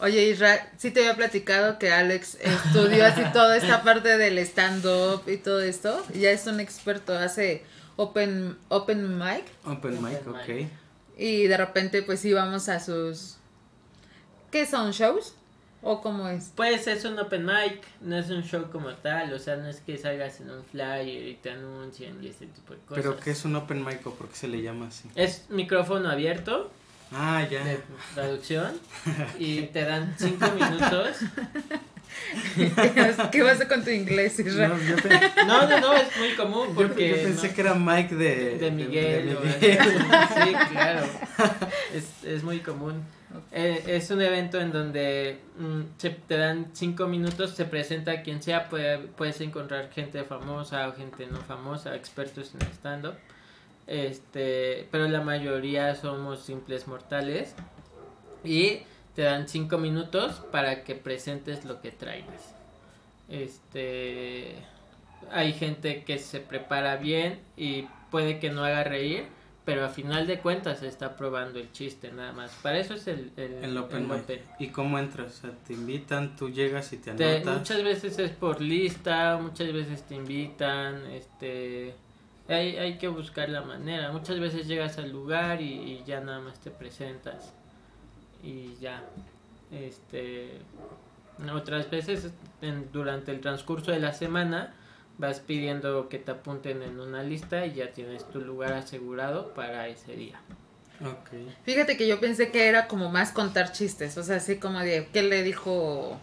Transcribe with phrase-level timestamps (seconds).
[0.00, 5.22] Oye, Israel, sí te había platicado que Alex estudió así toda esta parte del stand-up
[5.26, 6.04] y todo esto.
[6.14, 7.64] Ya es un experto, hace
[7.96, 9.44] open, open mic.
[9.64, 10.48] Open mic, Open ok.
[10.48, 10.68] mic.
[11.16, 13.36] Y de repente pues íbamos a sus...
[14.52, 14.92] ¿Qué son?
[14.92, 15.34] ¿Shows?
[15.82, 16.52] ¿O cómo es?
[16.54, 19.80] Pues es un open mic, no es un show como tal, o sea, no es
[19.80, 23.02] que salgas en un flyer y te anuncien y ese tipo de cosas.
[23.02, 25.08] Pero ¿qué es un open mic o por qué se le llama así?
[25.14, 26.70] Es micrófono abierto
[27.12, 27.64] Ah, ya.
[27.64, 27.80] de
[28.14, 28.72] traducción
[29.38, 31.16] y te dan cinco minutos.
[33.32, 34.72] ¿Qué pasa con tu inglés, Israel?
[34.72, 37.08] No, yo, pe- No, no, no, es muy común yo- porque...
[37.10, 39.28] yo pensé no- que era Mike de, De Miguel.
[39.28, 39.78] de o Miguel.
[40.12, 40.40] así.
[40.42, 41.06] Sí, claro.
[41.94, 43.02] Es, es muy común.
[43.52, 48.42] Eh, es un evento en donde mm, se, te dan cinco minutos, se presenta quien
[48.42, 53.14] sea, puede, puedes encontrar gente famosa o gente no famosa, expertos en stand-up.
[53.88, 57.54] Este, pero la mayoría somos simples mortales.
[58.44, 58.82] Y
[59.16, 62.54] te dan cinco minutos para que presentes lo que traigas.
[63.28, 64.54] Este,
[65.30, 69.24] hay gente que se prepara bien y puede que no haga reír,
[69.64, 72.50] pero a final de cuentas está probando el chiste nada más.
[72.62, 74.40] Para eso es el, el, El open el open.
[74.58, 75.26] ¿Y cómo entras?
[75.38, 77.58] O sea, te invitan, tú llegas y te Te- anotas.
[77.58, 81.94] muchas veces es por lista, muchas veces te invitan, este
[82.48, 84.10] hay, hay que buscar la manera.
[84.12, 87.52] Muchas veces llegas al lugar y, y ya nada más te presentas
[88.42, 89.02] y ya.
[89.70, 90.58] Este
[91.54, 92.30] otras veces
[92.62, 94.74] en- durante el transcurso de la semana
[95.18, 99.86] vas pidiendo que te apunten en una lista y ya tienes tu lugar asegurado para
[99.88, 100.40] ese día.
[101.00, 101.30] Ok.
[101.64, 105.08] Fíjate que yo pensé que era como más contar chistes, o sea, así como de,
[105.12, 106.18] ¿qué le dijo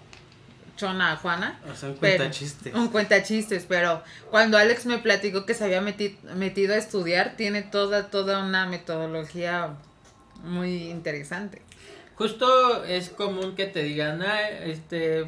[0.76, 1.59] Chona a Juana?
[1.72, 2.72] O sea, un Pero- cuenta chiste.
[2.73, 7.36] Un cuenta chistes, pero cuando Alex me platicó que se había meti- metido a estudiar,
[7.38, 9.76] tiene toda, toda una metodología
[10.44, 11.62] muy interesante.
[12.16, 15.26] Justo es común que te digan, ah, este,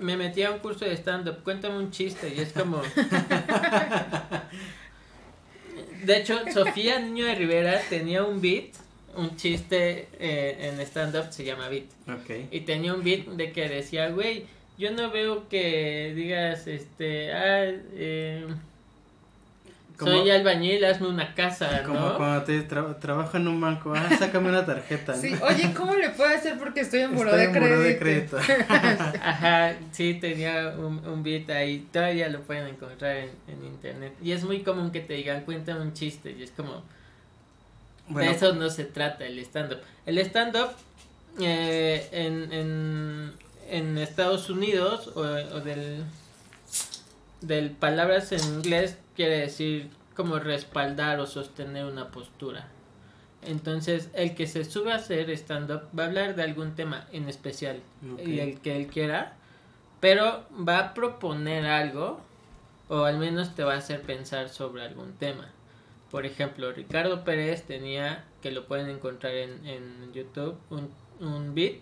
[0.00, 2.32] me metí a un curso de stand-up, cuéntame un chiste.
[2.36, 2.82] Y es como...
[6.04, 8.66] De hecho, Sofía Niño de Rivera tenía un beat,
[9.16, 11.84] un chiste eh, en stand-up, se llama beat.
[12.50, 14.46] Y tenía un beat de que decía, güey,
[14.78, 18.46] yo no veo que digas, este, ah, eh,
[19.98, 22.16] Como- soy albañil, hazme una casa, Como ¿no?
[22.16, 25.16] cuando te tra- trabajo en un banco, ah, sácame una tarjeta.
[25.16, 25.20] ¿no?
[25.20, 27.80] Sí, oye, ¿cómo le puedo hacer porque estoy en buró de crédito?
[27.82, 28.36] de crédito.
[29.20, 34.12] Ajá, sí, tenía un, un beat ahí, todavía lo pueden encontrar en, en internet.
[34.22, 36.84] Y es muy común que te digan, cuéntame un chiste, y es como,
[38.06, 39.80] Bueno, de eso no se trata el stand-up.
[40.06, 40.68] El stand-up
[41.40, 43.32] eh, en, en,
[43.68, 46.04] en Estados Unidos, o, o del,
[47.40, 52.68] del palabras en inglés, quiere decir como respaldar o sostener una postura.
[53.42, 57.28] Entonces, el que se sube a hacer stand-up va a hablar de algún tema en
[57.28, 57.80] especial
[58.24, 59.36] y el que él quiera,
[60.00, 62.20] pero va a proponer algo
[62.88, 65.48] o al menos te va a hacer pensar sobre algún tema.
[66.10, 70.90] Por ejemplo, Ricardo Pérez tenía, que lo pueden encontrar en, en YouTube, un,
[71.20, 71.80] un beat.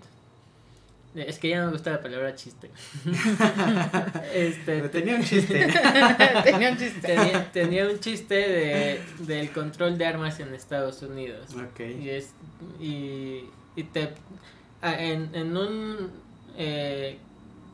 [1.17, 2.71] Es que ya no me gusta la palabra chiste.
[4.35, 5.67] este, pero tenía un chiste.
[6.45, 7.01] Tenía un chiste.
[7.01, 11.55] tenía, tenía un chiste de, del control de armas en Estados Unidos.
[11.55, 11.81] ok.
[12.01, 12.31] Y es
[12.81, 13.45] y,
[13.77, 14.11] y te
[14.83, 16.11] en, en un
[16.57, 17.19] eh,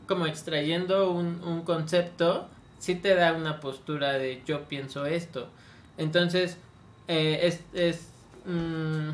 [0.07, 2.47] como extrayendo un, un concepto
[2.79, 5.49] sí te da una postura de yo pienso esto
[5.97, 6.57] entonces
[7.07, 8.07] eh, es, es
[8.45, 9.09] mm,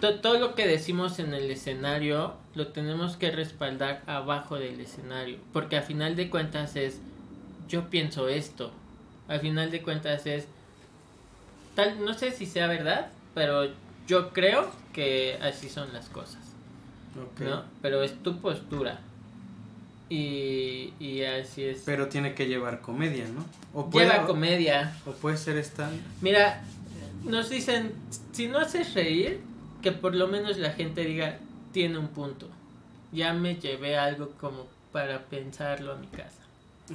[0.00, 5.76] todo lo que decimos en el escenario lo tenemos que respaldar abajo del escenario porque
[5.76, 6.98] a final de cuentas es
[7.68, 8.72] yo pienso esto
[9.28, 10.46] al final de cuentas es
[11.74, 13.70] tal no sé si sea verdad pero
[14.06, 16.42] yo creo que así son las cosas
[17.16, 17.40] ok.
[17.40, 17.64] ¿no?
[17.82, 19.00] Pero es tu postura.
[20.10, 21.82] Y, y así es.
[21.84, 23.44] Pero tiene que llevar comedia, ¿no?
[23.78, 24.96] O Lleva o- comedia.
[25.04, 26.00] O puede ser stand.
[26.22, 26.62] Mira,
[27.24, 27.92] nos dicen,
[28.32, 29.40] si no haces reír,
[29.82, 31.38] que por lo menos la gente diga,
[31.72, 32.48] tiene un punto.
[33.12, 36.34] Ya me llevé algo como para pensarlo a mi casa.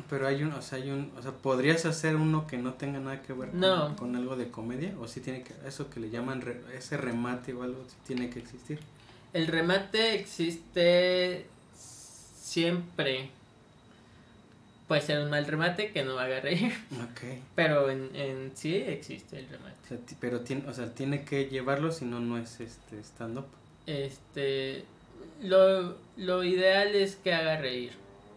[0.10, 3.00] Pero hay un, o sea, hay un, o sea, ¿podrías hacer uno que no tenga
[3.00, 3.96] nada que ver con, No.
[3.96, 4.94] con algo de comedia?
[5.00, 8.30] ¿O si tiene que, eso que le llaman, re- ese remate o algo, sí tiene
[8.32, 8.80] que existir?
[9.34, 13.30] El remate existe siempre.
[14.94, 17.22] Puede ser un mal remate que no haga reír, Ok.
[17.56, 19.76] pero en, en sí existe el remate.
[19.86, 23.48] O sea, pero tiene, o sea, tiene que llevarlo, si no, no es este stand-up.
[23.88, 24.86] Este,
[25.42, 27.94] lo, lo ideal es que haga reír.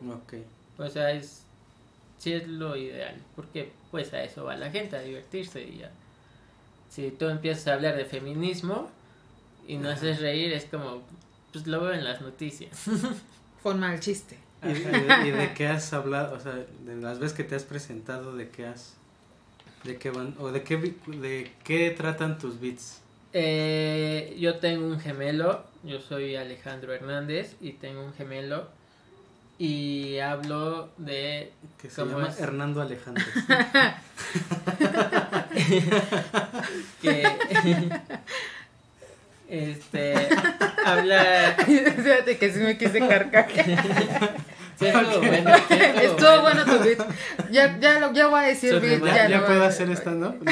[0.08, 0.32] Ok.
[0.78, 1.42] O sea, es,
[2.16, 5.90] sí es lo ideal, porque pues a eso va la gente, a divertirse y ya.
[6.88, 8.90] Si tú empiezas a hablar de feminismo
[9.68, 9.98] y no Ajá.
[9.98, 11.02] haces reír, es como,
[11.52, 12.78] pues lo veo en las noticias.
[13.62, 14.38] Fue un mal chiste.
[14.68, 16.34] ¿Y, y de, y de qué has hablado?
[16.36, 18.94] O sea, de las veces que te has presentado, ¿de qué has...
[19.84, 20.34] ¿De qué van?
[20.38, 23.00] ¿O de qué, vi- de qué tratan tus beats?
[23.32, 28.68] Eh, yo tengo un gemelo, yo soy Alejandro Hernández y tengo un gemelo
[29.58, 32.40] y hablo de Que se ¿Cómo llama es?
[32.40, 33.24] Hernando Alejandro.
[37.02, 37.22] que
[39.48, 40.28] este
[40.84, 44.36] habla Fíjate que sí me quise carcajear.
[44.78, 47.50] Sí, estuvo bueno, sí, estuvo Estuvo bueno tu beat.
[47.50, 49.04] Ya, ya, lo, ya voy a decir beat.
[49.04, 50.36] ¿Ya, ya lo puedo hacer stand-up?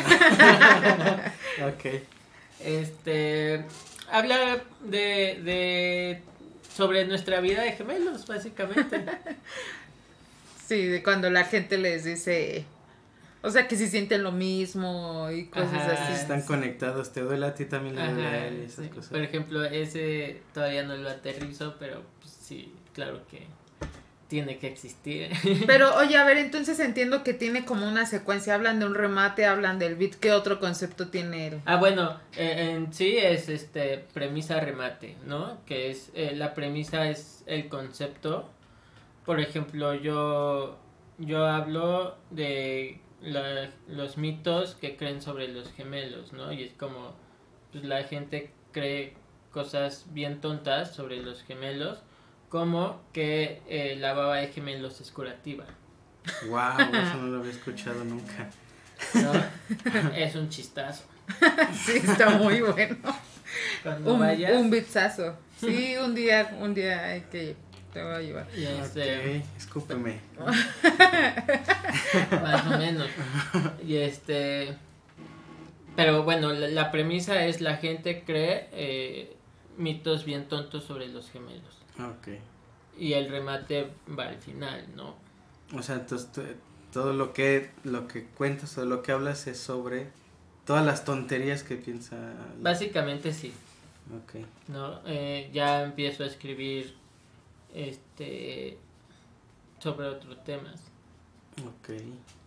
[1.66, 2.02] ok.
[2.60, 3.64] este
[4.10, 6.22] habla de, de
[6.74, 9.04] sobre nuestra vida de gemelos básicamente
[10.66, 12.64] Sí, de cuando la gente les dice.
[13.42, 16.04] O sea, que si sienten lo mismo y cosas Ajá.
[16.04, 16.12] así.
[16.14, 18.90] Están conectados, te duele a ti también le duele Ajá, a él y esas sí.
[18.90, 19.10] cosas.
[19.10, 23.46] por ejemplo ese todavía no lo aterrizo pero pues, sí claro que
[24.28, 25.30] tiene que existir
[25.66, 28.54] Pero, oye, a ver, entonces entiendo que tiene como una secuencia.
[28.54, 30.14] Hablan de un remate, hablan del beat.
[30.14, 31.60] ¿Qué otro concepto tiene él?
[31.66, 35.58] Ah, bueno, eh, en sí es este premisa remate, ¿no?
[35.66, 38.48] Que es eh, la premisa es el concepto.
[39.24, 40.78] Por ejemplo, yo
[41.18, 46.52] yo hablo de la- los mitos que creen sobre los gemelos, ¿no?
[46.52, 47.14] Y es como
[47.72, 49.14] pues la gente cree
[49.52, 52.02] cosas bien tontas sobre los gemelos,
[52.54, 55.64] como que eh, la baba de gemelos es curativa,
[56.46, 58.48] Wow, eso no lo había escuchado nunca.
[59.14, 59.32] ¿no?
[60.16, 61.02] es un chistazo.
[61.72, 62.96] Sí, está muy bueno.
[63.82, 65.36] Cuando un, vayas un beatsazo.
[65.58, 67.56] Sí, un día, un día hay que.
[67.92, 68.46] Te voy a llevar.
[68.56, 70.20] y este, Ok, escúpeme.
[72.30, 73.08] Más o menos.
[73.84, 74.76] Y este.
[75.96, 79.36] Pero bueno, la, la premisa es la gente cree eh,
[79.76, 81.83] mitos bien tontos sobre los gemelos.
[81.98, 82.28] Ok.
[82.98, 85.14] Y el remate va al final, ¿no?
[85.76, 86.28] O sea, entonces
[86.92, 90.08] todo lo que, lo que cuentas o lo que hablas es sobre
[90.64, 92.16] todas las tonterías que piensa.
[92.60, 93.52] Básicamente sí,
[94.16, 94.44] Ok.
[94.68, 95.00] ¿no?
[95.06, 96.94] Eh, ya empiezo a escribir
[97.74, 98.78] este
[99.78, 100.80] sobre otros temas.
[101.66, 101.94] Ok.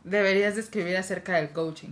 [0.03, 1.89] Deberías de escribir acerca del coaching.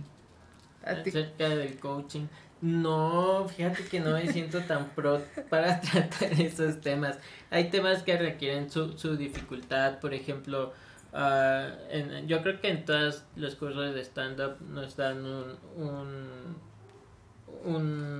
[0.84, 2.26] Acerca del coaching.
[2.62, 5.20] No, fíjate que no me siento tan pro
[5.50, 7.18] para tratar esos temas.
[7.50, 10.72] Hay temas que requieren su, su dificultad, por ejemplo,
[11.12, 16.56] ah, en- yo creo que en todos los cursos de stand-up nos dan un, un,
[17.64, 18.16] un-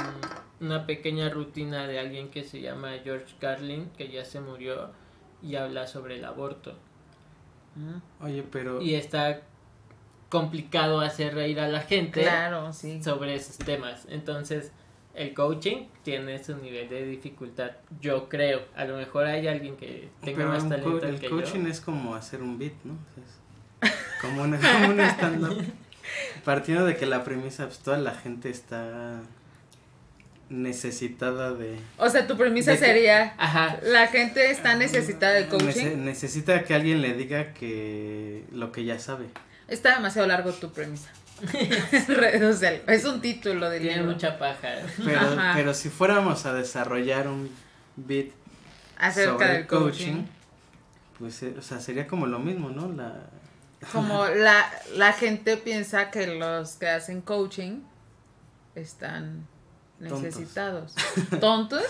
[0.61, 4.91] una pequeña rutina de alguien que se llama George Carlin, que ya se murió,
[5.43, 6.75] y habla sobre el aborto.
[8.21, 8.81] Oye, pero.
[8.81, 9.43] Y está
[10.29, 13.03] complicado hacer reír a la gente Claro, sí.
[13.03, 14.07] sobre esos temas.
[14.11, 14.73] Entonces,
[15.15, 17.71] el coaching tiene su nivel de dificultad,
[18.01, 18.63] yo creo.
[18.77, 21.69] A lo mejor hay alguien que tenga pero más talento co- el que coaching yo.
[21.71, 22.95] es como hacer un beat, ¿no?
[23.17, 25.65] Es como, una, como un stand-up.
[26.45, 29.21] Partiendo de que la premisa, pues toda la gente está
[30.49, 31.77] necesitada de.
[31.99, 33.35] O sea, tu premisa sería.
[33.39, 36.05] Aja, La gente está necesitada de Nece- coaching.
[36.05, 39.27] necesita que alguien le diga que lo que ya sabe.
[39.69, 41.11] Está demasiado largo tu premisa.
[42.87, 44.13] Es un título del tiene libro.
[44.13, 44.69] mucha paja.
[45.05, 45.53] Pero, Ajá.
[45.55, 47.51] pero si fuéramos a desarrollar un
[48.99, 50.25] acerca sobre del coaching.
[51.19, 52.91] pues, eh, o sea, sería como lo mismo, ¿no?
[52.93, 53.13] La,
[53.93, 57.83] Como la, la gente piensa que los que hacen coaching
[58.75, 59.47] están
[59.99, 60.23] Tontos.
[60.23, 60.95] necesitados.
[61.41, 61.85] ¿Tontos?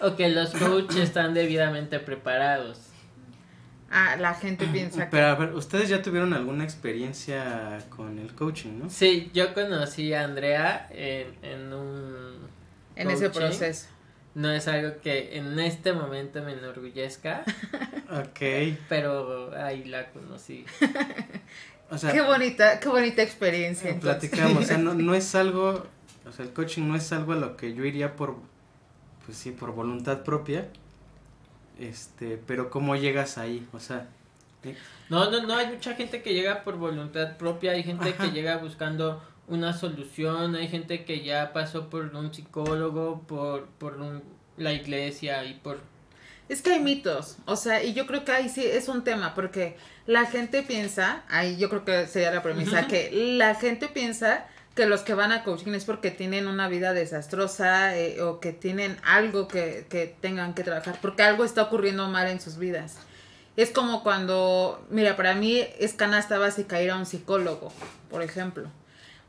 [0.00, 2.78] O que los coaches están debidamente preparados.
[3.94, 5.10] Ah, la gente piensa que.
[5.10, 8.88] Pero a ver, ustedes ya tuvieron alguna experiencia con el coaching, ¿no?
[8.90, 12.38] Sí, yo conocí a Andrea en, en un...
[12.96, 13.40] En ese coaching.
[13.40, 13.86] proceso.
[14.34, 17.44] No es algo que en este momento me enorgullezca,
[18.10, 18.40] Ok.
[18.88, 20.64] pero ahí la conocí.
[21.90, 23.90] O sea, Qué bonita, qué bonita experiencia.
[23.90, 24.30] entonces.
[24.30, 25.86] platicamos, o sea, no, no es algo,
[26.26, 28.36] o sea, el coaching no es algo a lo que yo iría por,
[29.26, 30.68] pues sí, por voluntad propia,
[31.82, 34.08] este, pero cómo llegas ahí, o sea,
[34.64, 34.76] eh,
[35.08, 38.24] No, no, no, hay mucha gente que llega por voluntad propia, hay gente Ajá.
[38.26, 44.00] que llega buscando una solución, hay gente que ya pasó por un psicólogo, por, por
[44.00, 44.22] un-
[44.56, 45.80] la iglesia y por...
[46.48, 49.34] Es que hay mitos, o sea, y yo creo que ahí sí es un tema,
[49.34, 54.46] porque la gente piensa, ahí yo creo que sería la premisa, que la gente piensa
[54.74, 58.52] que los que van a coaching es porque tienen una vida desastrosa eh, o que
[58.52, 62.96] tienen algo que, que tengan que trabajar, porque algo está ocurriendo mal en sus vidas.
[63.56, 67.70] Es como cuando, mira, para mí es canasta básica ir a un psicólogo,
[68.10, 68.68] por ejemplo.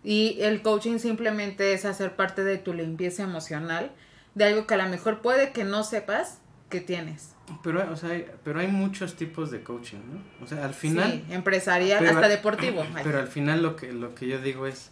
[0.04, 3.92] Y el coaching simplemente es hacer parte de tu limpieza emocional,
[4.36, 7.34] de algo que a lo mejor puede que no sepas que tienes.
[7.62, 10.44] Pero, o sea, hay, pero hay muchos tipos de coaching, ¿no?
[10.44, 11.24] O sea, al final...
[11.28, 12.86] Sí, empresarial, Pero- hasta deportivo.
[13.04, 14.90] Pero al final lo que, lo que yo digo es...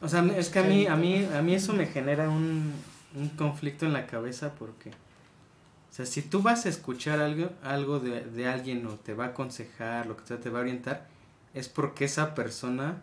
[0.00, 2.72] O sea, es que a mí, a mí, a mí eso me genera un,
[3.14, 4.90] un conflicto en la cabeza porque...
[4.90, 9.24] O sea, si tú vas a escuchar algo, algo de, de alguien o te va
[9.24, 11.06] a aconsejar, lo que sea, te va a orientar,
[11.54, 13.00] es porque esa persona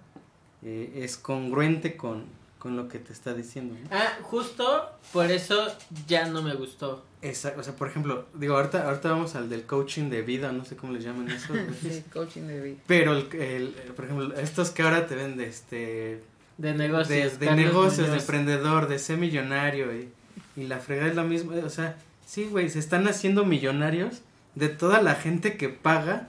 [0.62, 2.26] eh, es congruente con,
[2.60, 3.74] con lo que te está diciendo.
[3.82, 3.90] ¿no?
[3.92, 5.66] Ah, justo por eso
[6.08, 7.04] ya no me gustó.
[7.24, 10.64] Exacto, o sea, por ejemplo, digo, ahorita, ahorita vamos al del coaching de vida, no
[10.64, 11.54] sé cómo le llaman eso.
[11.82, 12.78] Sí, coaching de vida.
[12.86, 16.22] Pero, el, el- por ejemplo, estos que ahora te ven de este
[16.58, 17.08] De negocios.
[17.08, 20.10] de, de Carlos negocios, de emprendedor, de ser millonario y,
[20.56, 24.22] y la fregada es la misma, o sea, sí, güey, se están haciendo millonarios
[24.56, 26.28] de toda la gente que paga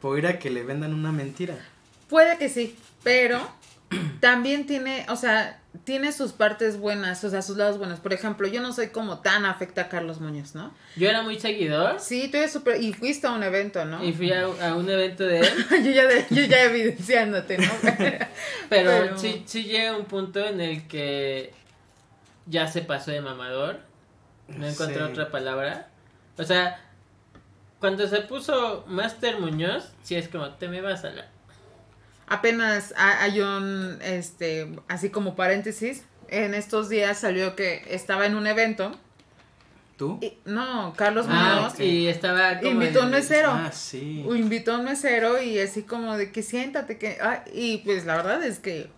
[0.00, 1.56] por ir a que le vendan una mentira.
[2.08, 3.40] Puede que sí, pero
[4.20, 8.00] también tiene, o sea, tiene sus partes buenas, o sea, sus lados buenos.
[8.00, 10.72] Por ejemplo, yo no soy como tan afecta a Carlos Muñoz, ¿no?
[10.96, 14.02] Yo era muy seguidor Sí, tú eres súper, y fuiste a un evento, ¿no?
[14.02, 15.48] y fui a, a un evento de él.
[15.84, 17.70] yo, ya de- yo ya evidenciándote, ¿no?
[17.82, 18.28] Pero,
[18.68, 21.52] Pero- Sí, sí llega un punto en el que
[22.46, 23.80] ya se pasó de mamador.
[24.48, 25.02] No encontré Sí.
[25.02, 25.88] otra palabra.
[26.38, 26.80] O sea,
[27.80, 31.26] cuando se puso Master Muñoz, sí es como, te me vas a la...
[32.28, 38.34] Apenas ha- hay un, este, así como paréntesis, en estos días salió que estaba en
[38.34, 38.92] un evento,
[39.96, 40.18] ¿Tú?
[40.20, 42.70] y, no, Carlos Ah, Muñoz y estaba como...
[42.72, 43.50] invitó a un en- mesero.
[43.52, 44.24] Ah, sí.
[44.28, 47.18] Invitó a un mesero y así como de que siéntate, que...
[47.22, 48.90] ah, y pues la verdad es que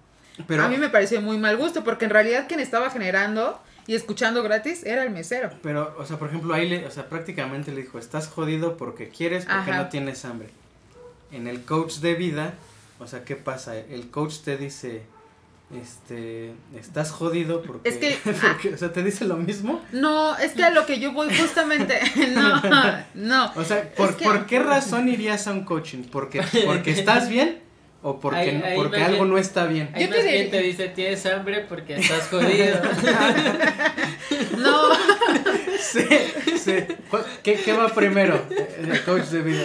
[0.46, 3.94] Pero, a mí me pareció muy mal gusto, porque en realidad quien estaba generando y
[3.94, 5.50] escuchando gratis era el mesero.
[5.62, 9.08] pero, o sea, por ejemplo, ahí le, o sea, prácticamente le dijo, estás jodido porque
[9.10, 9.82] quieres, porque Ajá.
[9.84, 10.48] no tienes hambre.
[11.30, 12.54] En el coach de vida,
[12.98, 13.76] o sea, ¿qué pasa?
[13.76, 15.02] El coach te dice,
[15.74, 19.82] este, estás jodido porque, Es que- porque, o sea, te dice lo mismo.
[19.92, 22.00] No, es que a lo que yo voy justamente,
[22.34, 22.62] no,
[23.14, 23.52] no.
[23.54, 26.04] O sea, ¿por, Es que- ¿por qué razón irías a un coaching?
[26.10, 27.60] ¿Porque, porque estás bien
[28.10, 29.90] o porque, Ahí- ahí porque algo bien- no está bien?
[29.94, 32.80] Ahí Yo te más bien diría- te dice, tienes hambre porque estás jodido.
[34.58, 34.88] No,
[35.80, 36.04] Sí,
[36.58, 36.74] sí.
[37.10, 38.42] ¿Cuál- ¿Qué, qué va primero?
[38.78, 39.64] El coach de vida.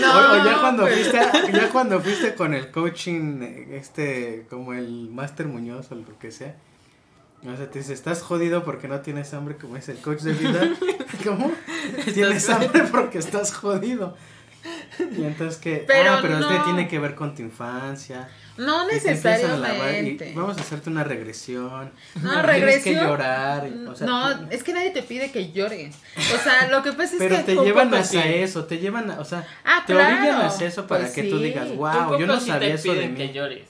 [0.00, 0.10] ¿no?
[0.12, 3.42] o, o ya cuando pues, fuiste, ya cuando fuiste con el coaching,
[3.72, 6.54] este, como el Master Muñoz o lo que sea.
[7.46, 10.32] O sea, te dice, estás jodido porque no tienes hambre, como es el coach de
[10.32, 10.68] vida.
[11.24, 11.52] ¿Cómo?
[12.12, 14.16] Tienes hambre porque estás jodido.
[15.16, 16.64] Y entonces que, Pero ah, pero es que no.
[16.64, 18.28] tiene que ver con tu infancia.
[18.56, 20.32] No te lavar y necesariamente.
[20.34, 21.92] vamos a hacerte una regresión.
[22.14, 22.94] No, Tienes regresión.
[22.94, 23.68] que llorar.
[23.86, 25.94] o sea, no, tú- es que nadie te pide que llores.
[26.34, 27.42] O sea, lo que pasa es pero que.
[27.42, 28.28] te un llevan hacia sí.
[28.34, 30.16] eso, te llevan a, o sea, Ah, te claro.
[30.16, 31.44] orillan hacia eso para Pues que tú sí.
[31.44, 33.32] digas, Un wow, yo no sabía te eso de piden que mí.
[33.34, 33.68] llores.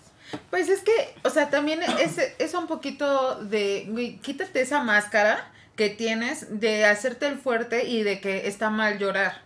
[0.51, 5.89] Pues es que, o sea, también es, es un poquito de, quítate esa máscara que
[5.91, 9.43] tienes de hacerte el fuerte y de que está mal llorar.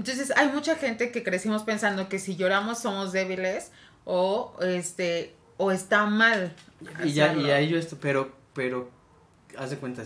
[0.00, 3.70] Entonces, hay mucha gente que crecimos pensando que si lloramos somos débiles
[4.06, 6.54] o este o está mal.
[7.04, 7.46] Y ya, hacerlo.
[7.46, 8.88] y ahí yo esto, pero, pero,
[9.58, 10.02] haz de cuenta,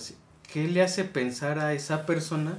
[0.52, 2.58] ¿qué le hace pensar a esa persona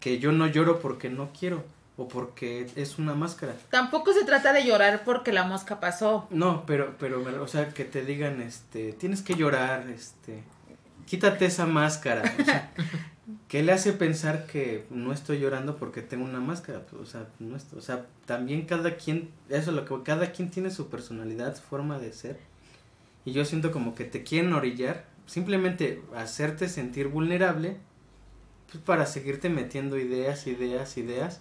[0.00, 1.64] que yo no lloro porque no quiero?
[1.96, 3.54] O porque es una máscara.
[3.70, 6.26] Tampoco se trata de llorar porque la mosca pasó.
[6.30, 10.42] No, pero, pero, o sea, que te digan, este, tienes que llorar, este,
[11.06, 12.34] quítate esa máscara.
[12.40, 12.72] O sea,
[13.48, 16.82] ¿qué le hace pensar que no estoy llorando porque tengo una máscara?
[16.86, 20.32] Pues, o sea, no es- o sea, también cada quien, eso es lo que, cada
[20.32, 22.38] quien tiene su personalidad, forma de ser.
[23.24, 27.76] Y yo siento como que te quieren orillar, simplemente hacerte sentir vulnerable,
[28.70, 31.40] pues para seguirte metiendo ideas, ideas, ideas.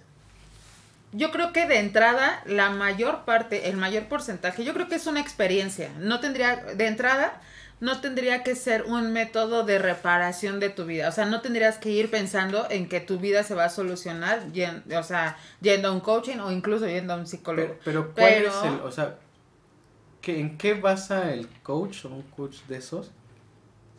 [1.13, 5.07] Yo creo que de entrada, la mayor parte, el mayor porcentaje, yo creo que es
[5.07, 5.89] una experiencia.
[5.99, 7.41] No tendría, de entrada,
[7.79, 11.09] no tendría que ser un método de reparación de tu vida.
[11.09, 14.51] O sea, no tendrías que ir pensando en que tu vida se va a solucionar,
[14.51, 17.67] yen- o sea, yendo a un coaching o incluso yendo a un psicólogo.
[17.67, 19.17] Pero, pero ¿cuál Pero- es el, o sea,
[20.21, 23.11] ¿qué, ¿en qué basa el coach o un coach de esos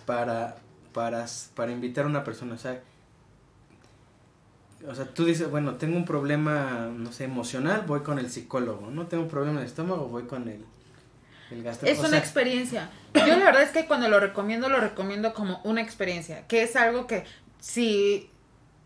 [0.06, 0.56] para,
[0.92, 2.54] para, para invitar a una persona?
[2.54, 2.80] O sea,
[4.88, 8.90] o sea, tú dices, bueno, tengo un problema, no sé, emocional, voy con el psicólogo,
[8.90, 10.64] no tengo un problema de estómago, voy con el,
[11.50, 11.66] el.
[11.66, 12.90] Es una sea, experiencia.
[13.14, 16.76] Yo la verdad es que cuando lo recomiendo, lo recomiendo como una experiencia, que es
[16.76, 17.24] algo que
[17.60, 18.30] si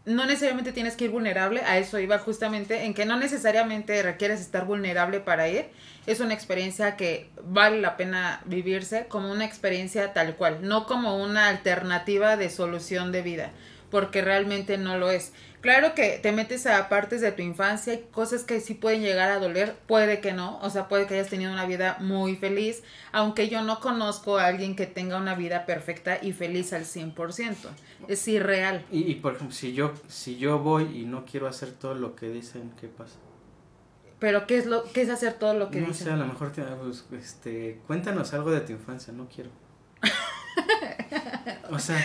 [0.04, 4.40] no necesariamente tienes que ir vulnerable, a eso iba justamente, en que no necesariamente requieres
[4.40, 5.66] estar vulnerable para ir,
[6.06, 11.22] es una experiencia que vale la pena vivirse como una experiencia tal cual, no como
[11.22, 13.50] una alternativa de solución de vida.
[13.92, 15.32] Porque realmente no lo es.
[15.60, 19.30] Claro que te metes a partes de tu infancia y cosas que sí pueden llegar
[19.30, 22.82] a doler, puede que no, o sea, puede que hayas tenido una vida muy feliz,
[23.12, 27.54] aunque yo no conozco a alguien que tenga una vida perfecta y feliz al 100%,
[28.08, 28.84] es irreal.
[28.90, 32.16] Y, y por ejemplo, si yo, si yo voy y no quiero hacer todo lo
[32.16, 33.18] que dicen, ¿qué pasa?
[34.18, 36.06] Pero ¿qué es lo qué es hacer todo lo que no dicen?
[36.06, 39.50] sé, a lo mejor te, pues, este, cuéntanos algo de tu infancia, no quiero.
[41.70, 41.98] o sea,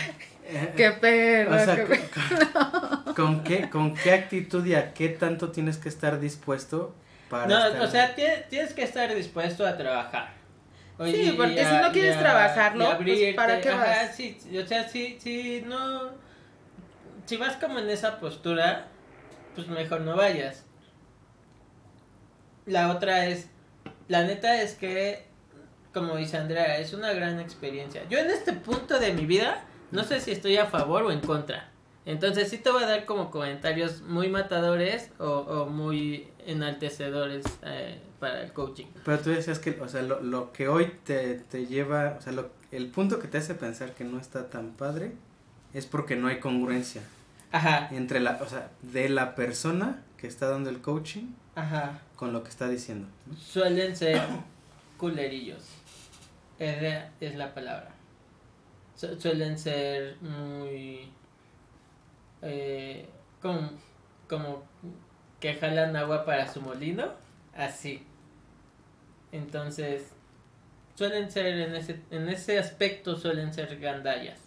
[0.50, 3.04] eh, Qué perro, o sea, qué con, perro.
[3.06, 6.96] con- con qué, ¿con qué actitud y a qué tanto tienes que estar dispuesto
[7.30, 10.34] para No, estar- o sea, tie- tienes que estar dispuesto a trabajar.
[11.00, 14.16] Oye, Sí, porque si no quieres y trabajarlo, pues, ¿para qué ajá, vas?
[14.16, 16.10] sí, sí, o sea, si, si no,
[17.28, 18.88] si vas como en esa postura,
[19.54, 20.64] pues mejor no vayas.
[22.66, 23.48] La otra es,
[24.08, 25.26] la neta es que,
[25.94, 28.02] como dice Andrea, es una gran experiencia.
[28.10, 31.22] Yo en este punto de mi vida, no sé si estoy a favor o en
[31.22, 31.70] contra.
[32.06, 38.00] Entonces sí te voy a dar como comentarios muy matadores o, o muy enaltecedores eh,
[38.20, 38.86] para el coaching.
[39.04, 42.32] Pero tú decías que, o sea, lo, lo que hoy te, te lleva, o sea,
[42.32, 45.12] lo, el punto que te hace pensar que no está tan padre
[45.74, 47.02] es porque no hay congruencia
[47.52, 52.00] Ajá, entre la, o sea, de la persona que está dando el coaching ajá.
[52.16, 53.08] con lo que está diciendo.
[53.38, 54.22] Suelen ser
[54.98, 55.64] culerillos.
[56.58, 57.97] Esa es la palabra.
[58.98, 61.10] Su- suelen ser muy...
[62.42, 63.08] Eh,
[63.42, 63.72] como,
[64.28, 64.64] como
[65.40, 67.14] que jalan agua para su molino.
[67.56, 68.04] Así.
[69.32, 70.12] Entonces,
[70.96, 74.40] suelen ser en ese, en ese aspecto suelen ser gandallas.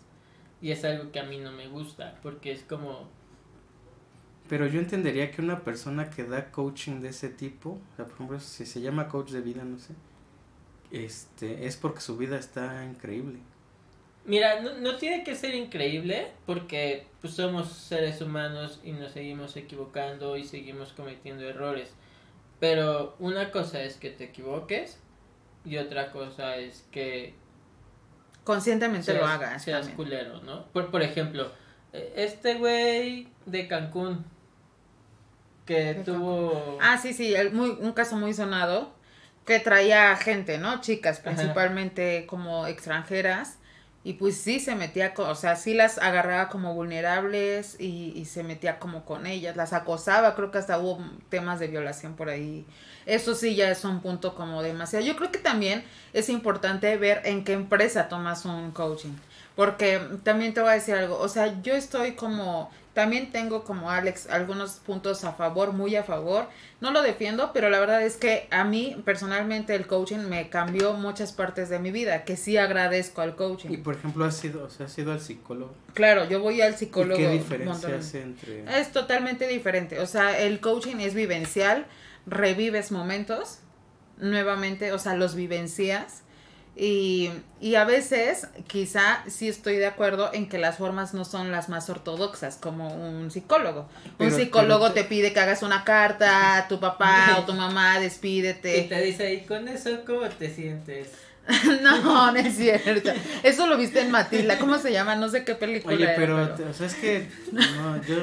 [0.60, 3.08] Y es algo que a mí no me gusta, porque es como...
[4.48, 8.66] Pero yo entendería que una persona que da coaching de ese tipo, por ejemplo, si
[8.66, 9.94] se llama coach de vida, no sé,
[10.90, 13.38] este, es porque su vida está increíble.
[14.30, 19.56] Mira, no, no tiene que ser increíble porque pues somos seres humanos y nos seguimos
[19.56, 21.90] equivocando y seguimos cometiendo errores.
[22.60, 25.00] Pero una cosa es que te equivoques
[25.64, 27.34] y otra cosa es que
[28.44, 29.62] Conscientemente lo seas, hagas.
[29.64, 29.96] seas también.
[29.96, 30.66] culero, ¿no?
[30.66, 31.50] Por, por ejemplo,
[31.92, 34.24] eh, este güey de Cancún
[35.66, 36.78] que De tuvo...
[36.80, 38.92] Ah, sí, sí, el- muy, un caso muy sonado
[39.44, 40.80] que traía gente, ¿no?
[40.80, 41.30] Chicas, Ajá.
[41.34, 43.58] principalmente como extranjeras.
[44.02, 48.24] Y pues sí se metía, co- o sea, sí las agarraba como vulnerables y, y
[48.24, 52.30] se metía como con ellas, las acosaba, creo que hasta hubo temas de violación por
[52.30, 52.64] ahí.
[53.04, 55.04] Eso sí ya es un punto como demasiado.
[55.04, 55.84] Yo creo que también
[56.14, 59.12] es importante ver en qué empresa tomas un coaching.
[59.60, 63.90] Porque también te voy a decir algo, o sea, yo estoy como, también tengo como
[63.90, 66.46] Alex algunos puntos a favor, muy a favor.
[66.80, 70.94] No lo defiendo, pero la verdad es que a mí personalmente el coaching me cambió
[70.94, 73.82] muchas partes de mi vida, que sí agradezco al Y coaching.
[73.82, 75.74] por ejemplo, has ido, o sea, has ido al psicólogo.
[75.92, 77.18] Claro, yo voy al ¿Y psicólogo.
[77.18, 78.64] qué diferencia hace entre...?
[78.80, 79.98] Es totalmente diferente.
[80.00, 81.84] O sea, el coaching es vivencial,
[82.24, 83.58] revives momentos
[84.16, 86.22] nuevamente, o sea, los vivencias.
[86.82, 91.52] Y, y a veces, quizá sí estoy de acuerdo en que las formas no son
[91.52, 93.86] las más ortodoxas, como un psicólogo.
[94.16, 97.52] Pero- un psicólogo pero te pide que hagas una carta a tu papá o tu
[97.52, 98.82] mamá, Y despídete.
[98.84, 101.08] te dice, ¿y con eso cómo te sientes?
[101.82, 103.10] no, no es cierto.
[103.42, 104.58] Eso lo viste en Matilda.
[104.58, 105.16] ¿Cómo se llama?
[105.16, 105.94] No sé qué película.
[105.94, 108.16] Oye, era, pero, o sea, es que, no, yo,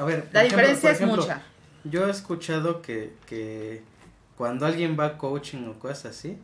[0.00, 1.42] a ver, La ejemplo- diferencia es mucha.
[1.84, 3.82] Yo he escuchado que, que
[4.34, 6.38] cuando alguien va a coaching o cosas así,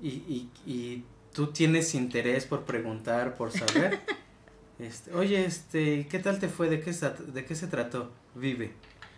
[0.00, 4.00] y, y, y tú tienes interés por preguntar, por saber,
[4.78, 6.68] este, oye, este, ¿qué tal te fue?
[6.68, 8.10] ¿De qué, de qué se trató?
[8.34, 8.72] Vive.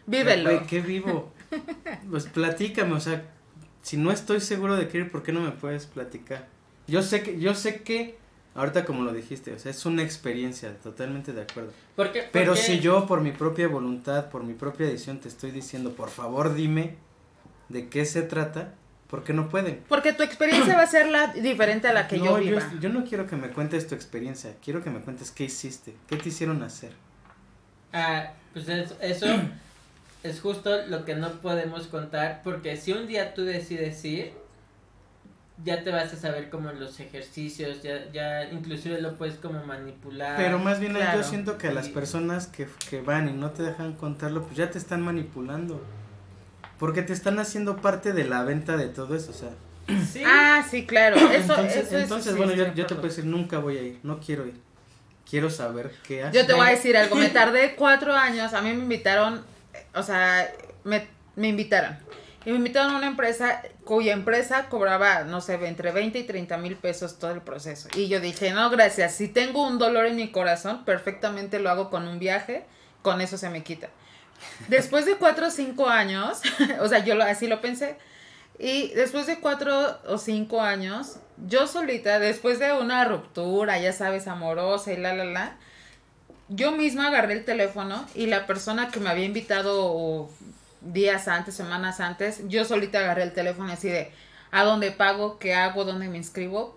[0.07, 0.67] Vívelo.
[0.67, 1.33] ¿Qué vivo?
[2.11, 3.31] Pues platícame, o sea,
[3.83, 6.49] si no estoy seguro de qué ir, ¿por qué no me puedes platicar?
[6.87, 8.19] Yo sé que, yo sé que,
[8.55, 11.73] ahorita como lo dijiste, o sea, es una experiencia, totalmente de acuerdo.
[12.33, 16.11] Pero si yo por mi propia voluntad, por mi propia decisión te estoy diciendo, por
[16.11, 16.97] favor dime
[17.69, 18.75] de qué se trata,
[19.11, 19.83] ¿por qué no pueden?
[19.89, 22.63] Porque tu experiencia va a ser la diferente a la que no, yo viva.
[22.81, 26.17] yo no quiero que me cuentes tu experiencia, quiero que me cuentes qué hiciste, qué
[26.17, 26.93] te hicieron hacer.
[27.93, 29.27] Ah, pues es- eso
[30.23, 34.33] es justo lo que no podemos contar porque si un día tú decides ir,
[35.65, 40.37] ya te vas a saber como los ejercicios, ya, ya inclusive lo puedes como manipular.
[40.37, 41.19] Pero más bien claro.
[41.19, 44.57] yo siento que a las personas que, que van y no te dejan contarlo, pues
[44.57, 45.83] ya te están manipulando.
[46.81, 49.51] Porque te están haciendo parte de la venta de todo eso, o sea.
[50.13, 51.17] Sí, Ah, sí, claro.
[51.17, 54.01] Eso, entonces, eso entonces sí, bueno, yo, yo te puedo decir, nunca voy a ir,
[54.03, 54.55] no quiero ir.
[55.29, 56.41] Quiero saber qué haces.
[56.41, 57.15] Yo te voy a decir algo.
[57.15, 58.53] Me tardé cuatro años.
[58.55, 59.45] A mí me invitaron,
[59.95, 60.51] o sea,
[60.83, 61.97] me, me invitaron.
[62.45, 66.57] Y me invitaron a una empresa cuya empresa cobraba, no sé, entre 20 y 30
[66.57, 67.89] mil pesos todo el proceso.
[67.95, 71.91] Y yo dije, no, gracias, si tengo un dolor en mi corazón, perfectamente lo hago
[71.91, 72.65] con un viaje,
[73.03, 73.91] con eso se me quita.
[74.69, 76.41] Después de cuatro o cinco años,
[76.81, 77.97] o sea, yo lo, así lo pensé,
[78.59, 84.29] y después de cuatro o cinco años, yo solita, después de una ruptura, ya sabes,
[84.29, 85.57] amorosa y la, la, la,
[86.49, 90.29] yo misma agarré el teléfono y la persona que me había invitado
[90.81, 94.13] días antes, semanas antes, yo solita agarré el teléfono así de,
[94.51, 95.39] ¿a dónde pago?
[95.39, 95.85] ¿Qué hago?
[95.85, 96.77] ¿Dónde me inscribo?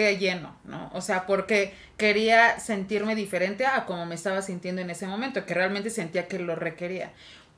[0.00, 0.56] ¿Qué lleno?
[0.64, 0.90] ¿No?
[0.94, 5.52] O sea, porque quería sentirme diferente a como me estaba sintiendo en ese momento, que
[5.52, 7.12] realmente sentía que lo requería.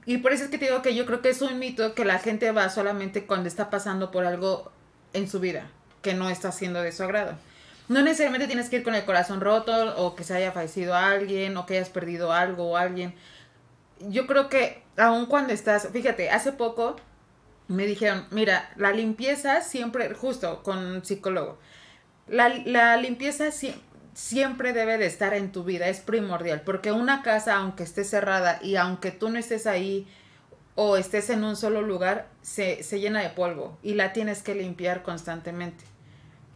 [0.06, 2.04] Y por eso es que te digo que yo creo que es un mito que
[2.04, 4.72] la gente va solamente cuando está pasando por algo
[5.12, 5.70] en su vida
[6.02, 7.38] que no está siendo de su agrado.
[7.86, 11.56] No necesariamente tienes que ir con el corazón roto o que se haya fallecido alguien
[11.56, 13.14] o que hayas perdido algo o alguien.
[14.00, 16.96] Yo creo que aun cuando estás, fíjate, hace poco
[17.68, 21.60] me dijeron, mira, la limpieza siempre, justo con un psicólogo,
[22.28, 23.50] la, la limpieza
[24.14, 28.58] siempre debe de estar en tu vida, es primordial, porque una casa, aunque esté cerrada
[28.62, 30.06] y aunque tú no estés ahí
[30.74, 34.54] o estés en un solo lugar, se, se llena de polvo y la tienes que
[34.54, 35.84] limpiar constantemente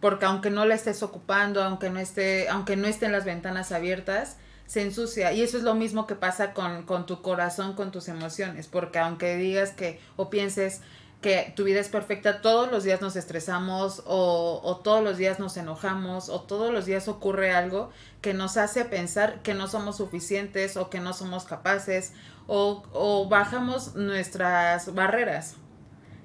[0.00, 4.36] porque aunque no la estés ocupando, aunque no esté, aunque no estén las ventanas abiertas,
[4.66, 5.32] se ensucia.
[5.32, 8.98] Y eso es lo mismo que pasa con, con tu corazón, con tus emociones, porque
[8.98, 10.80] aunque digas que o pienses
[11.20, 15.38] que tu vida es perfecta, todos los días nos estresamos o, o, todos los días
[15.38, 19.96] nos enojamos o todos los días ocurre algo que nos hace pensar que no somos
[19.96, 22.12] suficientes o que no somos capaces
[22.46, 25.56] o, o bajamos nuestras barreras.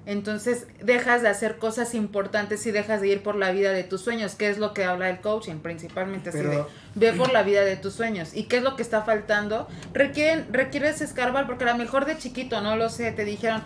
[0.04, 4.00] Entonces dejas de hacer cosas importantes y dejas de ir por la vida de tus
[4.00, 6.64] sueños, que es lo que habla el coaching principalmente, así de
[6.96, 8.34] ve por la vida de tus sueños.
[8.34, 9.68] ¿Y qué es lo que está faltando?
[9.94, 13.62] Requieren, requieres escarbar, porque a lo mejor de chiquito, no lo sé, te dijeron,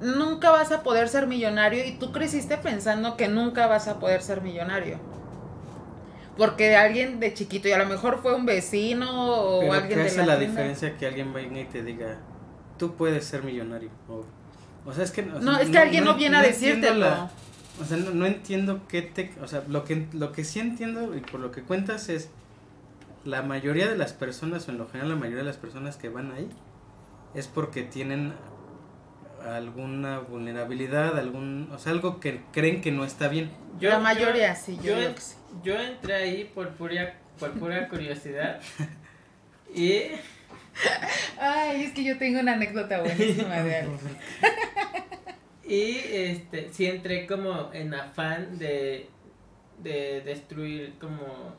[0.00, 4.22] nunca vas a poder ser millonario y tú creciste pensando que nunca vas a poder
[4.22, 4.98] ser millonario.
[6.36, 10.06] Porque alguien de chiquito, y a lo mejor fue un vecino o alguien ¿qué de
[10.06, 12.16] hace la, diferencia que alguien venga y te diga,
[12.78, 13.90] tú puedes ser millonario?
[14.86, 15.22] O sea, es que...
[15.22, 17.28] no, es que alguien no, viene a decírtelo.
[17.80, 19.32] o sea, no, entiendo qué te...
[19.42, 22.30] O sea, lo que, lo que sí entiendo y por lo que cuentas es...
[23.24, 26.08] La mayoría de las personas, o en lo general la mayoría de las personas que
[26.08, 26.48] van ahí,
[27.34, 28.32] es porque tienen
[29.46, 33.50] alguna vulnerabilidad, algún, o sea, algo que creen que no está bien.
[33.78, 34.94] Yo, la mayoría sí, yo,
[35.62, 38.60] yo, entré ahí por pura, por pura curiosidad
[39.74, 40.02] y
[41.40, 43.98] Ay, es que yo tengo una anécdota buenísima de algo.
[45.64, 49.08] y este, sí entré como en afán de,
[49.82, 51.56] de destruir como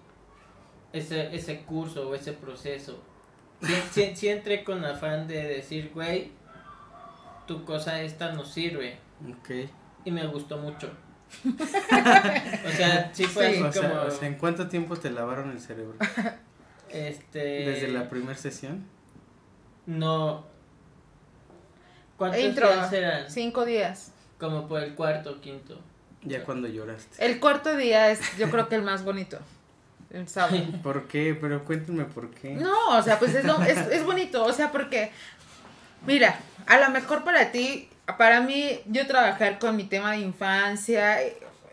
[0.94, 3.04] ese, ese curso o ese proceso.
[3.92, 6.32] Sí, entré con afán de decir, güey,
[7.50, 9.00] tu cosa esta no sirve.
[9.28, 9.68] Ok.
[10.06, 10.92] Y me gustó mucho.
[11.46, 14.04] o sea, sí fue así como...
[14.22, 15.96] ¿En cuánto tiempo te lavaron el cerebro?
[16.90, 17.40] Este...
[17.40, 18.86] ¿Desde la primera sesión?
[19.88, 20.46] No.
[22.18, 23.32] ¿Cuántos días eran?
[23.32, 24.12] Cinco días.
[24.40, 25.82] Como por el cuarto o quinto.
[26.22, 27.26] Ya cuando lloraste.
[27.26, 29.40] El cuarto día es, yo creo que el más bonito.
[30.12, 30.56] El sábado.
[30.84, 31.36] ¿Por qué?
[31.40, 32.52] Pero cuéntenme por qué.
[32.52, 34.46] No, o sea, pues es, es, es bonito.
[34.46, 35.12] O sea, porque,
[36.06, 41.17] mira, a lo mejor para ti, para mí, yo trabajar con mi tema de infancia,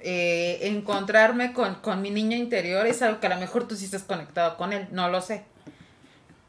[0.02, 3.86] eh, encontrarme con, con mi niño interior, es algo que a lo mejor tú sí
[3.86, 5.44] estás conectado con él, no lo sé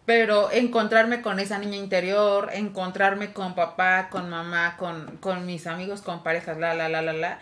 [0.07, 6.01] pero encontrarme con esa niña interior, encontrarme con papá, con mamá, con, con mis amigos,
[6.01, 7.39] con parejas, la, la, la, la, la.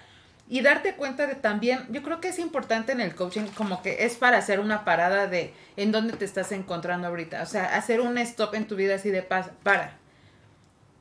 [0.49, 4.03] Y darte cuenta de también, yo creo que es importante en el coaching, como que
[4.05, 7.43] es para hacer una parada de en dónde te estás encontrando ahorita.
[7.43, 9.99] O sea, hacer un stop en tu vida así de paz, para.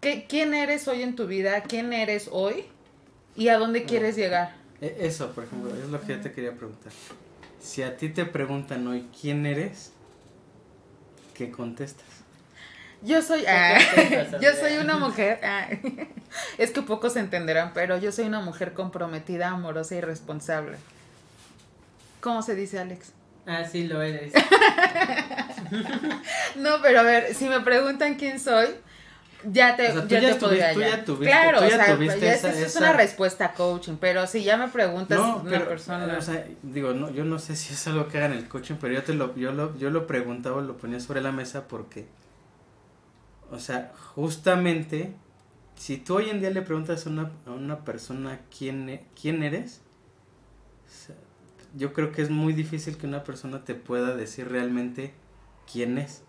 [0.04, 1.62] ¿Qué, ¿Quién eres hoy en tu vida?
[1.62, 2.66] ¿Quién eres hoy?
[3.34, 4.54] ¿Y a dónde quieres llegar?
[4.82, 6.92] E, eso, por ejemplo, es lo que yo te quería preguntar.
[7.58, 9.94] Si a ti te preguntan hoy quién eres,
[11.34, 12.04] ¿Qué contestas?
[13.00, 13.78] Yo soy, ah,
[14.42, 15.68] yo soy una mujer, ah,
[16.58, 20.76] es que pocos entenderán, pero yo soy una mujer comprometida, amorosa y responsable.
[22.20, 23.12] ¿Cómo se dice, Alex?
[23.46, 24.34] Ah, sí, lo eres.
[26.56, 28.68] no, pero a ver, si me preguntan quién soy,
[29.46, 31.94] ya te, ya, te podría ya tuviste, Claro, o sea,
[32.34, 36.16] esa, es una respuesta coaching, pero si ya me preguntas una persona.
[36.18, 38.76] O sea, digo, no, yo no sé si es algo que haga en el coaching,
[38.80, 42.06] pero yo te lo, yo lo, yo lo preguntaba, lo ponía sobre la mesa porque,
[43.50, 45.14] o sea, justamente,
[45.76, 49.42] si tú hoy en día le preguntas a una, a una persona quién, e, quién
[49.42, 49.80] eres,
[51.76, 55.12] yo creo que es muy difícil que una persona te pueda decir realmente
[55.70, 56.23] quién es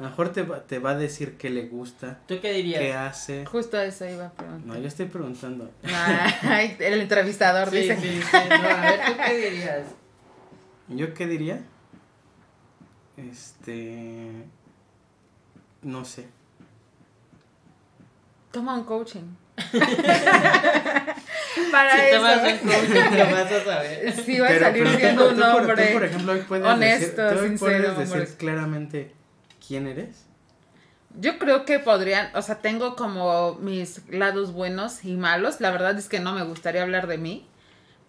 [0.00, 2.80] A lo mejor te va, te va a decir qué le gusta, ¿Tú qué dirías?
[2.80, 3.44] qué hace.
[3.44, 4.66] Justo eso iba a preguntar.
[4.66, 5.70] No, yo estoy preguntando.
[6.42, 7.96] Ay, el entrevistador Sí, dice.
[8.00, 8.36] sí, sí.
[8.48, 9.82] No, a ver, ¿tú qué dirías?
[10.88, 11.60] ¿Yo qué diría?
[13.18, 14.44] Este...
[15.82, 16.26] No sé.
[18.52, 19.36] Toma un coaching.
[21.72, 22.64] Para Si tomas un eso.
[22.64, 24.12] coaching, lo vas a saber.
[24.12, 25.86] Sí va a salir siendo tú un por- tú, hombre.
[25.92, 28.36] por ejemplo, hoy puedes honesto, decir, tú hoy sincero, puedes decir hombre.
[28.36, 29.12] claramente
[29.70, 30.26] quién eres.
[31.20, 35.60] Yo creo que podrían, o sea, tengo como mis lados buenos y malos.
[35.60, 37.46] La verdad es que no me gustaría hablar de mí,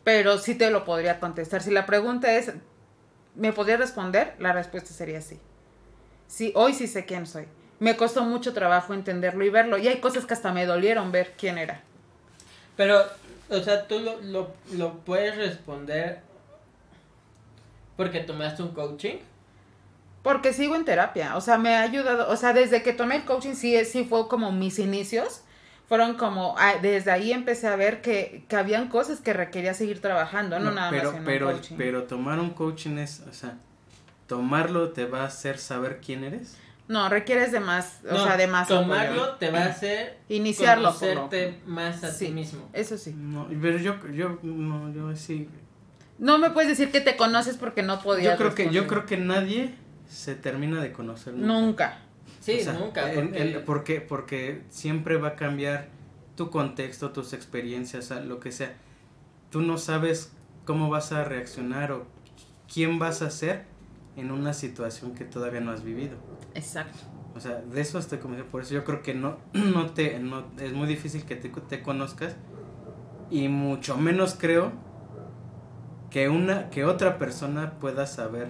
[0.04, 1.62] pero sí te lo podría contestar.
[1.62, 2.54] Si la pregunta es,
[3.36, 4.34] ¿me podría responder?
[4.39, 5.39] La respuesta sería sí.
[6.26, 7.45] Sí, hoy sí sé quién soy.
[7.78, 9.78] Me costó mucho trabajo entenderlo y verlo.
[9.78, 11.84] Y hay cosas que hasta me dolieron ver quién era.
[12.76, 13.04] Pero,
[13.50, 16.21] o sea, tú lo, lo, lo puedes responder
[17.97, 19.17] porque tomaste un coaching.
[20.23, 23.25] Porque sigo en terapia, o sea, me ha ayudado, o sea, desde que tomé el
[23.25, 25.41] coaching sí, sí fue como mis inicios,
[25.88, 29.99] fueron como, ah, desde ahí empecé a ver que, que habían cosas que requería seguir
[29.99, 31.75] trabajando, no, No, nada pero, más en pero, un coaching.
[31.75, 33.57] pero tomar un coaching es, o sea,
[34.27, 36.55] tomarlo te va a hacer saber quién eres.
[36.88, 39.36] No, requieres de más, o No, sea, de más Tomarlo apoyo.
[39.38, 40.89] te va a hacer Iniciarlo.
[40.89, 42.25] conocerte más a Sí.
[42.27, 42.69] ti mismo.
[42.73, 43.13] Eso sí.
[43.17, 45.47] No, pero yo, yo, no, yo sí.
[46.19, 48.88] No me puedes decir que te conoces porque no podías Yo creo que, yo responder.
[48.88, 49.75] creo que nadie
[50.12, 51.47] se termina de conocer nunca.
[51.62, 51.97] Nunca.
[52.39, 53.12] Sí, O sea, nunca.
[53.13, 55.88] Porque, en- porque, porque siempre va a cambiar
[56.36, 58.74] tu contexto, tus experiencias, lo que sea.
[59.50, 60.32] Tú no sabes
[60.65, 62.06] cómo vas a reaccionar o
[62.71, 63.65] quién vas a ser
[64.15, 66.15] en una situación que todavía no has vivido.
[66.54, 67.00] Exacto.
[67.36, 68.50] O sea, de eso estoy convencido.
[68.52, 71.82] Por eso yo creo que no, no te, no, es muy difícil que te, te
[71.82, 72.36] conozcas.
[73.30, 74.71] Y mucho menos creo
[76.10, 78.50] que una, que otra persona pueda saber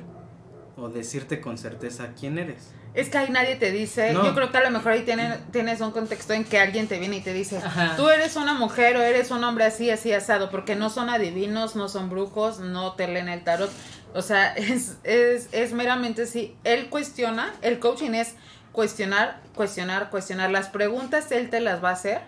[0.77, 2.71] o decirte con certeza quién eres.
[2.93, 4.25] Es que ahí nadie te dice, No.
[4.25, 6.99] yo creo que a lo mejor ahí tiene- tienes un contexto en que alguien te
[6.99, 7.95] viene y te dice, Ajá.
[7.95, 11.75] tú eres una mujer o eres un hombre así, así, asado, porque no son adivinos,
[11.75, 13.71] no son brujos, no te leen el tarot.
[14.13, 18.35] O sea, es, es, es meramente si él cuestiona, el coaching es
[18.73, 20.49] cuestionar, cuestionar, cuestionar.
[20.51, 22.21] Las preguntas él te las va a hacer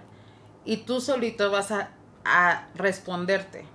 [0.65, 1.89] y tú solito vas a,
[2.23, 3.65] a responderte.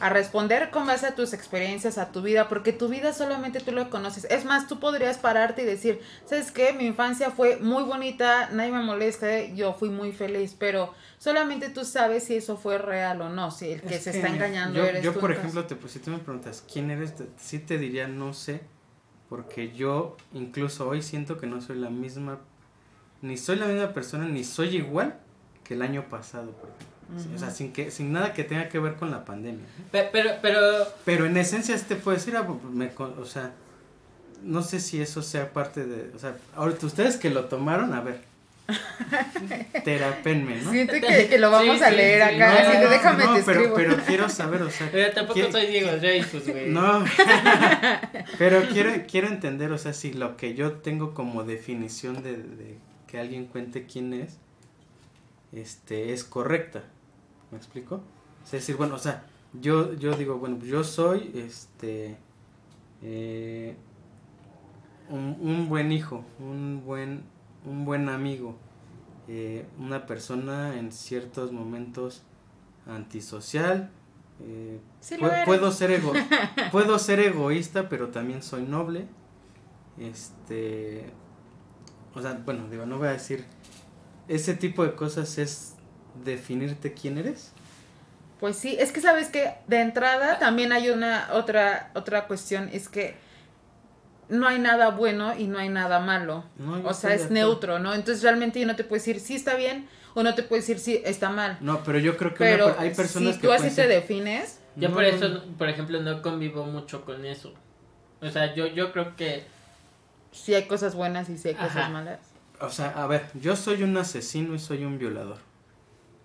[0.00, 3.72] A responder con base a tus experiencias, a tu vida, porque tu vida solamente tú
[3.72, 4.26] lo conoces.
[4.30, 6.72] Es más, tú podrías pararte y decir, ¿sabes qué?
[6.72, 11.84] Mi infancia fue muy bonita, nadie me molesta, yo fui muy feliz, pero solamente tú
[11.84, 14.78] sabes si eso fue real o no, si el que Es se que, está engañando
[14.78, 17.14] yo, eres yo tú, por entonces- ejemplo, te, pues, si tú me preguntas quién eres,
[17.36, 18.60] sí te diría no sé,
[19.28, 22.38] porque yo incluso hoy siento que no soy la misma,
[23.20, 25.18] ni soy la misma persona, ni soy igual
[25.64, 26.52] que el año pasado.
[26.52, 26.87] por ejemplo.
[27.16, 29.64] Sí, O sea, sin, que, sin nada que tenga que ver con la pandemia.
[29.90, 30.60] pero, pero,
[31.06, 33.52] Pero en esencia sí te puedo decir, ah, pues, me o sea,
[34.42, 38.02] no sé si eso sea parte de, o sea, ahorita ustedes que lo tomaron, a
[38.02, 38.20] ver,
[39.84, 40.70] terapenme, ¿no?
[40.70, 42.34] Siento que, que lo vamos Sí, a leer sí.
[42.36, 43.74] acá, No, así de no, déjame no, te pero, escribo.
[43.76, 46.68] pero quiero saber, o sea, pero tampoco ¿Qué- soy Diego Dreyfus, güey.
[46.68, 47.04] No,
[48.38, 52.76] pero quiero, quiero entender, o sea, si lo que yo tengo como definición de, de
[53.06, 54.36] que alguien cuente quién es,
[55.52, 56.82] este, es correcta.
[57.50, 58.00] ¿Me explico?
[58.44, 59.24] Es decir, bueno, o sea,
[59.60, 62.16] yo, yo digo, bueno, yo soy, este,
[63.02, 63.76] eh,
[65.10, 67.22] un, un buen hijo, un buen,
[67.64, 68.56] un buen amigo,
[69.28, 72.22] eh, una persona en ciertos momentos
[72.86, 73.90] antisocial,
[74.40, 76.12] eh, Sí Pu- puedo ser ego
[76.70, 79.06] puedo ser egoísta pero también soy noble
[79.98, 81.10] este
[82.14, 83.44] o sea bueno digo no voy a decir
[84.28, 85.74] ese tipo de cosas es
[86.24, 87.52] definirte quién eres
[88.40, 92.88] Pues sí, es que sabes que de entrada también hay una otra otra cuestión, es
[92.88, 93.16] que
[94.28, 96.44] no hay nada bueno y no hay nada malo.
[96.58, 97.94] No, o sea, es neutro, ¿no?
[97.94, 100.78] Entonces realmente yo no te puedo decir si está bien o no te puedo decir
[100.78, 101.56] si está mal.
[101.62, 104.60] no pero yo creo que Pero per- hay personas si que tú así te defines,
[104.76, 105.42] Yo No, por eso, no.
[105.56, 107.54] por ejemplo, no convivo mucho con eso.
[108.20, 109.44] O sea, yo, yo creo que...
[110.32, 112.18] si hay cosas buenas y si hay cosas malas.
[112.60, 115.38] o sea a ver yo soy un asesino y soy un violador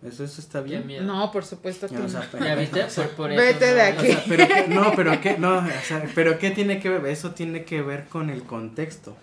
[0.05, 1.03] eso eso está Qué bien miedo.
[1.03, 2.19] No, por supuesto que o no.
[2.31, 2.83] pero- ¿Ya viste?
[2.83, 4.07] o sea, Por, por eso Vete de O aquí.
[4.07, 7.31] sea, pero qué- no, pero qué, no, o sea, pero qué tiene que ver, eso
[7.31, 9.15] tiene que ver con el contexto.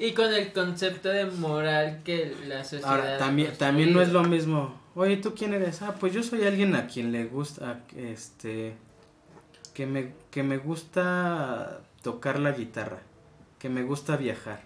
[0.00, 2.90] Y con el concepto de moral que la sociedad...
[2.90, 4.80] Ahora, también, también no es lo mismo.
[4.94, 5.82] Oye, ¿tú quién eres?
[5.82, 8.74] Ah, pues yo soy alguien a quien le gusta, este,
[9.74, 12.98] que me, que me gusta tocar la guitarra,
[13.58, 14.60] que me gusta viajar,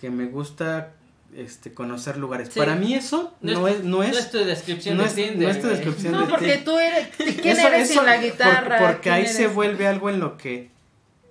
[0.00, 0.92] que me gusta,
[1.36, 2.48] este, conocer lugares.
[2.52, 2.58] Sí.
[2.58, 5.08] Para mí eso No no, es- es, no es, No es tu descripción no de
[5.08, 6.12] es- Tinder, no es tu descripción.
[6.12, 8.78] No, de porque tú eres, ¿quién Eso- eres eso- sin la por- guitarra?
[8.78, 10.70] porque ¿Quién ahí se vuelve algo en lo que,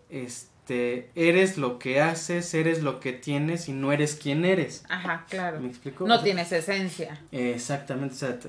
[0.09, 4.83] este, eres lo que haces, eres lo que tienes y no eres quien eres.
[4.89, 5.59] Ajá, claro.
[5.59, 6.07] ¿Me explico?
[6.07, 7.19] No O sea, tienes esencia.
[7.31, 8.39] Exactamente, o sea,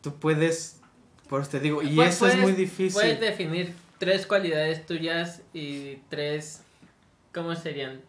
[0.00, 0.80] tú puedes,
[1.28, 2.92] por eso te digo, y Pues eso es muy difícil.
[2.92, 6.60] Puedes definir tres cualidades tuyas y tres,
[7.34, 8.00] ¿cómo serían?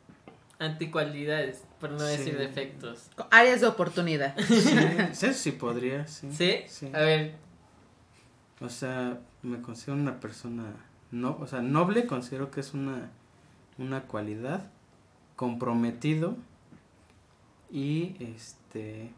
[0.59, 2.05] Anticualidades, por no Sí.
[2.17, 3.09] decir defectos.
[3.29, 4.35] Áreas de oportunidad.
[4.47, 4.75] Sí,
[5.13, 6.29] sí, sí podría, sí.
[6.31, 6.55] ¿Sí?
[6.67, 6.89] Sí.
[6.93, 7.35] A ver,
[8.59, 10.63] O sea, me considero una persona,
[11.11, 13.11] no, o sea, noble considero que es una,
[13.77, 14.71] una cualidad,
[15.35, 16.35] comprometido
[17.69, 19.11] y este,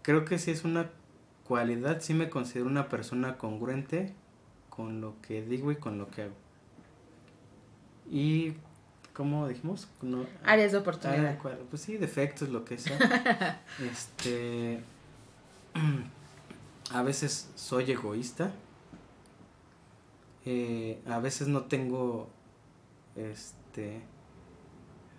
[0.00, 0.90] creo que sí es una
[1.46, 4.14] cualidad, sí me considero una persona congruente
[4.70, 6.34] con lo que digo y con lo que hago.
[8.10, 8.54] Y,
[9.14, 9.88] ¿cómo dijimos?
[10.02, 11.38] No, Áreas de oportunidad.
[11.38, 13.62] cual- pues sí, defectos, lo que sea.
[13.90, 14.80] este.
[16.92, 18.52] A veces soy egoísta.
[20.44, 22.28] Eh, a veces no tengo.
[23.16, 24.02] Este.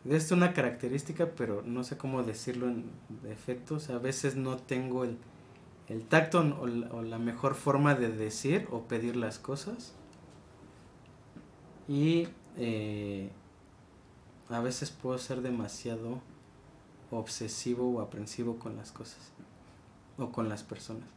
[0.08, 2.86] Es una característica, pero no sé cómo decirlo en
[3.24, 3.90] defectos.
[3.90, 5.18] A veces no tengo el,
[5.90, 9.96] el tacto o la, o la mejor forma de decir o pedir las cosas.
[11.88, 12.28] Y
[12.58, 13.32] eh,
[14.50, 16.22] a veces puedo ser demasiado
[17.12, 19.32] obsesivo o aprensivo con las cosas
[20.18, 21.08] o con las personas.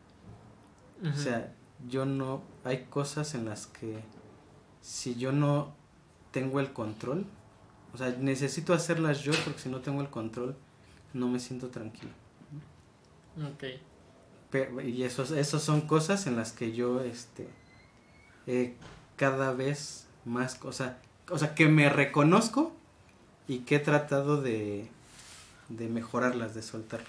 [1.03, 1.55] O sea,
[1.89, 4.03] yo no, hay cosas en las que
[4.81, 5.73] si yo no
[6.33, 7.25] tengo el control,
[7.95, 10.57] o sea, necesito hacerlas yo porque si no tengo el control
[11.15, 12.11] no me siento tranquilo.
[13.37, 13.65] ok.
[14.51, 17.49] Pero, y esos, esos son cosas en las que yo, este,
[18.47, 18.77] eh,
[19.17, 20.99] cada vez más, cosa,
[21.31, 22.73] o sea, que me reconozco
[23.49, 24.89] y que he tratado de,
[25.69, 27.09] de mejorarlas, de soltarlas.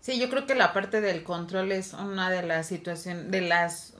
[0.00, 3.94] Sí, yo creo que la parte del control es una de las situaciones, de las,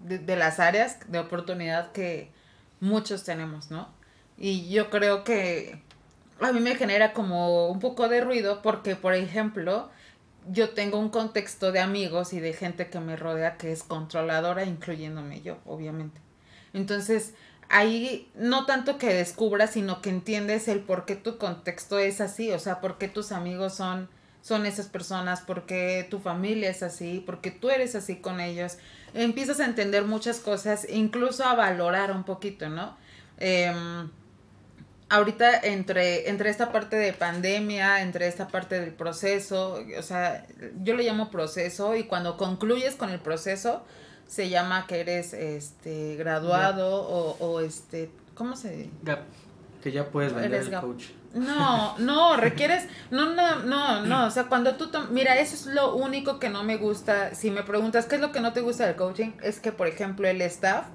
[0.00, 2.30] de, de las áreas de oportunidad que
[2.80, 3.88] muchos tenemos, ¿no?
[4.38, 5.82] Y yo creo que
[6.40, 9.90] a mí me genera como un poco de ruido porque, por ejemplo,
[10.48, 14.64] yo tengo un contexto de amigos y de gente que me rodea que es controladora,
[14.64, 16.20] incluyéndome yo, obviamente.
[16.72, 17.34] Entonces,
[17.68, 22.52] ahí no tanto que descubras, sino que entiendes el por qué tu contexto es así,
[22.52, 24.08] o sea, por qué tus amigos son
[24.46, 28.78] son esas personas, porque tu familia es así, porque tú eres así con ellos.
[29.12, 32.96] Empiezas a entender muchas cosas, incluso a valorar un poquito, ¿no?
[33.38, 34.08] Em,
[35.08, 40.46] ahorita entre, entre esta parte de pandemia, entre esta parte del proceso, o sea,
[40.80, 43.84] yo le llamo proceso y cuando concluyes con el proceso,
[44.26, 49.20] se llama que eres este graduado o, o este, ¿cómo se Gap.
[49.82, 51.04] Que ya puedes vender el coach.
[51.34, 55.94] no, no, requieres, no, no, no, no, o sea, cuando tú, mira, eso es lo
[55.94, 58.86] único que no me gusta, si me preguntas qué es lo que no te gusta
[58.86, 60.86] del coaching, es que, por ejemplo, el staff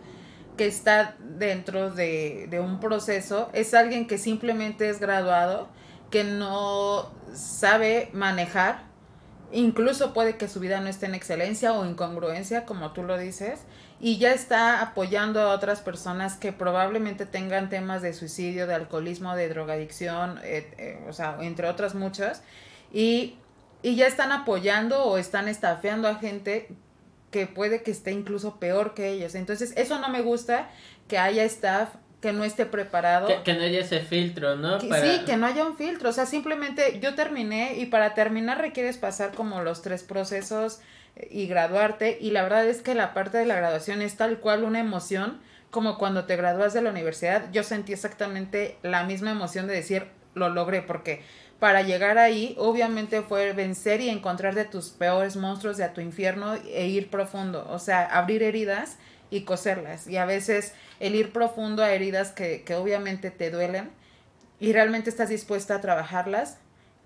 [0.58, 5.70] que está dentro de, de un proceso es alguien que simplemente es graduado,
[6.10, 8.91] que no sabe manejar,
[9.52, 13.62] incluso puede que su vida no esté en excelencia o incongruencia, como tú lo dices,
[14.00, 19.36] y ya está apoyando a otras personas que probablemente tengan temas de suicidio, de alcoholismo,
[19.36, 22.42] de drogadicción, eh, o sea, entre otras muchas,
[22.92, 23.36] y,
[23.84, 26.70] y ya están apoyando o están estafeando a gente
[27.30, 29.36] que puede que esté incluso peor que ellos.
[29.36, 30.70] Entonces, eso no me gusta,
[31.08, 31.90] que haya staff
[32.22, 33.28] que no esté preparado.
[33.28, 34.78] Que, que no haya ese filtro, ¿no?
[34.78, 38.14] Que- Para- Sí, que no haya un filtro, o sea, simplemente yo terminé y para
[38.14, 40.80] terminar requieres pasar como los tres procesos
[41.16, 44.40] eh, y graduarte y la verdad es que la parte de la graduación es tal
[44.40, 45.40] cual una emoción
[45.72, 50.06] como cuando te gradúas de la universidad, yo sentí exactamente la misma emoción de decir
[50.36, 51.24] lo logré porque
[51.60, 56.02] para llegar ahí obviamente fue vencer y encontrar de tus peores monstruos de a tu
[56.02, 58.98] infierno e ir profundo, o sea, abrir heridas
[59.32, 63.90] y coserlas y a veces el ir profundo a heridas que, que obviamente te duelen
[64.60, 66.58] y realmente estás dispuesta a trabajarlas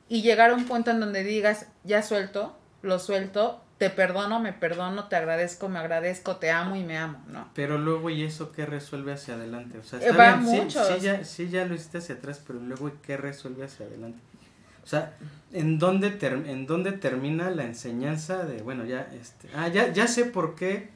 [0.09, 4.53] y llegar a un punto en donde digas, ya suelto, lo suelto, te perdono, me
[4.53, 7.49] perdono, te agradezco, me agradezco, te amo y me amo, ¿no?
[7.55, 9.77] Pero luego, ¿y eso qué resuelve hacia adelante?
[9.77, 10.85] O sea, Eh, está va bien, sí- mucho.
[10.85, 14.19] Sí, ya, sí, ya lo hiciste hacia atrás, pero luego, ¿y ¿qué resuelve hacia adelante?
[14.83, 15.13] O sea,
[15.51, 20.07] ¿en dónde, ter- ¿en dónde termina la enseñanza de, bueno, ya, este, ah, ya, ya
[20.07, 20.89] sé por qué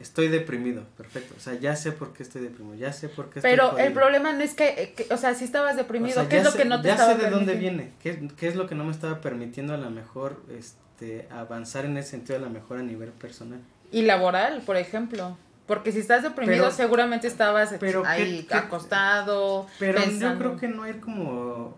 [0.00, 3.38] estoy deprimido, perfecto, o sea, ya sé por qué estoy deprimido, ya sé por qué
[3.38, 6.22] estoy Pero el problema no es que, eh, que- o sea, si estabas deprimido, O
[6.22, 7.92] sea, ¿qué ya es lo sé- que no te ya estaba sé de dónde viene,
[8.02, 11.96] qué, qué es lo que no me estaba permitiendo a lo mejor este, avanzar en
[11.96, 13.60] ese sentido a lo mejor a nivel personal.
[13.92, 15.36] Y laboral, por ejemplo.
[15.66, 19.66] Porque si estás deprimido, Pero- seguramente estabas pero ¿qué- ahí qué- acostado.
[19.78, 21.74] Pero yo creo que no hay como,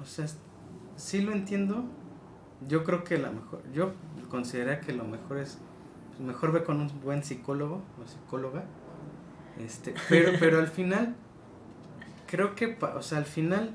[0.00, 0.26] o sea,
[0.96, 1.84] sí lo entiendo.
[2.66, 3.92] Yo creo que la mejor, yo
[4.30, 5.58] consideraría que lo mejor es,
[6.20, 8.64] mejor ve con un buen psicólogo o psicóloga,
[9.58, 11.14] Este, pero, pero al final,
[12.26, 13.72] creo que, o sea, al final,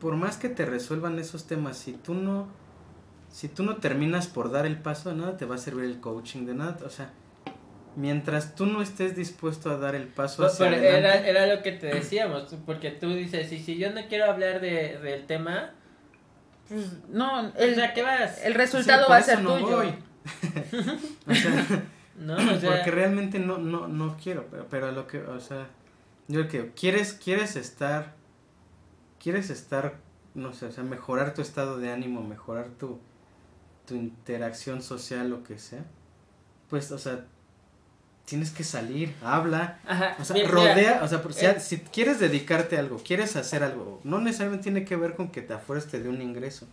[0.00, 2.48] por más que te resuelvan esos temas, si tú no,
[3.30, 6.00] si tú no terminas por dar el paso, de nada te va a servir el
[6.00, 7.10] coaching, de nada, o sea,
[7.96, 11.72] mientras tú no estés dispuesto a dar el paso hacia pero era, era lo que
[11.72, 15.72] te decíamos, porque tú dices, y si yo no quiero hablar de, del tema,
[16.68, 19.82] pues no, el, el resultado va a ser tuyo.
[21.26, 21.84] o sea,
[22.18, 25.68] no, porque realmente no, no, no quiero, pero, pero lo que, o sea,
[26.28, 28.14] yo que quieres, quieres estar,
[29.22, 29.96] quieres estar,
[30.34, 32.98] no sé, o sea, mejorar tu estado de ánimo, mejorar tu,
[33.86, 35.84] tu interacción social, lo que sea,
[36.70, 37.26] pues, o sea,
[38.24, 39.78] tienes que salir, habla,
[40.18, 41.22] o sea, rodea, o sea,
[41.52, 41.60] eh.
[41.60, 45.42] si, quieres dedicarte a algo, quieres hacer algo, no necesariamente tiene que ver con que
[45.42, 46.66] te afueres de un ingreso.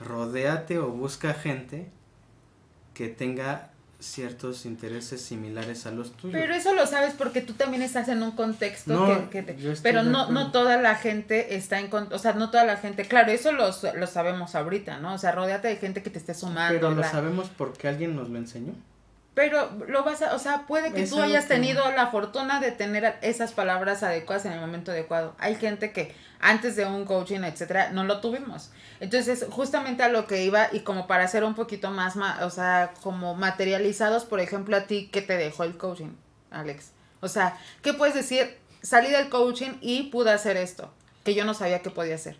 [0.00, 1.88] Rodéate o busca gente
[2.94, 3.70] que tenga
[4.04, 6.38] ciertos intereses similares a los tuyos.
[6.38, 9.42] Pero eso lo sabes porque tú también estás en un contexto que,
[9.82, 13.32] pero no no toda la gente está en o sea, no toda la gente, claro,
[13.32, 15.14] eso lo, lo sabemos ahorita, ¿no?
[15.14, 16.74] O sea, rodeate de gente que te esté sumando.
[16.74, 18.74] Pero lo sabemos porque alguien nos lo enseñó.
[19.34, 23.16] Pero lo vas a, o sea, puede que tú hayas tenido la fortuna de tener
[23.20, 25.34] esas palabras adecuadas en el momento adecuado.
[25.38, 28.70] Hay gente que antes de un coaching, etcétera, no lo tuvimos.
[29.00, 32.92] Entonces, justamente a lo que iba y como para ser un poquito más, o sea,
[33.02, 36.12] como materializados, por ejemplo, a ti, ¿qué te dejó el coaching,
[36.52, 36.92] Alex?
[37.20, 38.56] O sea, ¿qué puedes decir?
[38.82, 40.92] Salí del coaching y pude hacer esto,
[41.24, 42.36] que yo no sabía que podía hacer.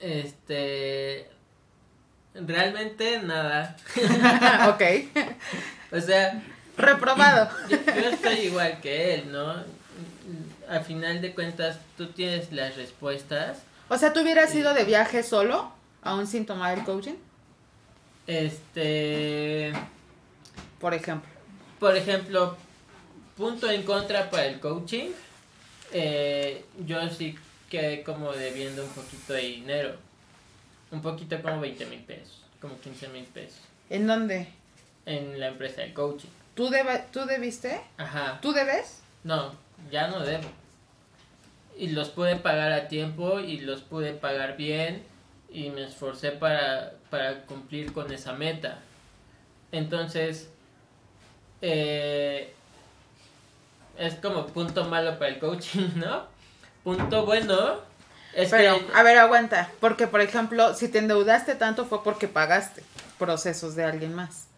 [0.00, 1.28] Este,
[2.34, 3.76] realmente nada.
[4.68, 4.82] ok.
[5.94, 6.42] O sea,
[6.76, 7.48] reprobado.
[7.68, 9.54] Yo, estoy igual que él, ¿no?
[10.68, 13.58] Al final de cuentas, tú tienes las respuestas.
[13.88, 15.72] O sea, ¿tú hubieras ido de viaje solo,
[16.02, 17.14] aún sin tomar el coaching?
[18.26, 19.72] Este.
[20.80, 21.30] Por ejemplo.
[21.78, 22.56] Por ejemplo,
[23.36, 25.10] punto en contra para el coaching.
[25.92, 27.36] Eh, yo sí
[27.70, 29.94] quedé como debiendo un poquito de dinero.
[30.90, 33.60] Un poquito como 20 mil pesos, como 15 mil pesos.
[33.90, 34.48] ¿En dónde?
[35.06, 36.28] En la empresa de coaching.
[36.54, 37.80] ¿Tú, debe, ¿Tú debiste?
[37.96, 38.38] Ajá.
[38.40, 39.00] ¿Tú debes?
[39.22, 39.52] No,
[39.90, 40.48] ya no debo.
[41.76, 45.04] Y los pude pagar a tiempo y los pude pagar bien
[45.48, 48.78] y me esforcé para, para cumplir con esa meta.
[49.72, 50.50] Entonces,
[51.62, 52.52] eh,
[53.98, 56.26] es como punto malo para el coaching, ¿no?
[56.84, 57.80] Punto bueno
[58.34, 62.82] es Pero, a ver, aguanta, porque por ejemplo, si te endeudaste tanto fue porque pagaste
[63.18, 64.48] procesos de alguien más.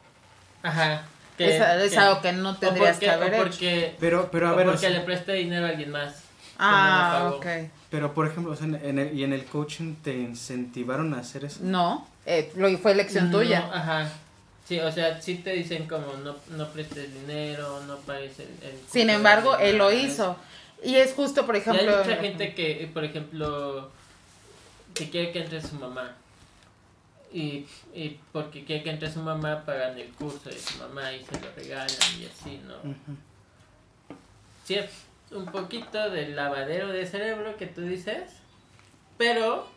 [0.66, 1.02] Ajá.
[1.36, 4.66] Que, es, algo que no tendrías que haber porque, Pero, pero a ver.
[4.66, 6.22] Porque le presté dinero a alguien más.
[6.58, 7.46] Ah, ok.
[7.90, 11.44] Pero, por ejemplo, o sea, en el, ¿y en el coaching te incentivaron a hacer
[11.44, 11.60] eso?
[11.62, 13.68] No, eh, lo, fue elección tuya.
[13.72, 14.08] Ajá.
[14.66, 18.48] Sí, o sea, sí te dicen como no, no prestes dinero, no pagues el...
[18.90, 20.36] Sin embargo, él lo hizo.
[20.82, 21.98] Y es justo, por ejemplo...
[21.98, 23.90] hay mucha gente que, por ejemplo,
[24.94, 26.16] que quiere que entre su mamá
[27.32, 31.24] y, y porque quiere que entre su mamá pagan el curso de su mamá y
[31.24, 31.88] se lo regalan
[32.20, 32.74] y así, ¿no?
[34.64, 34.90] Sí, es
[35.30, 38.30] un poquito del lavadero de cerebro que tú dices,
[39.18, 39.68] pero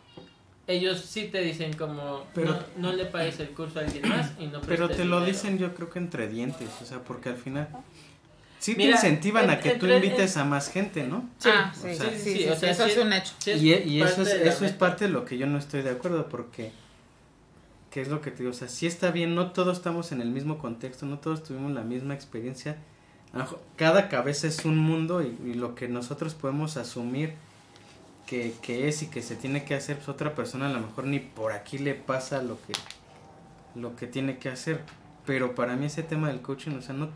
[0.68, 4.48] ellos sí te dicen como pero, no, le pagues el curso a alguien más y
[4.48, 7.68] no Pero te lo dicen yo creo que entre dientes, o sea, porque al final
[8.60, 11.28] sí te incentivan a que tú invites a más gente, ¿no?
[11.40, 13.34] Sí, ah, sí, sí, o sea, eso es un hecho.
[13.48, 16.30] y, y eso es, eso es parte de lo que yo no estoy de acuerdo
[16.30, 16.72] porque
[17.90, 20.22] ¿Qué es lo que te digo, o sea, sí está bien, no todos estamos en
[20.22, 22.78] el mismo contexto, no todos tuvimos la misma experiencia.
[23.76, 27.34] Cada cabeza es un mundo y, lo que nosotros podemos asumir
[28.28, 31.06] que, que, es y que se tiene que hacer, pues otra persona a lo mejor
[31.06, 32.74] ni por aquí le pasa lo que,
[33.76, 34.82] lo que tiene que hacer.
[35.26, 37.10] Pero para mí ese tema del coaching, o sea, no,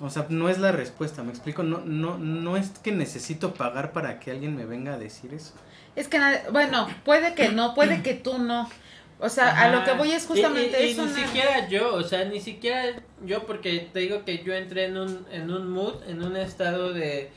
[0.00, 3.92] o sea, no es la respuesta, me explico, no, no, no es que necesito pagar
[3.92, 5.54] para que alguien me venga a decir eso.
[5.96, 6.20] Es que,
[6.52, 8.68] bueno, puede que no, puede que tú no,
[9.20, 12.24] o sea, a lo que voy es justamente y, y, ni siquiera yo, o sea,
[12.24, 16.22] ni siquiera yo, porque te digo que yo entré en un, en un mood, en
[16.22, 17.30] un estado de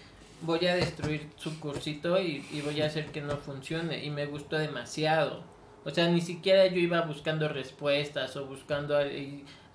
[0.44, 4.04] voy a destruir su cursito y, y voy a hacer que no funcione.
[4.04, 5.44] Y me gustó demasiado.
[5.86, 8.98] O sea, ni siquiera yo iba buscando respuestas o buscando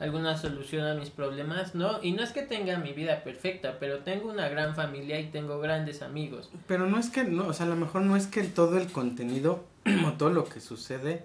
[0.01, 2.03] alguna solución a mis problemas, ¿no?
[2.03, 5.61] Y no es que tenga mi vida perfecta, pero tengo una gran familia y tengo
[5.61, 6.51] grandes amigos.
[6.67, 8.91] Pero no es que, no, o sea, a lo mejor no es que todo el
[8.91, 9.65] contenido
[10.07, 11.25] o todo lo que sucede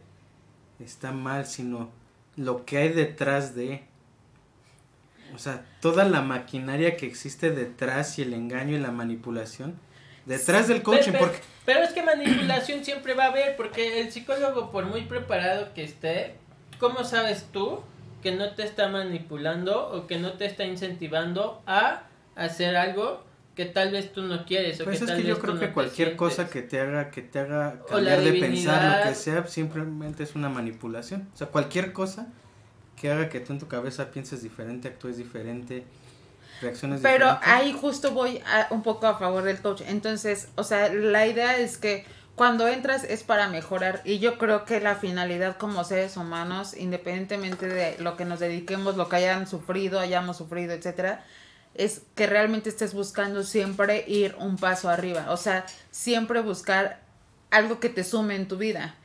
[0.79, 1.89] está mal, sino
[2.35, 3.83] lo que hay detrás de.
[5.35, 9.79] O sea, toda la maquinaria que existe detrás y el engaño y la manipulación.
[10.25, 11.39] Detrás del coaching, pero, porque...
[11.65, 15.83] Pero es que manipulación siempre va a haber, porque el psicólogo, por muy preparado que
[15.83, 16.35] esté,
[16.79, 17.81] ¿cómo sabes tú
[18.21, 22.03] que no te está manipulando o que no te está incentivando a
[22.35, 23.23] hacer algo
[23.55, 25.53] que tal vez tú no quieres o Pues que es tal que yo vez creo
[25.55, 29.09] que no te cualquier cosa que te haga que te haga cambiar de pensar lo
[29.09, 31.27] que sea, simplemente es una manipulación.
[31.33, 32.27] O sea, cualquier cosa
[32.99, 35.83] que haga que tú en tu cabeza pienses diferente, actúes diferente,
[36.61, 37.49] reacciones Pero diferentes.
[37.49, 39.81] ahí justo voy a- un poco a favor del coach.
[39.87, 44.65] Entonces, o sea, la idea es que cuando entras es para mejorar y yo creo
[44.65, 49.45] que la finalidad como seres humanos, independientemente de lo que nos dediquemos, lo que hayan
[49.45, 51.23] sufrido, hayamos sufrido, etcétera,
[51.75, 57.01] es que realmente estés buscando siempre ir un paso arriba, o sea, siempre buscar
[57.49, 58.95] algo que te sume en tu vida.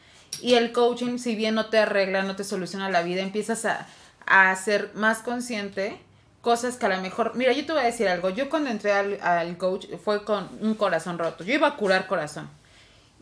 [0.43, 3.87] Y el coaching, si bien no te arregla, no te soluciona la vida, empiezas a,
[4.27, 5.99] a ser más consciente
[6.41, 8.93] cosas que a lo mejor, mira, yo te voy a decir algo, yo cuando entré
[8.93, 12.49] al, al coach fue con un corazón roto, yo iba a curar corazón.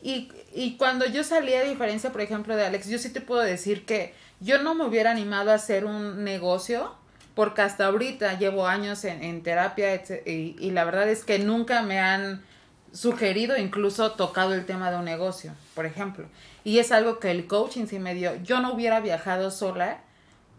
[0.03, 3.40] Y, y cuando yo salí, a diferencia, por ejemplo, de Alex, yo sí te puedo
[3.40, 6.92] decir que yo no me hubiera animado a hacer un negocio
[7.37, 12.43] porque hasta ahorita llevo años en, terapia y la verdad es que nunca me han
[12.97, 16.26] sugerido, incluso tocado el tema de un negocio, por ejemplo.
[16.64, 18.34] Y es algo que el coaching sí me dio.
[18.43, 20.01] Yo no hubiera viajado sola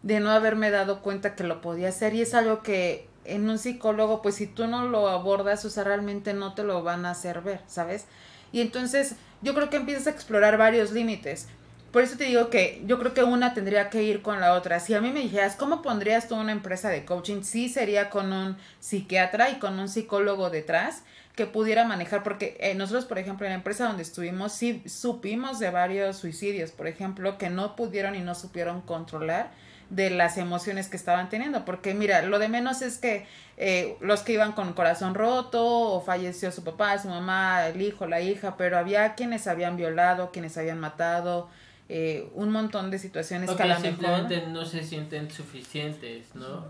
[0.04, 3.58] de no haberme dado cuenta que lo podía hacer y es algo que en un
[3.58, 7.12] psicólogo, pues si tú no lo abordas, o sea, realmente no te lo van a
[7.12, 8.06] hacer ver, ¿sabes?
[8.52, 11.48] Y entonces yo creo que empiezas a explorar varios límites.
[11.92, 14.80] Por eso te digo que yo creo que una tendría que ir con la otra.
[14.80, 17.44] Si a mí me dijeras, ¿cómo pondrías tú una empresa de coaching?
[17.44, 21.04] Sí sería con un psiquiatra y con un psicólogo detrás
[21.36, 25.60] que pudiera manejar, porque eh, nosotros, por ejemplo, en la empresa donde estuvimos, sí supimos
[25.60, 29.52] de varios suicidios, por ejemplo, que no pudieron y no supieron controlar
[29.92, 33.26] de las emociones que estaban teniendo, porque mira, lo de menos es que
[33.56, 38.08] eh, los que iban con corazón roto o falleció su papá, su mamá, el hijo,
[38.08, 41.50] la hija, pero había quienes habían violado, quienes habían matado,
[41.90, 43.90] eh, un montón de situaciones O que a que lo mejor...
[43.92, 46.66] simplemente no se sienten suficientes, ¿no?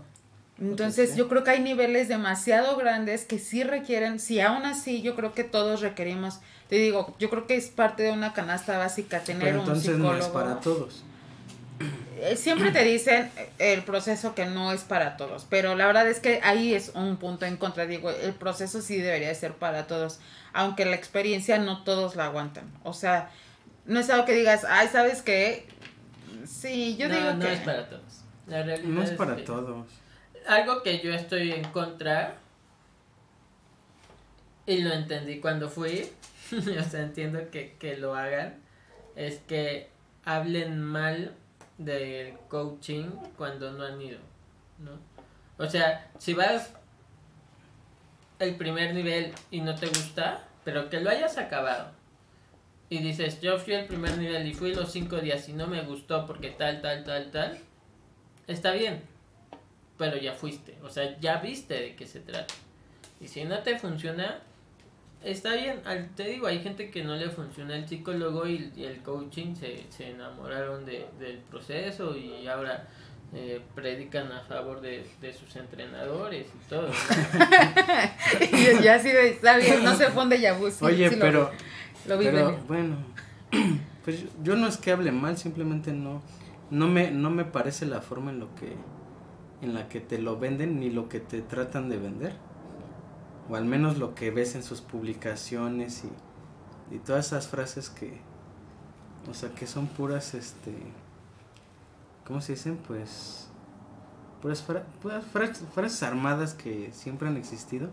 [0.60, 5.14] Entonces yo creo que hay niveles demasiado grandes que sí requieren, si aún así yo
[5.14, 9.20] creo que todos requerimos, te digo, yo creo que es parte de una canasta básica
[9.20, 10.12] tener Pero un entonces psicólogo.
[10.14, 11.04] no es para todos.
[12.20, 16.18] Eh, Siempre te dicen el proceso que no es para todos, pero la verdad es
[16.18, 19.86] que ahí es un punto en contra, digo, el proceso sí debería de ser para
[19.86, 20.18] todos,
[20.52, 23.30] aunque la experiencia no todos la aguantan, o sea,
[23.88, 25.66] no es algo que digas, ay, ¿sabes qué?
[26.46, 27.52] Sí, yo no, digo no que...
[27.54, 28.02] es para todos.
[28.46, 29.86] La realidad No es para que- todos.
[30.46, 32.36] Algo que yo estoy en contra
[34.66, 36.10] y lo entendí cuando fui,
[36.52, 38.54] o sea, entiendo que, que lo hagan,
[39.16, 39.88] es que
[40.24, 41.34] hablen mal
[41.78, 44.18] del coaching cuando no han ido,
[44.78, 44.92] ¿no?
[45.62, 46.70] O sea, si vas
[48.38, 51.90] el primer nivel y no te gusta, pero que lo hayas acabado.
[52.90, 55.82] Y dices, yo fui el primer nivel y fui los cinco días y no me
[55.82, 57.58] gustó porque tal, tal, tal, tal.
[58.46, 59.02] Está bien,
[59.98, 62.54] pero ya fuiste, o sea, ya viste de qué se trata.
[63.20, 64.38] Y si no te funciona,
[65.22, 65.82] está bien.
[65.84, 69.54] Al- te digo, hay gente que no le funciona el psicólogo y, y el coaching,
[69.54, 72.88] se, se enamoraron de, del proceso y ahora
[73.34, 76.88] eh, predican a favor de, de sus entrenadores y todo.
[76.88, 76.94] ¿no?
[78.58, 81.50] Y ya sí, está bien, no se funde ya sí, Oye, sí pero,
[82.08, 82.96] lo pero bueno,
[84.04, 86.22] pues yo- yo no es que hable mal, simplemente no,
[86.70, 88.74] no me, no me parece la forma en lo que,
[89.62, 92.34] en la que te lo venden ni lo que te tratan de vender,
[93.48, 98.18] o al menos lo que ves en sus publicaciones y, y todas esas frases que,
[99.30, 100.72] o sea, que son puras, este,
[102.26, 102.76] ¿cómo se dicen?
[102.86, 103.48] Pues,
[104.42, 107.88] puras, fra- puras fra- frases armadas que siempre han existido.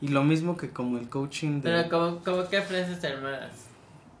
[0.00, 1.70] Y lo mismo que como el coaching de...
[1.70, 3.52] Pero como, como que frases armadas.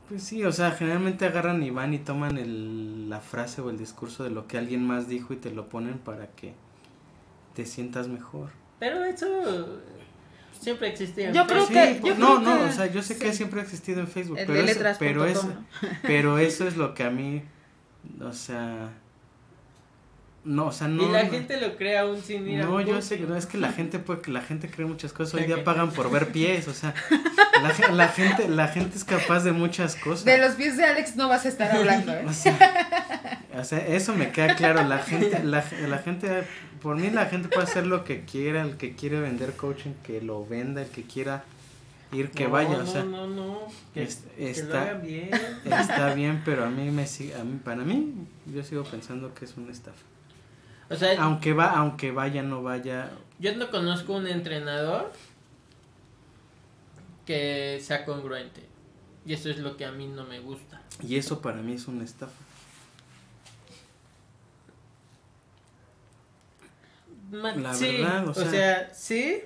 [0.08, 3.78] Pues sí, o sea, generalmente agarran y van y toman el, la frase o el
[3.78, 6.54] discurso de lo que alguien más dijo y te lo ponen para que
[7.54, 8.50] te sientas mejor.
[8.78, 9.26] Pero eso
[10.58, 11.28] siempre existía.
[11.28, 11.94] en Yo creo Facebook.
[11.94, 14.00] que- pues, yo no, creo no, que- o sea, yo sé que siempre ha existido
[14.00, 15.54] en Facebook, El pero, de eso, pero, eso,
[16.02, 17.42] pero eso es lo que a mí,
[18.20, 18.90] o sea,
[20.44, 21.02] no, o sea, no.
[21.08, 21.30] y la no.
[21.30, 23.72] gente lo cree aún sin ir a No, yo sé que no, es que la
[23.72, 26.74] gente puede, que la gente cree muchas cosas, hoy día pagan por ver pies, o
[26.74, 26.94] sea,
[27.62, 30.24] la, la gente, la gente es capaz de muchas cosas.
[30.24, 32.24] De los pies de Alex no vas a estar hablando, ¿eh?
[32.28, 32.58] O sea,
[33.58, 34.82] o sea, eso me queda claro.
[34.86, 36.42] La gente, la, la gente,
[36.82, 38.62] por mí la gente puede hacer lo que quiera.
[38.62, 40.82] El que quiere vender coaching, que lo venda.
[40.82, 41.44] El que quiera
[42.12, 42.70] ir, que No, vaya.
[42.76, 43.58] No, o sea, no, no.
[43.94, 45.30] Que, es- que lo está- bien.
[45.64, 48.12] está bien, pero a mí me sigue, a mí- para mí,
[48.52, 50.02] yo sigo pensando que es una estafa.
[50.90, 53.10] O sea, Aunque va, aunque vaya, no vaya.
[53.38, 55.10] yo no conozco un entrenador
[57.26, 58.62] que sea congruente.
[59.26, 60.82] Y eso es lo que a mí no me gusta.
[61.02, 62.32] Y eso para mí es una estafa.
[67.30, 69.42] Ma- La sí, verdad, o o sea- sea, sí,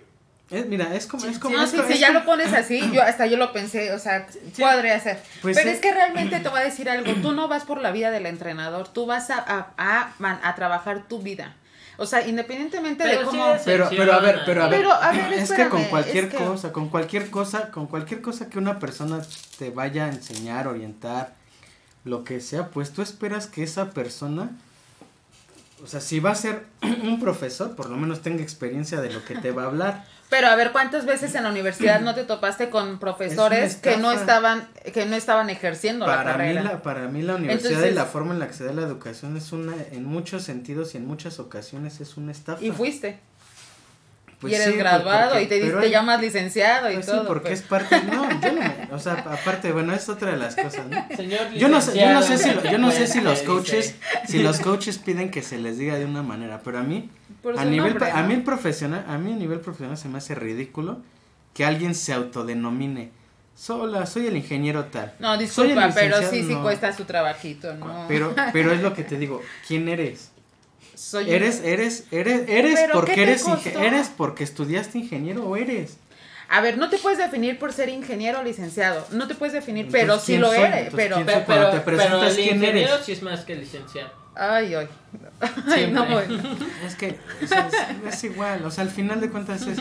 [0.50, 3.02] Es, mira, es como, es como, es sí, si ya como- lo pones así, yo
[3.02, 4.26] hasta yo lo pensé, o sea,
[4.58, 5.22] podría ser.
[5.42, 7.90] Pues Pero es que realmente te voy a decir algo, tú no vas por la
[7.90, 11.54] vida del entrenador, tú vas a, a, a, a trabajar tu vida.
[12.00, 13.56] O sea, independientemente de Pero sí cómo...
[13.64, 16.30] Pero, pero a ver, pero a ver, Pero, a ver, es que con cualquier es
[16.30, 19.20] que- cosa, con cualquier cosa, con cualquier cosa que una persona
[19.58, 21.34] te vaya a enseñar, orientar,
[22.04, 24.50] lo que sea, pues tú esperas que esa persona,
[25.82, 29.24] o sea, si va a ser un profesor, por lo menos tenga experiencia de lo
[29.24, 30.04] que te va a hablar.
[30.30, 34.12] Pero a ver, ¿cuántas veces en la universidad no te topaste con profesores que no
[34.12, 36.62] estaban que no estaban ejerciendo la Para mí, carrera?
[36.64, 38.82] la, para mí la universidad Entonces- y la forma en la que se da la
[38.82, 42.62] educación es una, en muchos sentidos y en muchas ocasiones es una estafa.
[42.62, 43.20] Y fuiste.
[44.40, 47.06] Pues y eres sí, graduado porque- y te, pero te hay- llamas licenciado y Pues
[47.06, 47.26] sí, todo.
[47.26, 47.60] porque pues.
[47.60, 51.06] es parte, no, yo no o sea, aparte, bueno, es otra de las cosas, ¿no?
[51.16, 53.94] Señor Yo no sé, yo no sé si, yo no sé si los dice, coaches,
[54.28, 57.10] si los coaches piden que se les diga de una manera, pero a mí,
[57.42, 60.08] Por a su nivel, nombre, a mí el profesional, a mí a nivel profesional se
[60.08, 60.98] me hace ridículo
[61.54, 63.10] que alguien se autodenomine,
[63.54, 65.14] sola, soy el ingeniero tal.
[65.18, 66.62] No, soy el disculpa, pero licenciado", sí, sí no.
[66.62, 68.04] cuesta su trabajito, ¿no?
[68.08, 70.30] Pero, pero es lo que te digo, ¿quién eres?
[70.94, 73.44] Soy ¿Eres, eres, eres, eres ¿Pero porque eres,
[73.76, 75.96] eres porque estudiaste ingeniero o eres?
[76.48, 79.06] A ver, no te puedes definir por ser ingeniero o licenciado.
[79.12, 80.58] No te puedes definir, pero Entonces, sí ¿quién lo soy?
[80.58, 80.78] eres.
[80.86, 81.14] Entonces, Pero.
[81.16, 83.06] ¿quién Pero, pero, te presentas, pero el ¿quién ingeniero eres?
[83.06, 84.10] sí es más que licenciado.
[84.38, 84.88] Ay, ay.
[85.66, 86.24] Ay, no voy.
[86.86, 87.68] Es que o sea,
[88.06, 89.78] es, es igual, o sea, al final de cuentas es,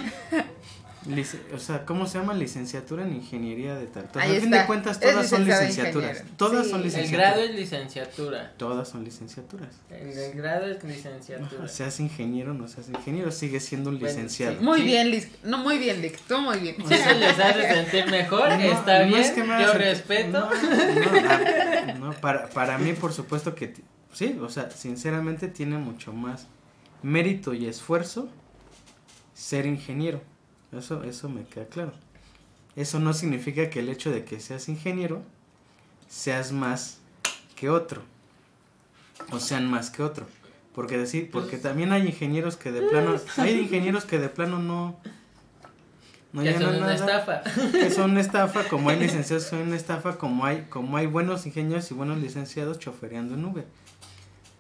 [1.08, 2.34] lic- o sea, ¿cómo se llama?
[2.34, 4.04] Licenciatura en ingeniería de tal.
[4.06, 6.24] Entonces, al fin de cuentas todas son licenciaturas.
[6.38, 6.72] Todas Sí.
[6.72, 7.32] son El El licenciaturas.
[7.34, 8.54] grado es licenciatura.
[8.58, 9.70] Todas son licenciaturas.
[9.90, 11.68] El, el grado es licenciatura.
[11.68, 14.58] Seas ingeniero, no seas ingeniero, sigue siendo un Bueno, licenciado.
[14.58, 14.64] sí.
[14.64, 15.30] Muy bien, Liz.
[15.44, 16.14] No, muy bien, Liz.
[16.28, 16.76] Tú muy bien.
[16.88, 19.22] Si eso les hace sentir mejor, No, está no bien.
[19.22, 20.50] es que me yo respeto.
[20.50, 23.74] No, no, no, para, para mí, por supuesto que
[24.18, 26.48] sí, o sea, sinceramente tiene mucho más
[27.04, 28.28] mérito y esfuerzo
[29.36, 30.22] ser ingeniero.
[30.72, 31.94] Eso, eso me queda claro.
[32.76, 35.22] Eso no significa que el hecho de que seas ingeniero
[36.08, 36.98] seas más
[37.56, 38.02] que otro.
[39.32, 40.26] O sean más que otro.
[40.74, 45.00] Porque decir, porque también hay ingenieros que de plano, hay ingenieros que de plano no,
[46.34, 47.44] no que son una nada estafa.
[47.72, 51.06] que son una estafa, como hay licenciados que son una estafa, como hay, como hay
[51.06, 53.66] buenos ingenieros y buenos licenciados chofereando en Uber.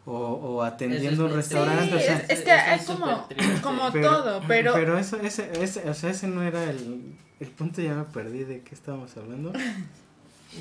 [0.09, 1.93] O, o atendiendo un es muy restaurante.
[1.95, 3.27] o Sí, sea, es, es que es es como,
[3.61, 7.47] como pero, todo, pero, pero eso, ese, ese, o sea, ese no era el, el
[7.49, 9.51] punto, ya me perdí de qué estábamos hablando.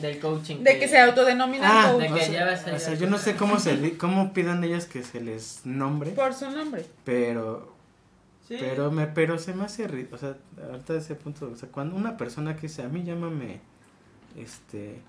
[0.00, 0.64] Del coaching.
[0.64, 3.18] de que se autodenominan Ah, coach de o que sea, ya o sea, yo no
[3.18, 6.84] sé cómo se cómo pidan ellos que se les nombre, por su nombre.
[7.04, 7.74] pero
[8.48, 8.56] Sí.
[8.60, 10.36] Pero me, pero se me hace, ri- o sea,
[10.70, 13.58] ahorita de ese punto, o sea, cuando una persona que dice, a mí llámame,
[14.36, 15.00] este,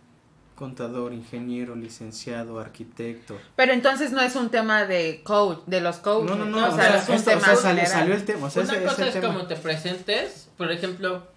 [0.57, 3.39] contador, ingeniero, licenciado, arquitecto.
[3.55, 6.35] Pero entonces no es un tema de coach, de los coaches.
[6.35, 8.47] No, no, no, o sea, es un esto- o tema sea, salió, salió el tema,
[8.47, 9.27] o sea, Una ese, cosa ese es tema.
[9.33, 11.27] como te presentes, por ejemplo,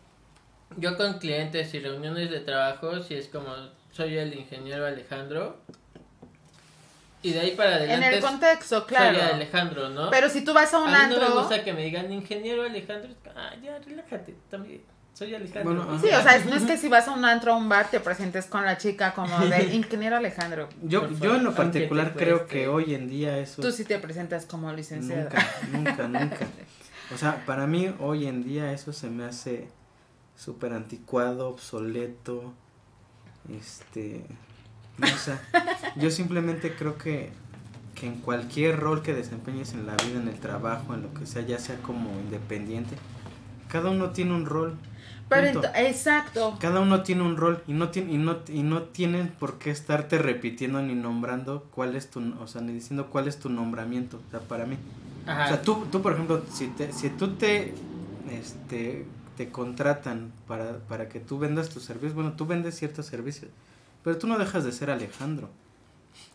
[0.79, 3.55] yo con clientes y reuniones de trabajo, si es como
[3.93, 5.59] soy el ingeniero Alejandro,
[7.23, 9.19] y de ahí para En adelante el contexto, claro.
[9.19, 10.09] soy Alejandro, ¿no?
[10.11, 12.63] Pero si tú vas a un a mí no me gusta que me digan ingeniero
[12.63, 14.81] Alejandro, ah, ya, relájate, también
[15.13, 15.75] soy Alejandro.
[15.75, 16.01] Bueno, ajá.
[16.01, 18.01] Sí, o sea, no es que si vas a un antro o un bar te
[18.01, 20.69] presentes con la chica como de ingeniero Alejandro.
[20.83, 24.47] Yo, yo en lo particular creo que hoy en día eso Tú sí te presentas
[24.47, 25.29] como licenciado.
[25.73, 26.47] nunca, nunca, nunca.
[27.13, 29.69] O sea, para mí hoy en día eso se me hace
[30.37, 32.55] súper anticuado, obsoleto,
[33.55, 34.25] este,
[34.97, 35.35] no sé.
[35.97, 37.31] Yo simplemente creo que,
[37.95, 41.27] que en cualquier rol que desempeñes en la vida, en el trabajo, en lo que
[41.27, 42.97] sea, ya sea como independiente,
[43.69, 44.79] cada uno tiene un rol.
[45.31, 46.57] Pero exacto.
[46.61, 49.71] Cada uno tiene un rol y no, tiene, y, no, y no tienen por qué
[49.71, 54.21] estarte repitiendo ni nombrando cuál es tu, o sea, ni diciendo cuál es tu nombramiento,
[54.27, 54.77] o sea, para mí.
[55.27, 55.45] Ajá.
[55.45, 57.73] O sea, tú, tú por ejemplo, si, te, si tú te,
[58.31, 59.07] este,
[59.37, 63.51] te contratan para, para que tú vendas tus servicios, bueno, tú vendes ciertos servicios,
[64.03, 65.49] pero tú no dejas de ser Alejandro.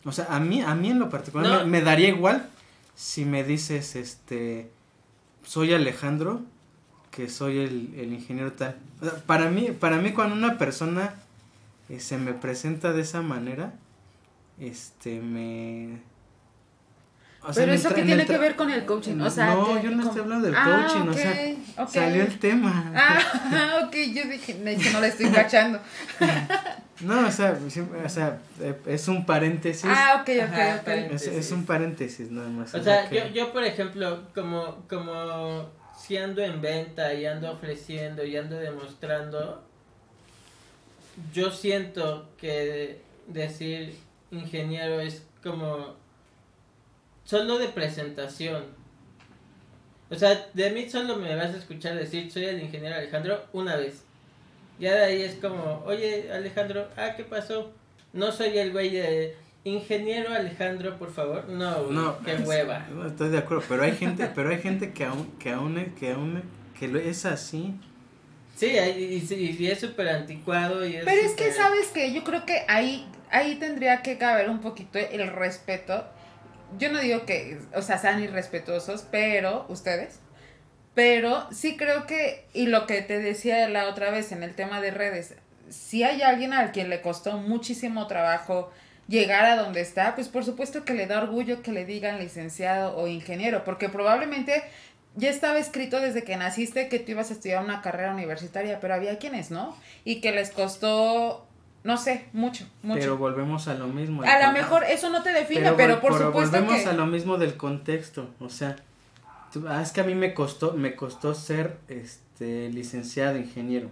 [0.04, 1.58] O sea, a mí, a mí en lo particular No.
[1.64, 2.48] me, me daría igual
[2.94, 4.70] si me dices, este,
[5.44, 6.40] soy Alejandro,
[7.10, 8.76] que soy el, el ingeniero tal.
[9.00, 11.14] O sea, para mí, para mí cuando una persona
[11.88, 13.72] eh, se me presenta de esa manera,
[14.58, 16.00] este, me...
[17.42, 19.20] o sea, Pero eso que en tiene que ver con el coaching.
[19.20, 22.92] O sea, no, yo no estoy hablando del Ah, coaching, o sea, salió el tema.
[22.94, 24.54] Ah, ok, yo dije,
[24.92, 25.80] no le estoy cachando.
[27.00, 27.58] No, o sea,
[28.04, 29.84] o sea, eh, es un paréntesis.
[29.84, 31.12] Ah, ok, Ajá, ok, ok.
[31.12, 32.74] es, es un paréntesis nada más.
[32.74, 35.68] O sea, yo, yo por ejemplo, como, como
[36.06, 39.62] si ando en venta y ando ofreciendo y ando demostrando,
[41.32, 43.96] yo siento que decir
[44.30, 45.96] ingeniero es como
[47.24, 48.66] solo de presentación.
[50.08, 53.74] O sea, de mí solo me vas a escuchar decir soy el ingeniero Alejandro una
[53.74, 54.04] vez.
[54.78, 57.72] Ya de ahí es como, oye Alejandro, ah, ¿qué pasó?
[58.12, 59.36] No soy el güey de
[59.66, 61.48] ingeniero Alejandro, por favor.
[61.48, 62.86] No, No, qué es- hueva.
[62.90, 66.12] no, estoy de acuerdo, pero hay gente, pero hay gente que aún, que aún, que
[66.12, 66.42] aún,
[66.78, 67.74] que lo- es así.
[68.54, 72.24] Sí, y, y- y es súper anticuado y es Pero es que, ¿sabes que Yo
[72.24, 76.06] creo que ahí, ahí tendría que caber un poquito el respeto.
[76.78, 80.20] Yo no digo que, o sea, sean irrespetuosos, pero, ustedes,
[80.94, 84.80] pero sí creo que, y lo que te decía la otra vez en el tema
[84.80, 85.34] de redes,
[85.68, 88.70] si hay alguien al quien le costó muchísimo trabajo
[89.08, 92.96] llegar a donde está, pues por supuesto que le da orgullo que le digan licenciado
[92.96, 94.62] o ingeniero, porque probablemente
[95.14, 98.94] ya estaba escrito desde que naciste que tú ibas a estudiar una carrera universitaria, pero
[98.94, 101.46] había quienes no, y que les costó,
[101.84, 102.98] no sé, mucho, mucho.
[103.00, 104.22] Pero volvemos a lo mismo.
[104.24, 106.88] a lo mejor eso no te define, vol- pero, por pero supuesto volvemos que...
[106.88, 108.76] a lo mismo del contexto, o sea,
[109.52, 113.88] tú- ah, es que a mí me costó, me costó ser, este, licenciado, ingeniero,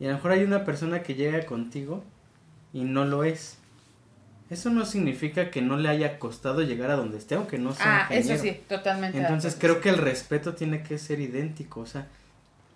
[0.00, 2.04] y a lo mejor hay una persona que llega contigo
[2.72, 3.57] y no lo es.
[4.50, 8.06] Eso no significa que no le haya costado llegar a donde esté, aunque no sea
[8.06, 9.18] Ah, eso sí, totalmente.
[9.18, 12.06] Entonces creo que el respeto tiene que ser idéntico, o sea,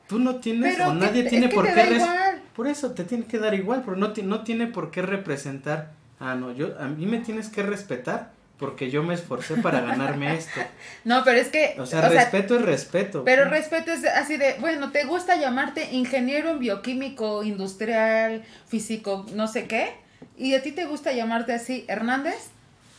[0.06, 2.42] tú no tienes Pero o que- nadie tiene por qué igual.
[2.54, 6.34] por eso te tiene que dar igual, pero no, no tiene por qué representar, ah,
[6.34, 10.60] no, yo, a mí me tienes que respetar porque yo me esforcé para ganarme esto.
[11.04, 11.74] No, pero es que...
[11.78, 13.24] O sea, respeto es respeto.
[13.24, 19.48] Pero respeto es así de, bueno, ¿te gusta llamarte ingeniero en bioquímico, industrial, físico, no
[19.48, 20.01] sé qué?
[20.36, 22.50] ¿Y a ti te gusta llamarte así, Hernández?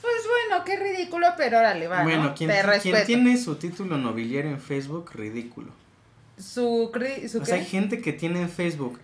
[0.01, 0.13] Pues
[0.49, 2.35] bueno, qué ridículo, pero órale, va, bueno, ¿no?
[2.35, 3.05] quien, Te quien respeto.
[3.05, 5.71] tiene su título nobiliario en Facebook, ridículo.
[6.37, 6.91] Su,
[7.29, 8.99] su O sea, hay gente que tiene en Facebook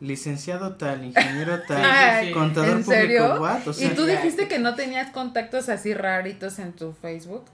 [0.00, 3.66] licenciado tal, ingeniero tal, Ay, contador ¿En público, what?
[3.66, 7.44] O sea, ¿Y tú dijiste que no tenías contactos así raritos en tu Facebook?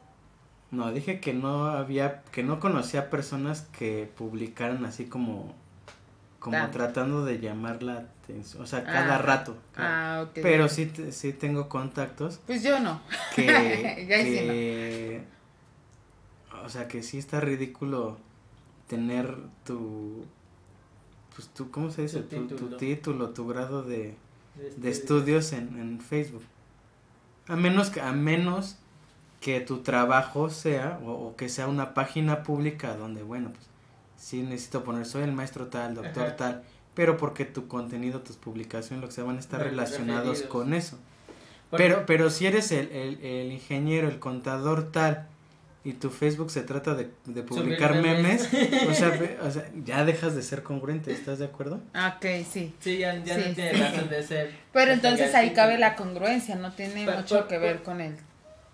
[0.70, 5.54] No, dije que no había, que no conocía personas que publicaran así como,
[6.38, 9.18] como tratando de llamar la atención, o sea, cada Ah.
[9.22, 9.56] rato.
[9.76, 10.38] Ah, ok.
[10.42, 13.00] Pero sí, te- sí tengo contactos Pues yo no.
[13.34, 13.46] que,
[15.20, 15.26] sí
[16.52, 16.62] no.
[16.64, 18.18] o sea, que sí está ridículo
[18.88, 20.24] tener tu,
[21.34, 22.20] pues tu, ¿cómo se dice?
[22.22, 23.30] Tu Tu, tu título.
[23.30, 24.16] tu grado de,
[24.76, 26.42] de estudios en, en Facebook.
[27.48, 28.76] A menos que, a menos
[29.40, 33.66] que tu trabajo sea, o, o que sea una página pública donde, bueno, pues
[34.16, 36.36] sí necesito poner, soy el maestro tal, doctor Ajá.
[36.36, 36.62] tal,
[36.94, 40.50] pero porque tu contenido, tus publicaciones, lo que sea, van a estar Re- relacionados referidos.
[40.52, 40.98] con eso.
[41.76, 45.28] Pero, pero si eres el, el, el ingeniero, el contador tal,
[45.82, 48.52] y tu Facebook se trata de, de publicar memes.
[48.52, 51.80] memes, o, sea, o sea, ya dejas de ser congruente, ¿estás de acuerdo?
[51.94, 52.74] Ah, Ok, sí.
[52.80, 54.50] Sí, ya, ya Sí, no tiene razón de ser.
[54.72, 58.16] Pero entonces ahí cabe la congruencia, no tiene mucho que ver con él.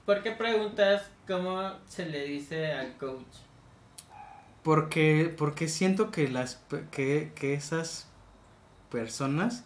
[0.07, 3.23] ¿Por qué preguntas cómo se le dice al coach?
[4.67, 6.59] Porque, porque siento que las
[6.91, 8.09] que, que esas
[8.91, 9.63] personas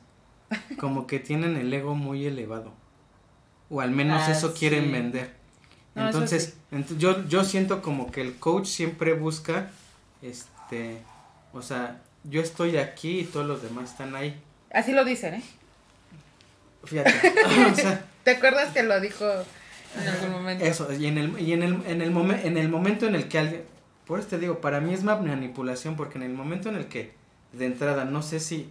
[0.78, 2.70] como que tienen el ego muy elevado.
[3.70, 4.90] O al menos Ah, eso quieren sí.
[4.92, 5.32] vender.
[5.94, 9.70] No, Entonces, ent- yo, yo siento como que el coach siempre busca,
[10.20, 10.98] este,
[11.55, 14.38] o sea, yo estoy aquí y todos los demás están ahí.
[14.70, 15.42] Así lo dicen, ¿eh?
[16.84, 17.11] Fíjate.
[17.72, 19.24] o sea, ¿Te acuerdas que lo dijo
[19.98, 20.62] en algún momento?
[20.64, 23.28] Eso, y en el, y en el, en el, momen- en el momento en el
[23.28, 23.64] que alguien,
[24.11, 26.86] por eso te digo, para mí es ma- manipulación, porque en el momento en el
[26.88, 27.12] que,
[27.52, 28.68] de entrada, no sé si,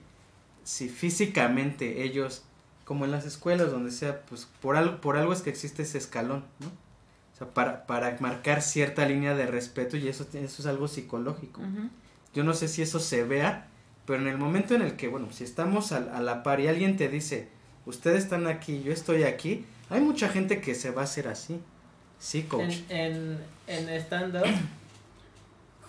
[0.66, 2.44] si físicamente ellos,
[2.84, 5.98] como en las escuelas, donde sea, pues por algo, por algo es que existe ese
[5.98, 6.68] escalón, ¿no?
[6.68, 11.62] O sea, para, para marcar cierta línea de respeto y eso, eso es algo psicológico.
[12.34, 13.68] Yo no sé si eso se vea,
[14.06, 16.68] pero en el momento en el que, bueno, si estamos a, a la par y
[16.68, 17.48] alguien te dice,
[17.86, 21.62] ustedes están aquí, yo estoy aquí, hay mucha gente que se va a hacer así.
[22.20, 22.80] Sí, coach.
[22.90, 23.38] En,
[23.68, 24.46] en, en stand-up,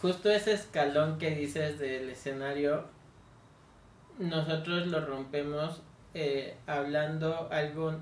[0.01, 2.85] justo ese escalón que dices del escenario,
[4.19, 5.83] nosotros lo rompemos
[6.15, 7.95] eh, hablando algo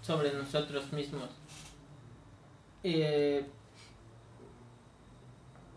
[0.00, 1.28] sobre nosotros mismos.
[2.84, 3.44] Eh,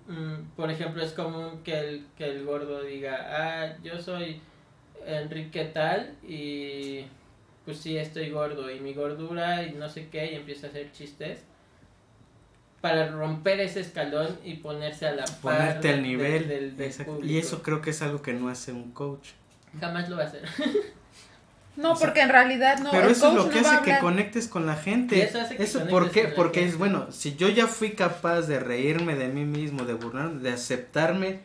[0.07, 4.41] mm, por ejemplo, es común que el, que el gordo diga, ah, yo soy
[5.05, 7.05] Enrique tal y
[7.63, 10.91] pues sí, estoy gordo y mi gordura y no sé qué y empieza a hacer
[10.91, 11.43] chistes
[12.85, 16.47] para romper ese escalón y ponerse a la par Ponerte al del- nivel.
[16.47, 16.93] del- del.
[17.23, 19.29] Y eso creo que es algo que no hace un coach.
[19.79, 20.43] jamás lo va a hacer.
[21.77, 22.91] No, O sea, porque en realidad no.
[22.91, 25.17] Pero el eso es lo que no hace que conectes con la gente.
[25.17, 26.21] Y eso hace que Eso, conectes ¿por qué?
[26.21, 26.71] con la Porque gente.
[26.73, 30.51] es bueno, si yo ya fui capaz de reírme de mí mismo, de burlarme, de
[30.51, 31.39] aceptarme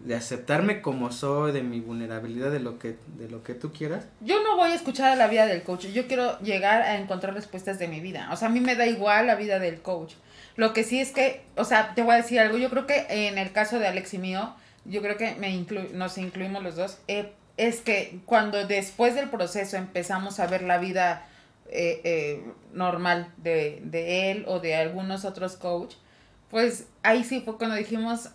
[0.00, 4.06] de aceptarme como soy, de mi vulnerabilidad, de lo que, de lo que tú quieras.
[4.20, 7.34] Yo no voy a escuchar a la vida del coach, yo quiero llegar a encontrar
[7.34, 8.28] respuestas de mi vida.
[8.32, 10.14] O sea, a mí me da igual la vida del coach.
[10.56, 13.06] Lo que sí es que, o sea, te voy a decir algo, yo creo que
[13.08, 16.76] en el caso de Alex y mío, yo creo que me inclu nos incluimos los
[16.76, 21.26] dos, eh, es que cuando después del proceso empezamos a ver la vida
[21.68, 25.94] eh, eh, normal de, de él o de algunos otros coach,
[26.50, 28.30] pues ahí sí fue cuando dijimos,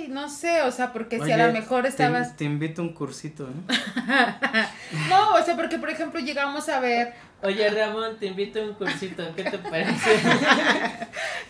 [0.00, 2.32] ay, no sé, o sea, porque si a lo mejor estabas...
[2.32, 3.62] Te, te invito a un cursito, ¿no?
[5.08, 7.14] no, o sea, porque por ejemplo llegamos a ver...
[7.42, 10.10] Oye, Ramón, te invito a un cursito, ¿qué te parece?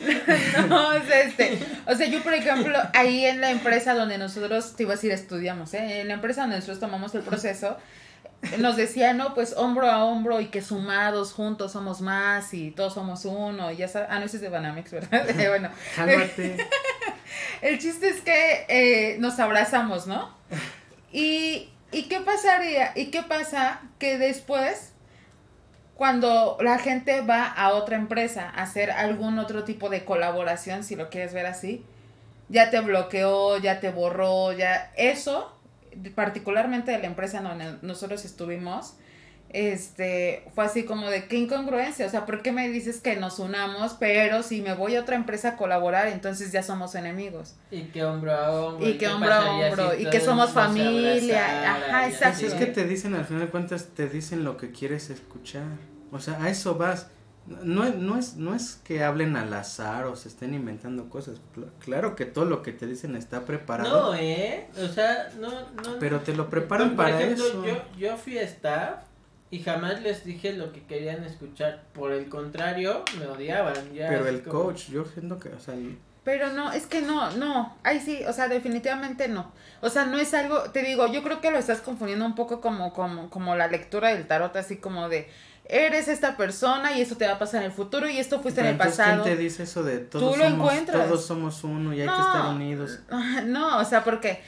[0.68, 4.76] no, o sea, este, o sea, yo por ejemplo, ahí en la empresa donde nosotros,
[4.76, 6.00] te iba a decir, estudiamos, ¿eh?
[6.00, 7.76] En la empresa donde nosotros tomamos el proceso,
[8.58, 12.94] nos decía, no, pues hombro a hombro y que sumados juntos somos más y todos
[12.94, 13.70] somos uno.
[13.70, 15.26] Y ya sabes, ah, no, ese es de Banamex, ¿verdad?
[15.48, 15.70] bueno.
[15.94, 16.56] Cálmate.
[17.62, 20.34] El chiste es que eh, nos abrazamos, ¿no?
[21.12, 22.92] Y, ¿Y qué pasaría?
[22.94, 23.80] ¿Y qué pasa?
[23.98, 24.92] Que después,
[25.94, 30.96] cuando la gente va a otra empresa a hacer algún otro tipo de colaboración, si
[30.96, 31.84] lo quieres ver así,
[32.48, 35.56] ya te bloqueó, ya te borró, ya eso
[36.14, 38.94] particularmente de la empresa donde nosotros estuvimos,
[39.52, 43.40] este, fue así como de qué incongruencia, o sea, ¿por qué me dices que nos
[43.40, 47.56] unamos, pero si me voy a otra empresa a colaborar, entonces ya somos enemigos?
[47.70, 48.88] Y que hombro a hombro.
[48.88, 52.40] Y que hombro a hombro, y que somos familia, ajá, exacto.
[52.40, 55.64] Pues es que te dicen, al final de cuentas, te dicen lo que quieres escuchar,
[56.12, 57.08] o sea, a eso vas.
[57.46, 61.40] No, no, es, no es que hablen al azar o se estén inventando cosas.
[61.80, 64.12] Claro que todo lo que te dicen está preparado.
[64.12, 64.68] No, ¿eh?
[64.80, 65.98] O sea, no, no.
[65.98, 67.64] Pero te lo preparan para eso.
[67.64, 69.00] Yo, yo fui a staff
[69.50, 71.82] y jamás les dije lo que querían escuchar.
[71.92, 73.92] Por el contrario, me odiaban.
[73.92, 75.74] Ya Pero el coach, yo siento que, o sea.
[76.22, 79.52] Pero no, es que no, no, ahí sí, o sea, definitivamente no.
[79.80, 82.60] O sea, no es algo, te digo, yo creo que lo estás confundiendo un poco
[82.60, 85.28] como, como, como la lectura del tarot, así como de,
[85.64, 88.60] eres esta persona y esto te va a pasar en el futuro y esto fuiste
[88.60, 89.22] en el pasado.
[89.22, 91.06] ¿Quién te dice eso de todos, Tú lo somos, encuentras.
[91.06, 92.98] todos somos uno y hay que estar unidos?
[93.46, 94.40] No, o sea, porque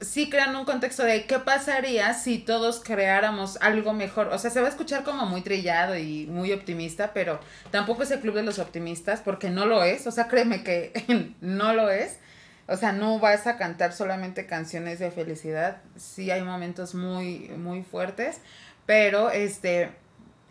[0.00, 4.28] sí crean un contexto de qué pasaría si todos creáramos algo mejor.
[4.28, 7.40] O sea, se va a escuchar como muy trillado y muy optimista, pero
[7.70, 10.06] tampoco es el club de los optimistas porque no lo es.
[10.06, 12.18] O sea, créeme que no lo es.
[12.66, 15.82] O sea, no vas a cantar solamente canciones de felicidad.
[15.96, 18.40] Sí hay momentos muy, muy fuertes,
[18.86, 19.90] pero este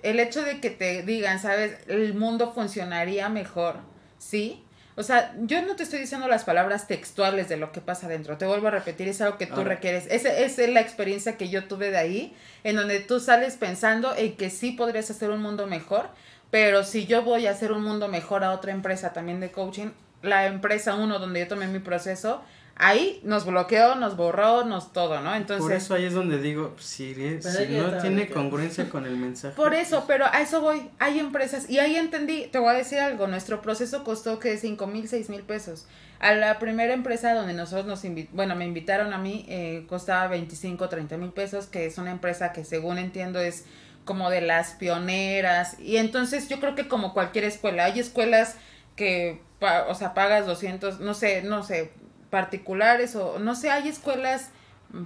[0.03, 1.77] el hecho de que te digan, ¿sabes?
[1.87, 3.77] El mundo funcionaría mejor,
[4.19, 4.63] ¿sí?
[4.95, 8.37] O sea, yo no te estoy diciendo las palabras textuales de lo que pasa dentro.
[8.37, 10.05] Te vuelvo a repetir, es algo que tú requieres.
[10.09, 14.15] Esa, esa es la experiencia que yo tuve de ahí, en donde tú sales pensando
[14.15, 16.09] en que sí podrías hacer un mundo mejor,
[16.51, 19.89] pero si yo voy a hacer un mundo mejor a otra empresa también de coaching,
[20.21, 22.43] la empresa uno donde yo tomé mi proceso,
[22.75, 25.35] ahí nos bloqueó, nos borró, nos todo, ¿no?
[25.35, 25.63] Entonces...
[25.63, 29.55] Por eso ahí es donde digo, si, si no tiene congruencia con el mensaje.
[29.55, 32.99] Por eso, pero a eso voy, hay empresas, y ahí entendí, te voy a decir
[32.99, 35.85] algo, nuestro proceso costó que cinco mil, seis mil pesos.
[36.19, 40.27] A la primera empresa donde nosotros nos invitaron, bueno, me invitaron a mí, eh, costaba
[40.27, 43.65] 25, 30 mil pesos, que es una empresa que según entiendo es
[44.05, 48.55] como de las pioneras, y entonces yo creo que como cualquier escuela, hay escuelas
[48.95, 49.41] que,
[49.89, 51.91] o sea, pagas 200, no sé, no sé,
[52.33, 54.49] particulares o no sé, hay escuelas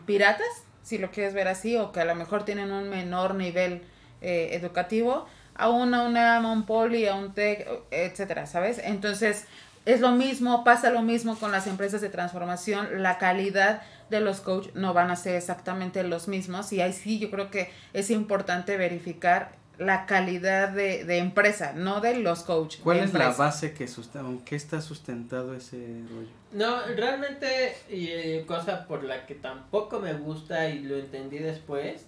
[0.05, 0.47] piratas,
[0.81, 3.81] si lo quieres ver así, o que a lo mejor tienen un menor nivel
[4.21, 8.79] eh, educativo, a una, una Montpoli, a un TEC, etcétera, ¿sabes?
[8.81, 9.45] Entonces,
[9.83, 14.39] es lo mismo, pasa lo mismo con las empresas de transformación, la calidad de los
[14.39, 18.09] coaches no van a ser exactamente los mismos y ahí sí yo creo que es
[18.09, 22.81] importante verificar la calidad de, de empresa, no de los coaches.
[22.83, 25.77] ¿Cuál es la base que sustenta, qué está sustentado ese
[26.09, 26.29] rollo?
[26.51, 32.05] No, realmente, y eh, cosa por la que tampoco me gusta y lo entendí después,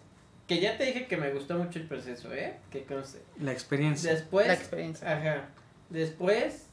[0.48, 2.58] que ya te dije que me gustó mucho el proceso, ¿eh?
[2.72, 3.20] Que conste.
[3.40, 4.14] La experiencia.
[4.14, 5.12] Después, la experiencia.
[5.12, 5.50] Ajá.
[5.90, 6.66] Después,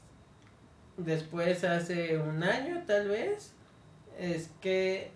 [0.97, 3.53] después hace un año tal vez,
[4.19, 5.11] es que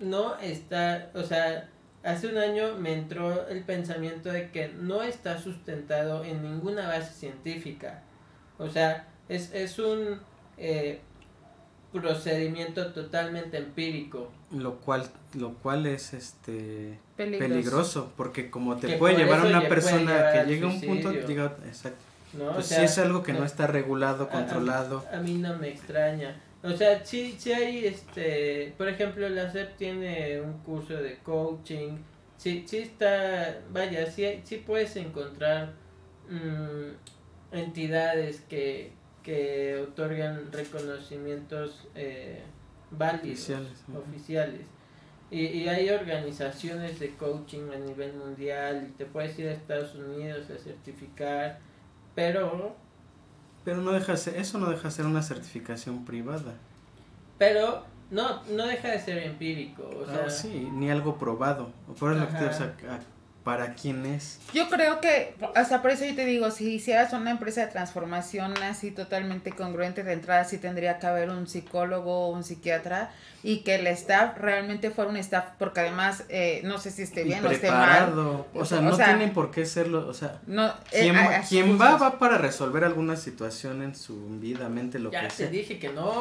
[0.00, 1.68] no está, o sea,
[2.02, 7.12] Hace un año me entró el pensamiento de que no está sustentado en ninguna base
[7.12, 8.02] científica.
[8.58, 10.18] O sea, es, es un
[10.56, 11.00] eh,
[11.92, 14.30] procedimiento totalmente empírico.
[14.50, 20.32] Lo cual, lo cual es este peligroso, porque como te puede llevar a una persona
[20.32, 21.98] que llega a un punto, diga, exacto.
[22.54, 25.04] Pues si es algo que no está regulado, controlado.
[25.12, 26.40] a mí no me extraña.
[26.62, 31.96] O sea, sí, sí hay, este, por ejemplo, la SEP tiene un curso de coaching,
[32.36, 35.72] sí, sí está, vaya, sí, sí puedes encontrar
[36.28, 38.92] mm, entidades que,
[39.22, 42.42] que otorgan reconocimientos eh,
[42.90, 44.66] válidos, Oficiales, oficiales.
[45.30, 49.94] Y, y hay organizaciones de coaching a nivel mundial, y te puedes ir a Estados
[49.94, 51.58] Unidos a certificar,
[52.14, 52.76] pero,
[53.64, 56.54] Pero no deja de ser, eso no deja de ser una certificación privada.
[57.38, 61.70] pero no, no deja de ser empírico, o sea, Ah, sí, ni algo probado.
[61.98, 62.74] Por eso que o sea,
[63.44, 64.38] para quién es.
[64.52, 67.68] Yo creo que, o sea, por eso yo te digo, si hicieras una empresa de
[67.68, 73.10] transformación así totalmente congruente de entrada, sí tendría que haber un psicólogo o un psiquiatra
[73.42, 77.24] y que el staff realmente fuera un staff, porque además, eh, no sé si esté
[77.24, 78.12] bien o esté mal.
[78.54, 80.06] O sea, O no sea, tienen por qué serlo.
[80.06, 83.80] O sea, No, eh, quien, a- va- a quien va, va para resolver alguna situación
[83.82, 85.46] en su vida, mente, lo ya que te sea.
[85.48, 86.12] dije que no.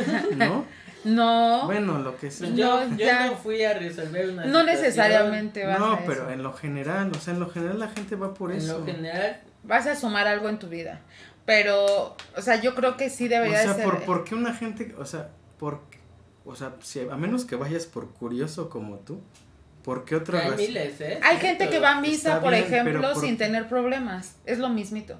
[0.36, 0.64] ¿No?
[1.04, 2.48] No, Bueno, lo que sea.
[2.48, 4.66] Pues yo, No, yo no fui a resolver una no situación.
[4.66, 6.02] necesariamente vas a No, eso.
[6.06, 8.78] pero en lo general, o sea, en lo general la gente va por En eso.
[8.78, 11.00] lo general, Vas a sumar algo en tu vida.
[11.44, 13.84] Pero, o sea, yo creo que sí O debería sea, de ser.
[13.84, 15.80] por, ¿por qué una gente, o sea, por,
[16.44, 19.20] o sea, si, a menos que vayas por curioso como tú,
[19.82, 21.18] ¿por qué otra hay miles, ¿eh?
[21.22, 24.36] Hay gente que va a misa, por bien, ejemplo, por- sin tener problemas.
[24.44, 25.16] Es lo mismito.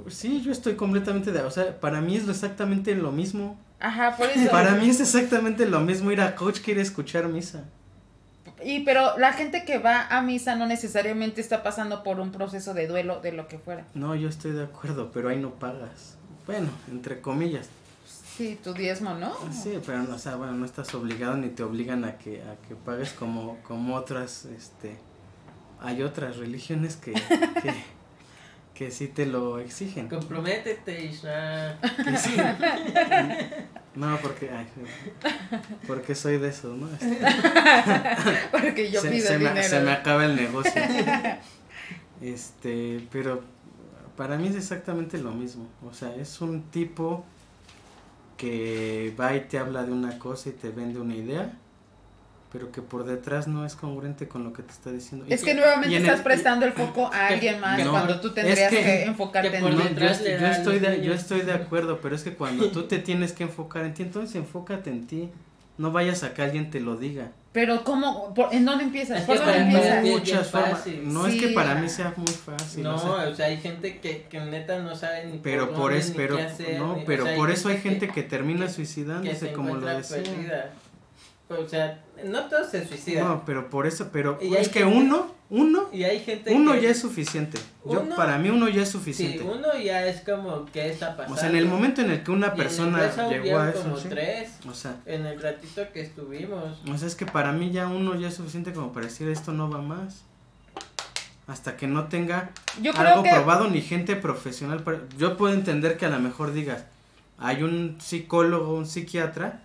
[0.00, 3.60] Pues sí, yo estoy completamente de, o sea, para mí es exactamente lo mismo.
[3.78, 4.50] Ajá, por eso.
[4.50, 7.64] Para mí es exactamente lo mismo ir a coach que ir a escuchar misa.
[8.64, 12.74] Y pero la gente que va a misa no necesariamente está pasando por un proceso
[12.74, 13.84] de duelo de lo que fuera.
[13.94, 16.16] No, yo estoy de acuerdo, pero ahí no pagas.
[16.46, 17.68] Bueno, entre comillas.
[18.36, 19.32] Sí, tu diezmo, ¿no?
[19.52, 22.56] Sí, pero no, o sea, bueno, no estás obligado ni te obligan a que a
[22.66, 24.96] que pagues como como otras este
[25.80, 27.74] hay otras religiones que que,
[28.74, 30.08] que sí te lo exigen.
[30.08, 31.78] Comprométete, Isra.
[31.80, 32.36] Que sí.
[33.94, 34.66] No, porque ay,
[35.86, 36.88] porque soy de esos, ¿no?
[36.94, 37.18] Este,
[38.50, 39.68] Porque yo se, pido se me, dinero.
[39.68, 40.72] se me acaba el negocio.
[42.22, 43.42] Este, pero
[44.16, 45.66] para mí es exactamente lo mismo.
[45.84, 47.24] O sea, es un tipo
[48.36, 51.58] que va y te habla de una cosa y te vende una idea,
[52.52, 55.24] pero que por detrás no es congruente con lo que te está diciendo.
[55.28, 57.90] Y Es que nuevamente en estás el- prestando el foco a que- alguien más no,
[57.90, 61.02] cuando tú es tendrías que, que- enfocarte que en No, yo, detrás yo estoy de,
[61.02, 64.02] yo estoy de acuerdo, pero es que cuando tú te tienes que enfocar en ti,
[64.02, 65.30] entonces enfócate en ti.
[65.78, 67.30] No vayas a que alguien te lo diga.
[67.52, 68.34] Pero ¿cómo?
[68.34, 69.20] ¿Por- ¿En dónde empiezas?
[69.20, 70.04] Es ¿Por que dónde empiezas?
[70.04, 70.86] muchas formas.
[71.04, 72.82] No es que para mí sea muy fácil.
[72.82, 75.74] No, o sea, o sea, hay gente que, que neta no sabe ni pero por,
[75.76, 78.06] por dónde, eso, ni pero qué hacer, no, o pero sea, por eso hay gente
[78.08, 80.18] que, que, termina suicidándose, como lo decía.
[80.22, 80.70] perdida.
[81.48, 83.26] O sea, no todos se suicidan.
[83.28, 86.72] No, pero por eso, pero Y es que gente- uno, uno, y hay gente uno
[86.72, 87.58] que, ya es suficiente.
[87.84, 89.42] Yo, Uno- para mí uno ya es Sí, suficiente.
[89.44, 91.34] uno ya es como, ¿qué está pasando?
[91.34, 94.08] o sea, en el momento en el que una persona llegó a eso, como ¿sí?
[94.08, 96.80] tres o sea, en el ratito que estuvimos.
[96.90, 99.52] o sea, es que para mí ya uno ya es suficiente como para decir esto
[99.52, 100.24] no va más.
[101.48, 104.82] Hasta que no tenga Yo creo algo que probado ni gente profesional.
[104.84, 106.84] para- Yo puedo entender que a lo mejor digas,
[107.36, 109.60] hay un psicólogo, un psiquiatra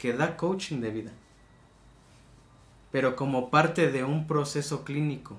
[0.00, 1.10] que da coaching de vida.
[2.90, 5.36] Pero como parte de un proceso clínico.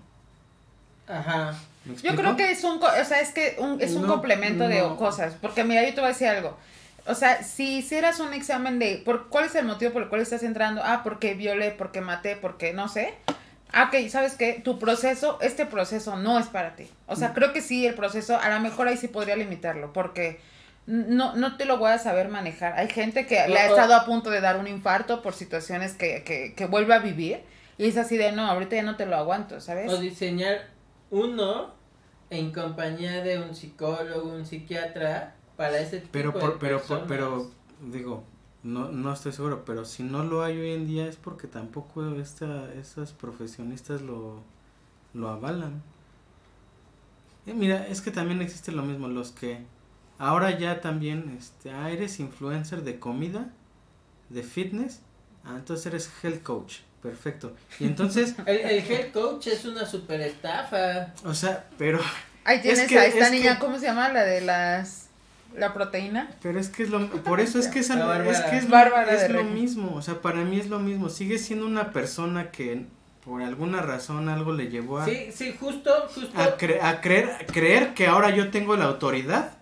[1.08, 1.56] Ajá.
[1.84, 4.68] ¿Me Yo creo que es un, o sea, es que un, es un No, complemento
[4.68, 6.56] de cosas, porque mira, yo te voy a decir algo.
[7.08, 10.22] O sea, si hicieras un examen de por cuál es el motivo por el cual
[10.22, 13.16] estás entrando, ah, porque violé, porque maté, porque no sé.
[13.74, 14.62] Ah, ok, ¿sabes qué?
[14.64, 16.88] Tu proceso, este proceso no es para ti.
[17.08, 17.34] O sea, Mm.
[17.34, 20.40] creo que sí, el proceso, a lo mejor ahí sí podría limitarlo, porque
[20.92, 22.74] no, no te lo voy a saber manejar.
[22.78, 26.24] Hay gente que le ha estado a punto de dar un infarto por situaciones que,
[26.24, 27.42] que, que vuelve a vivir,
[27.78, 29.92] y es así de, no, ahorita ya no te lo aguanto, ¿sabes?
[29.92, 30.68] O diseñar
[31.10, 31.74] uno
[32.30, 36.88] en compañía de un psicólogo, un psiquiatra, para ese tipo Pero, de por, pero, por-
[36.88, 37.06] personas.
[37.08, 38.24] pero, digo,
[38.64, 42.16] no, no estoy seguro, pero si no lo hay hoy en día es porque tampoco
[42.16, 44.42] esta, estos profesionistas lo,
[45.14, 45.82] lo avalan.
[47.46, 49.66] Eh, mira, es que también existe lo mismo, los que
[50.22, 53.50] ahora ya también, este, ah, eres influencer de comida,
[54.30, 55.02] de fitness,
[55.44, 57.56] ah, entonces eres health coach, perfecto.
[57.80, 61.14] Y entonces, El, el head coach es una super estafa.
[61.26, 62.00] o sea, pero,
[62.44, 64.10] Ahí tienes que- a esta es niña, que- ¿cómo se llama?
[64.10, 65.08] La de las...
[65.58, 66.30] La proteína.
[66.42, 68.30] Pero es que es lo por eso es que es, Bárbara.
[68.32, 71.10] es que es, lo- Bárbara es lo mismo, o sea, para mí es lo mismo,
[71.10, 72.86] sigue siendo una persona que
[73.26, 76.32] por alguna razón algo le llevó a, Sí, sí, justo, justo.
[76.40, 79.58] a, cre- a creer a creer que ahora yo tengo la autoridad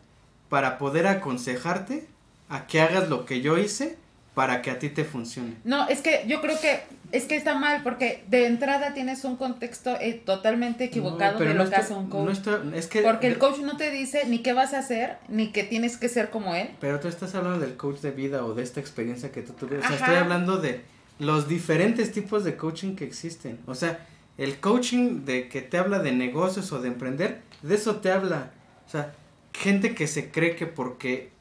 [0.49, 2.07] para poder aconsejarte
[2.49, 3.97] a que hagas lo que yo hice
[4.33, 5.55] para que a ti te funcione.
[5.65, 6.81] No, es que yo creo que
[7.11, 11.49] es que está mal porque de entrada tienes un contexto eh, totalmente equivocado No, pero
[11.51, 12.29] de no lo que hace un no coach.
[12.31, 15.51] estoy- es que porque el coach no te dice ni qué vas a hacer, ni
[15.51, 16.69] que tienes que ser como él.
[16.79, 19.79] Pero tú estás hablando del coach de vida o de esta experiencia que tú tuviste.
[19.79, 20.05] O sea, Ajá.
[20.05, 20.81] estoy hablando de
[21.17, 23.59] los diferentes tipos de coaching que existen.
[23.65, 24.05] O sea,
[24.37, 28.51] el coaching de que te habla de negocios o de emprender, de eso te habla.
[28.87, 29.13] O sea,
[29.53, 31.31] gente que se cree que porque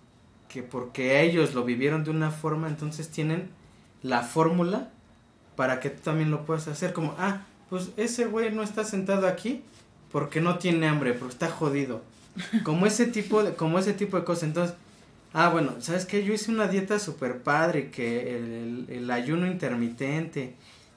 [0.48, 3.50] que porque ellos lo vivieron de una forma, entonces tienen
[4.02, 4.90] la fórmula
[5.56, 6.92] para que tú también lo puedas hacer.
[6.92, 9.62] Como, ah, pues ese güey no está sentado aquí
[10.10, 12.02] porque no tiene hambre, porque está jodido.
[12.64, 14.44] Como ese tipo de, como ese tipo de cosas.
[14.44, 14.76] Entonces,
[15.32, 16.24] ah, bueno, ¿sabes qué?
[16.24, 20.54] Yo hice una dieta super padre, que el, el, ayuno intermitente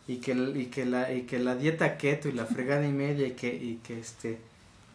[0.07, 3.27] y que, y, que la, y que la dieta keto y la fregada y media
[3.27, 4.37] y que, y que este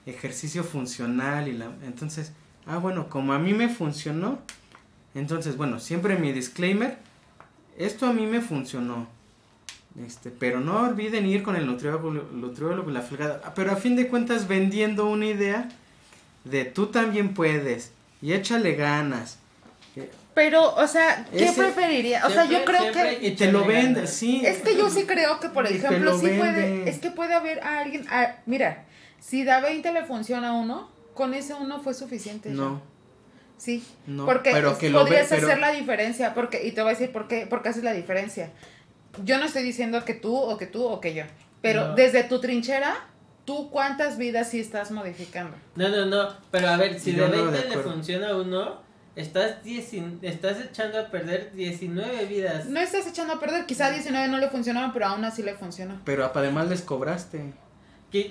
[0.06, 1.66] ejercicio funcional y la...
[1.84, 2.32] Entonces,
[2.66, 4.38] ah, bueno, como a mí me funcionó,
[5.14, 6.98] entonces, bueno, siempre mi disclaimer,
[7.76, 9.08] esto a mí me funcionó.
[10.04, 13.40] Este, pero no olviden ir con el nutriólogo, nutriólogo la fregada.
[13.44, 15.68] Ah, pero a fin de cuentas vendiendo una idea
[16.44, 19.38] de tú también puedes y échale ganas.
[20.34, 22.26] Pero, o sea, ¿qué preferiría?
[22.26, 23.26] O sea, yo creo que...
[23.26, 24.42] Y te lo vende, sí.
[24.44, 26.90] Es que yo sí creo que, por ejemplo, sí puede...
[26.90, 28.06] Es que puede haber a alguien...
[28.44, 28.84] mira,
[29.20, 32.50] si da 20 le funciona a uno, con ese uno fue suficiente.
[32.50, 32.80] No.
[33.58, 33.82] Sí,
[34.24, 34.50] porque
[34.92, 37.92] podrías hacer la diferencia, porque, y te voy a decir por qué, porque haces la
[37.92, 38.50] diferencia.
[39.24, 41.24] Yo no estoy diciendo que tú, o que tú, o que yo,
[41.62, 42.94] pero desde tu trinchera,
[43.46, 45.56] ¿tú cuántas vidas sí estás modificando?
[45.74, 48.82] No, no, no, pero a ver, si de 20 le funciona a uno,
[49.14, 52.66] estás, estás echando a perder 19 vidas.
[52.66, 55.98] No estás echando a perder, quizá 19 no le funcionaron, pero aún así le funcionó.
[56.04, 57.54] Pero además les cobraste.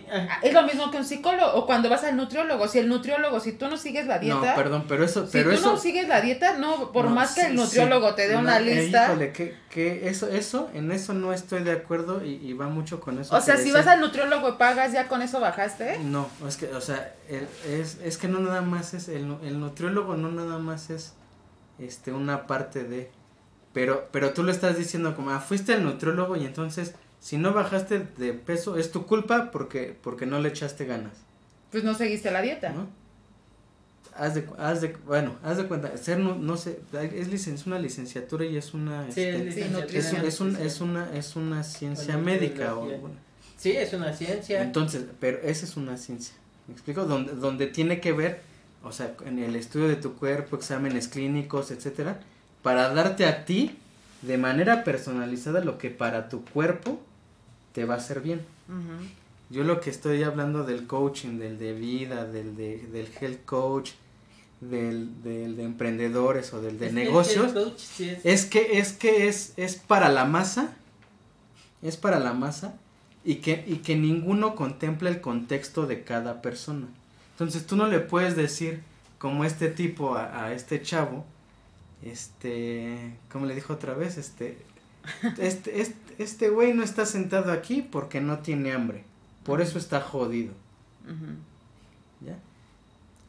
[0.09, 2.67] Ah, es lo mismo que un psicólogo o cuando vas al nutriólogo.
[2.67, 4.51] Si el nutriólogo, si tú no sigues la dieta.
[4.51, 5.27] No, perdón, pero eso.
[5.27, 8.57] Si tú no sigues la dieta, no, por más que el nutriólogo te dé una
[8.59, 9.05] eh, lista.
[9.05, 13.19] híjole, que, que eso, eso, en eso no estoy de acuerdo y, va mucho con
[13.19, 13.35] eso.
[13.35, 15.99] O sea, si vas al nutriólogo y pagas, ¿ya con eso bajaste?
[15.99, 19.09] No, es que, o sea, es, es que no nada más es.
[19.09, 21.13] El, el nutriólogo no nada más es
[21.79, 23.11] este una parte de.
[23.73, 26.95] Pero, pero tú lo estás diciendo como, ah, fuiste al nutriólogo y entonces
[27.25, 31.13] si no bajaste de peso, es tu culpa porque, porque no le echaste ganas.
[31.71, 32.69] Pues no seguiste la dieta.
[32.69, 32.87] ¿No?
[34.15, 37.79] Haz de, haz de, bueno, haz de cuenta, ser no, no sé, es, es una
[37.79, 39.61] licenciatura y es una, sí, este,
[39.97, 42.75] es, es, un, es, una, es una ciencia médica.
[42.75, 42.87] O,
[43.57, 44.61] sí, es una ciencia.
[44.61, 46.35] Entonces, pero esa es una ciencia,
[46.67, 47.05] ¿me explico?
[47.05, 48.41] Donde, donde tiene que ver,
[48.83, 52.19] o sea, en el estudio de tu cuerpo, exámenes clínicos, etcétera,
[52.61, 53.79] para darte a ti
[54.21, 57.01] de manera personalizada lo que para tu cuerpo
[57.75, 58.41] te va a hacer bien.
[59.49, 63.91] Yo lo que estoy hablando del coaching, del de vida, del, de, del health coach,
[64.61, 67.53] del, del de emprendedores o del de negocios,
[68.23, 68.45] es.
[68.45, 70.73] que es que es, es para la masa,
[71.81, 72.75] es para la masa
[73.25, 76.87] y que, y que ninguno contempla el contexto de cada persona.
[77.33, 78.81] Entonces tú no le puedes decir
[79.19, 81.25] como este tipo a, a este chavo,
[82.03, 84.57] este, como le dijo otra vez, este,
[85.37, 89.03] este, este, este güey no está sentado aquí porque no tiene hambre.
[89.43, 90.53] Por eso está jodido.
[92.21, 92.39] ¿Ya?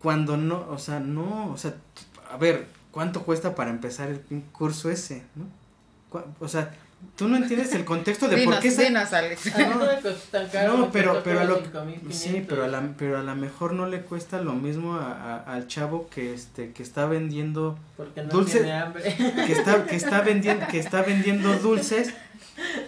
[0.00, 1.74] Cuando no, o sea, no, o sea,
[2.30, 5.24] a ver, ¿cuánto cuesta para empezar el curso ese?
[5.34, 5.46] ¿no?
[6.40, 6.74] O sea,
[7.16, 8.86] tú no entiendes el contexto de por qué se...
[8.86, 9.52] Alex.
[10.66, 11.62] no, pero, pero a lo
[12.10, 15.66] sí, pero a la, pero a lo mejor no le cuesta lo mismo a, al
[15.66, 19.14] chavo que este que está vendiendo Porque no tiene hambre.
[19.46, 22.14] que está que está vendiendo que está vendiendo dulces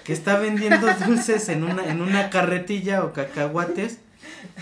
[0.05, 3.99] que está vendiendo dulces en una, en una carretilla o cacahuates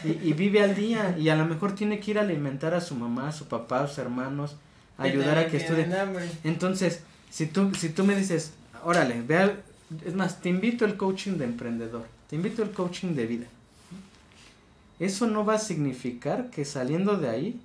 [0.04, 2.94] y, vive al día y a lo mejor tiene que ir a alimentar a su
[2.94, 4.56] mamá, a su papá, a sus hermanos,
[4.98, 5.86] ayudar a que estudie.
[6.44, 8.52] Entonces, si tú, si tú me dices,
[8.86, 9.60] órale, vea,
[10.04, 13.46] es más, te invito al coaching de emprendedor, te invito al coaching de vida.
[14.98, 17.60] Eso no va a significar que saliendo de ahí,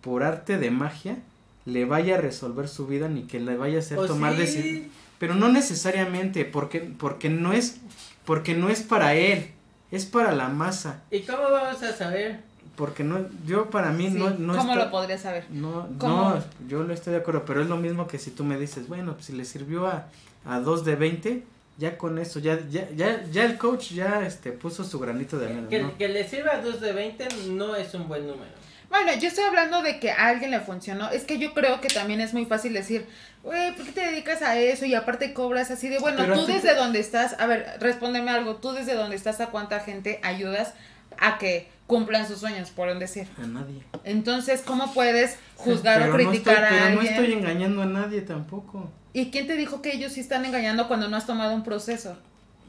[0.00, 1.18] por arte de magia,
[1.66, 4.88] le vaya a resolver su vida ni que le vaya a hacer tomar decisiones
[5.18, 7.78] pero no necesariamente, porque, porque no es,
[8.24, 9.50] porque no es para él,
[9.90, 11.02] es para la masa.
[11.10, 12.40] ¿Y cómo vamos a saber?
[12.76, 15.46] Porque no, yo para mí no, no ¿Cómo lo podría saber?
[15.50, 18.56] No, no, yo lo estoy de acuerdo, pero es lo mismo que si tú me
[18.58, 20.06] dices, bueno, pues si le sirvió a,
[20.44, 21.42] a dos de 20,
[21.78, 25.46] ya con eso, ya, ya, ya, ya el coach ya este puso su granito de
[25.46, 25.68] arena.
[25.68, 28.58] Que, que le sirva a dos de 20 no es un buen número.
[28.90, 31.10] Bueno, yo estoy hablando de que a alguien le funcionó.
[31.10, 33.06] Es que yo creo que también es muy fácil decir,
[33.42, 34.86] güey, ¿por qué te dedicas a eso?
[34.86, 38.72] Y aparte cobras así de, bueno, tú desde donde estás, a ver, respóndeme algo, tú
[38.72, 40.72] desde donde estás, ¿a cuánta gente ayudas
[41.18, 43.26] a que cumplan sus sueños, por decir?
[43.42, 43.82] A nadie.
[44.04, 46.80] Entonces, ¿cómo puedes juzgar o criticar a alguien?
[46.88, 48.90] Pero no estoy engañando a nadie tampoco.
[49.12, 52.16] ¿Y quién te dijo que ellos sí están engañando cuando no has tomado un proceso?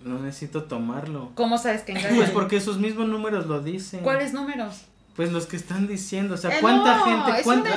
[0.04, 1.32] No necesito tomarlo.
[1.36, 2.16] ¿Cómo sabes que engañan?
[2.16, 4.02] Pues porque sus mismos números lo dicen.
[4.02, 4.86] ¿Cuáles números?
[5.16, 7.44] Pues los que están diciendo, o sea, eh, ¿cuánta gente?
[7.44, 7.70] Cuánta...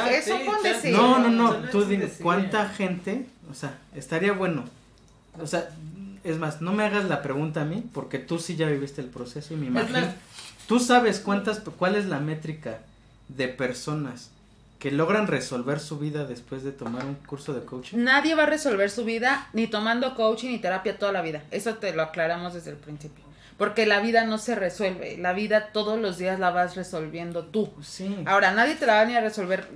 [0.92, 3.26] no, no, no, tú dime, ¿cuánta gente?
[3.50, 4.64] O sea, estaría bueno.
[5.40, 5.68] O sea,
[6.22, 9.08] es más, no me hagas la pregunta a mí, porque tú sí ya viviste el
[9.08, 9.98] proceso y me imagino.
[10.68, 12.78] Tú sabes cuántas, cuál es la métrica
[13.28, 14.30] de personas
[14.82, 17.98] que logran resolver su vida después de tomar un curso de coaching.
[17.98, 21.44] Nadie va a resolver su vida ni tomando coaching ni terapia toda la vida.
[21.52, 23.22] Eso te lo aclaramos desde el principio.
[23.62, 27.70] Porque la vida no se resuelve, la vida todos los días la vas resolviendo tú.
[27.80, 28.16] Sí.
[28.26, 29.68] Ahora, nadie te la va a resolver.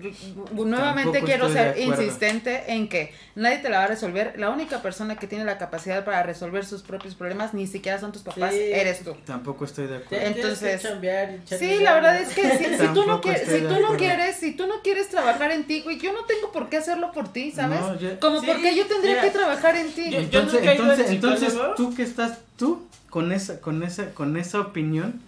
[0.52, 4.34] Nuevamente Tampoco quiero ser insistente en que nadie te la va a resolver.
[4.38, 8.10] La única persona que tiene la capacidad para resolver sus propios problemas ni siquiera son
[8.10, 8.60] tus papás, Sí.
[8.72, 9.14] eres tú.
[9.24, 10.24] Tampoco estoy de acuerdo.
[10.24, 13.48] Que Entonces, chambear y echarle Sí, la verdad es que si, si tú no quieres,
[13.48, 16.50] si tú no quieres, si tú no quieres trabajar en ti, güey, yo no tengo
[16.50, 17.78] por qué hacerlo por ti, ¿sabes?
[17.80, 20.10] No, yo- Como Sí, porque yo tendría mira, que trabajar en ti.
[20.10, 22.85] yo- Entonces, nunca al entonces, entonces tú que estás, tú
[23.16, 25.22] con esa, con esa, con esa opinión,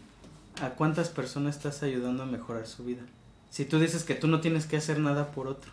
[0.60, 3.00] ¿a cuántas personas estás ayudando a mejorar su vida?
[3.48, 5.70] Si tú dices que tú no tienes que hacer nada por otro.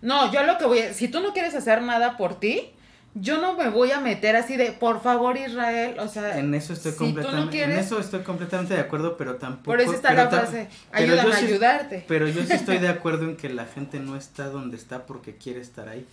[0.00, 2.70] No, yo lo que voy a, si tú no quieres hacer nada por ti,
[3.12, 6.72] yo no me voy a meter así de, por favor Israel, o sea, En eso
[6.72, 9.64] estoy si tú no completamente, quieres- en eso estoy completamente de acuerdo, pero tampoco.
[9.64, 12.02] por eso está la frase, ayúdame a sí- ayudarte.
[12.08, 15.36] Pero yo sí estoy de acuerdo en que la gente no está donde está porque
[15.36, 16.06] quiere estar ahí.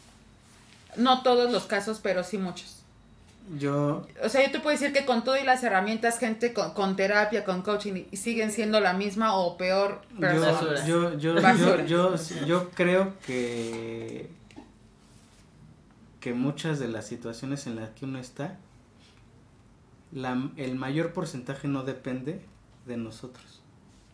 [0.97, 2.74] No todos los casos, pero sí muchos.
[3.59, 6.73] Yo, O sea, yo te puedo decir que con todo y las herramientas, gente con,
[6.73, 10.83] con terapia, con coaching, y siguen siendo la misma o peor persona.
[10.85, 12.15] Yo, yo, yo, yo,
[12.47, 14.29] yo creo que
[16.19, 18.57] que muchas de las situaciones en las que uno está,
[20.11, 22.41] la, el mayor porcentaje no depende
[22.87, 23.61] de nosotros.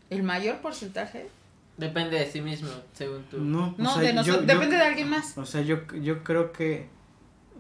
[0.10, 1.30] El mayor porcentaje.
[1.78, 3.38] Depende de sí mismo, según tú.
[3.40, 5.38] No, o No, sea, de nosotros, yo- depende de alguien más.
[5.38, 6.90] O sea, yo, yo creo que,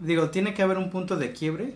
[0.01, 1.75] digo, tiene que haber un punto de quiebre,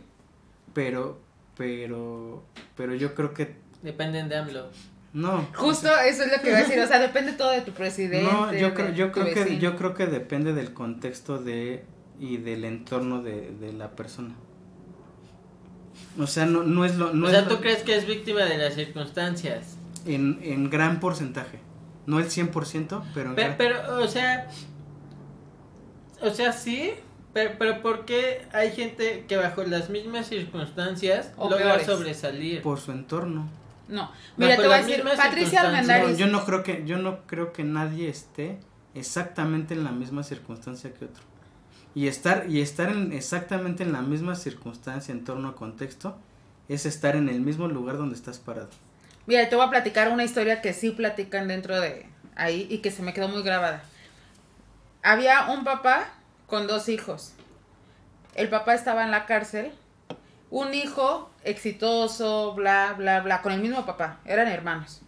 [0.74, 1.20] pero,
[1.58, 2.44] pero,
[2.76, 4.70] pero yo creo que Dependen de AMLO.
[5.14, 5.48] no.
[5.56, 8.30] Justo eso es lo que iba a decir, o sea, depende todo de tu presidente.
[8.32, 11.86] No, yo creo, yo creo que, yo creo que depende del contexto de
[12.20, 14.34] y del entorno de, de la persona.
[16.20, 18.06] O sea, no, no es lo, no o es sea, lo- ¿tú crees que es
[18.08, 19.78] víctima de las circunstancias?
[20.06, 21.60] en, en gran porcentaje.
[22.06, 24.48] No el 100%, pero en Pero, gran- pero, o sea,
[26.22, 26.92] o sea, sí,
[27.36, 31.86] pero, pero ¿por qué hay gente que bajo las mismas circunstancias O logra peores.
[31.86, 32.62] sobresalir?
[32.62, 33.50] por su entorno.
[33.90, 35.62] No, mira, Bajo te voy a decir, Patricia.
[35.64, 36.18] No, Armendáriz.
[36.18, 38.58] yo no creo que yo no creo que nadie esté
[38.94, 41.22] exactamente en la misma circunstancia que otro.
[41.94, 46.18] Y estar y estar en exactamente en la misma circunstancia, entorno, contexto
[46.70, 48.70] es estar en el mismo lugar donde estás parado.
[49.28, 52.06] Mira, te voy a platicar una historia que sí platican dentro de
[52.38, 53.84] ahí y que se me quedó muy grabada.
[55.04, 56.15] Había un papá
[56.48, 57.34] con dos hijos.
[58.36, 59.72] El papá estaba en la cárcel.
[60.52, 64.20] Un hijo exitoso, bla, bla, bla, con el mismo papá.
[64.26, 65.02] Eran hermanos.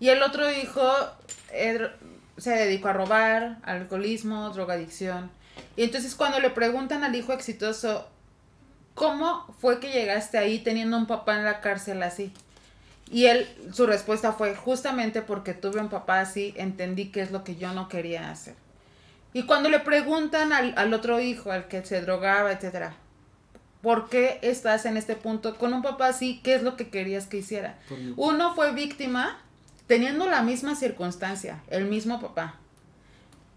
[0.00, 0.90] Y el otro hijo
[1.52, 1.90] eh,
[2.36, 5.30] se dedicó a robar, alcoholismo, drogadicción.
[5.76, 8.08] Y entonces cuando le preguntan al hijo exitoso,
[8.94, 12.32] ¿cómo fue que llegaste ahí teniendo un papá en la cárcel así?
[13.10, 17.44] Y él, su respuesta fue, justamente porque tuve un papá así, entendí qué es lo
[17.44, 18.54] que yo no quería hacer.
[19.36, 22.94] Y cuando le preguntan al, al otro hijo, al que se drogaba, etcétera,
[23.82, 26.40] ¿por qué estás en este punto con un papá así?
[26.42, 27.78] ¿Qué es lo que querías que hiciera?
[28.16, 29.38] Uno fue víctima
[29.86, 32.54] teniendo la misma circunstancia, el mismo papá.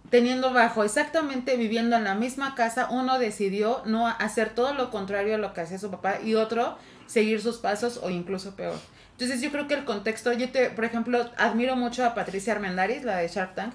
[0.10, 5.36] Teniendo bajo, exactamente viviendo en la misma casa, uno decidió no hacer todo lo contrario
[5.36, 6.78] a lo que hacía su papá y otro
[7.08, 8.78] seguir sus pasos o incluso peor.
[9.14, 13.06] Entonces yo creo que el contexto, yo te, por ejemplo, admiro mucho a Patricia Armendaris,
[13.06, 13.74] la de Shark Tank.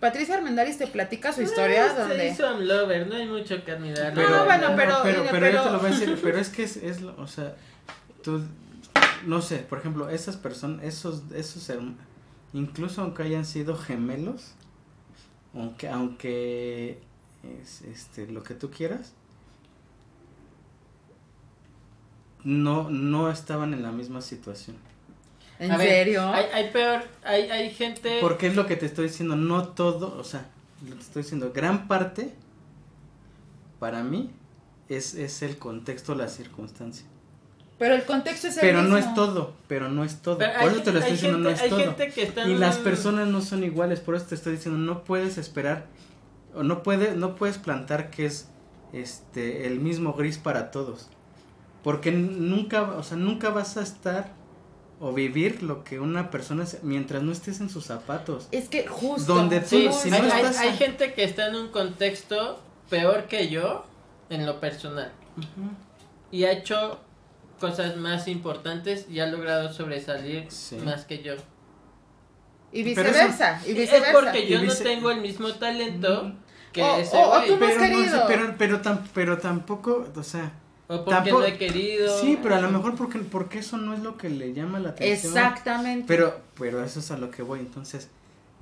[0.00, 2.16] Patricia Armendaris te platica su historia Ah, donde...
[2.18, 4.14] Se hizo AMLover, no hay mucho que admirar.
[4.14, 6.38] Pero- No, bueno, pero- pero, mira, pero, pero- yo te lo voy a decir, pero
[6.38, 7.54] es que es, es lo- o sea,
[8.22, 8.42] tú,
[9.26, 11.96] no sé, por ejemplo, esas personas, esos, esos, herm-
[12.54, 14.54] incluso aunque hayan sido gemelos,
[15.54, 17.02] aunque, aunque,
[17.62, 19.12] es, este, lo que tú quieras,
[22.42, 24.76] no, no estaban en la misma situación.
[25.60, 26.26] ¿En A ver, serio?
[26.28, 28.18] Hay, hay peor, hay, hay gente...
[28.20, 30.46] Porque es lo que te estoy diciendo, no todo, o sea,
[30.82, 32.32] lo que te estoy diciendo, gran parte,
[33.78, 34.30] para mí,
[34.88, 37.06] es, es el contexto, la circunstancia.
[37.78, 40.38] Pero el contexto es el Pero no es todo, pero no es todo.
[40.38, 41.78] Pero por hay- eso te lo estoy diciendo, no es hay todo.
[41.80, 44.78] gente que está en Y las personas no son iguales, por eso te estoy diciendo,
[44.80, 45.86] no puedes esperar,
[46.54, 48.48] o no, puede, no puedes plantar que es
[48.92, 51.08] este el mismo gris para todos.
[51.82, 54.32] Porque nunca, o sea, nunca vas a estar
[55.00, 58.48] o vivir lo que una persona se- mientras no estés en sus zapatos.
[58.52, 59.34] Es que justo.
[59.34, 62.60] Donde tú- Sí, si hay, no hay- estás- hay gente que está en un contexto
[62.90, 63.84] peor que yo
[64.28, 65.10] en lo personal
[66.30, 67.00] y ha hecho
[67.58, 70.76] cosas más importantes y ha logrado sobresalir Sí.
[70.76, 71.34] más que yo.
[72.72, 73.60] Y Pero viceversa.
[73.66, 74.12] Y Es viceversa.
[74.12, 76.32] porque yo no vice- tengo el mismo talento
[76.72, 77.48] que O- ese o- o güey.
[77.48, 78.24] tú no has Pero, no, querido.
[78.28, 80.52] pero, pero, tam- pero tampoco, o sea,
[80.92, 82.20] O porque tampoco- no he querido.
[82.20, 84.90] sí, pero a lo mejor porque, porque eso no es lo que le llama la
[84.90, 85.32] atención.
[85.32, 86.04] Exactamente.
[86.08, 87.60] Pero, pero eso es a lo que voy.
[87.60, 88.08] Entonces,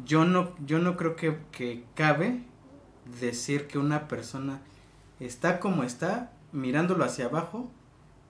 [0.04, 2.42] yo no, yo no creo que, que cabe
[3.20, 4.60] decir que una persona
[5.20, 7.70] está como está, mirándolo hacia abajo,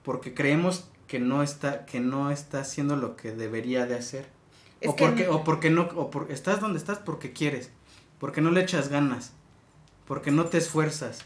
[0.03, 4.27] porque creemos que no está, que no está haciendo lo que debería de hacer.
[4.85, 7.69] o porque, o porque no, o por, estás donde estás porque quieres,
[8.17, 9.33] porque no le echas ganas,
[10.07, 11.19] porque no te esfuerzas.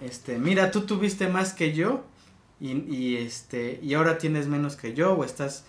[0.00, 2.04] Este, mira, tú tuviste más que yo
[2.60, 5.64] y, y este, y ahora tienes menos que yo, o estás,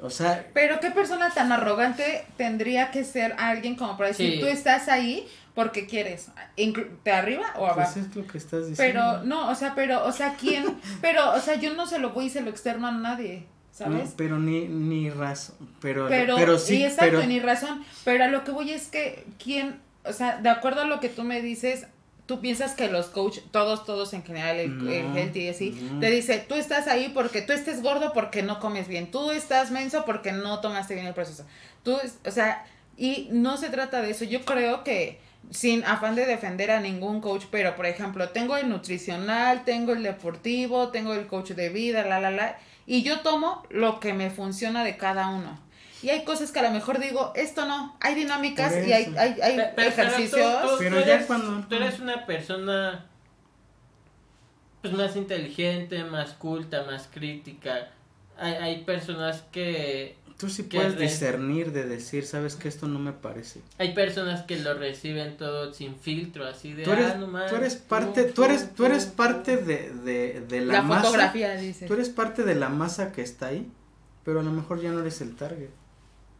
[0.00, 0.46] o sea.
[0.52, 5.26] Pero qué persona tan arrogante tendría que ser alguien como para decir, tú estás ahí
[5.54, 7.92] porque quieres, de arriba o pues abajo.
[7.94, 8.76] Pues es lo que estás diciendo.
[8.76, 10.78] Pero, no, o sea, pero, o sea, ¿quién?
[11.00, 13.46] pero, o sea, yo no se lo voy y se lo externo a nadie.
[13.72, 14.14] ¿Sabes?
[14.16, 18.42] pero ni, ni razón, pero, pero, pero sí, y exacto, ni razón, pero a lo
[18.42, 19.78] que voy es que, ¿quién?
[20.06, 21.86] O sea, de acuerdo a lo que tú me dices,
[22.26, 26.44] tú piensas que los coach, todos, todos en general, el, healthy y así, te dice,
[26.46, 30.32] tú estás ahí porque tú estés gordo porque no comes bien, tú estás menso porque
[30.32, 31.46] no tomaste bien el proceso,
[31.82, 32.66] tú, o sea,
[32.96, 35.20] y no se trata de eso, yo creo que
[35.50, 40.02] sin afán de defender a ningún coach, pero por ejemplo, tengo el nutricional, tengo el
[40.02, 44.30] deportivo, tengo el coach de vida, la, la, la, y yo tomo lo que me
[44.30, 45.65] funciona de cada uno.
[46.06, 49.40] Y hay cosas que a lo mejor digo, esto no, hay dinámicas y hay, hay,
[49.40, 50.76] hay ejercicios.
[50.78, 51.66] Pero, ya cuando...
[51.66, 53.06] Tú eres una persona
[54.82, 57.90] pues más inteligente, más culta, más crítica.
[58.38, 63.12] Hay, hay personas que Tú sí puedes discernir de decir, sabes que esto no me
[63.12, 63.62] parece.
[63.78, 67.74] Hay personas que lo reciben todo sin filtro, así de tú eres, ah, tú eres
[67.74, 71.86] parte, tú eres, tú eres parte de, de, de la, la fotografía, dice.
[71.86, 73.68] Tú eres parte de la masa que está ahí,
[74.24, 75.70] pero a lo mejor ya no eres el target.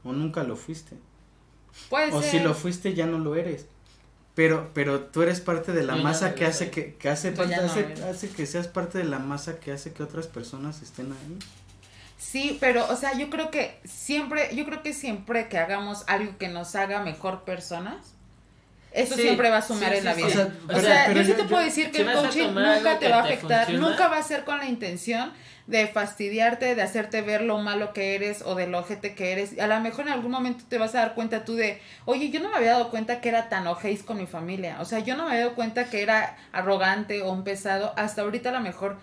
[0.06, 0.96] O nunca lo fuiste.
[1.90, 3.66] Puede o si lo fuiste ya no lo eres.
[4.34, 8.28] Pero, pero tú eres parte de la masa que hace que, que hace, hace, hace
[8.28, 11.38] que seas parte de la masa que hace que otras personas estén ahí.
[12.18, 16.36] Sí, pero, o sea, yo creo que siempre, yo creo que siempre que hagamos algo
[16.38, 18.15] que nos haga mejor personas,
[18.96, 20.52] eso siempre va a sumar en la vida.
[20.72, 23.72] O sea, yo sí te puedo decir que el coaching nunca te va a afectar,
[23.72, 25.32] nunca va a ser con la intención
[25.66, 29.58] de fastidiarte, de hacerte ver lo malo que eres o de lo ojete que eres.
[29.58, 32.40] A lo mejor en algún momento te vas a dar cuenta tú de, oye, yo
[32.40, 34.78] no me había dado cuenta que era tan ojéis con mi familia.
[34.80, 37.92] O sea, yo no me había dado cuenta que era arrogante o un pesado.
[37.96, 38.96] Hasta ahorita a lo mejor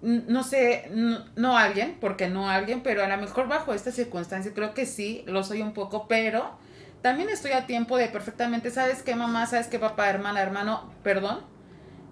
[0.00, 4.72] no sé, no, alguien, porque no alguien, pero a lo mejor bajo esta circunstancia creo
[4.72, 6.56] que sí, lo soy un poco, pero
[7.02, 9.46] también estoy a tiempo de perfectamente, ¿sabes qué mamá?
[9.46, 10.92] ¿Sabes qué papá, hermana, hermano?
[11.02, 11.40] Perdón,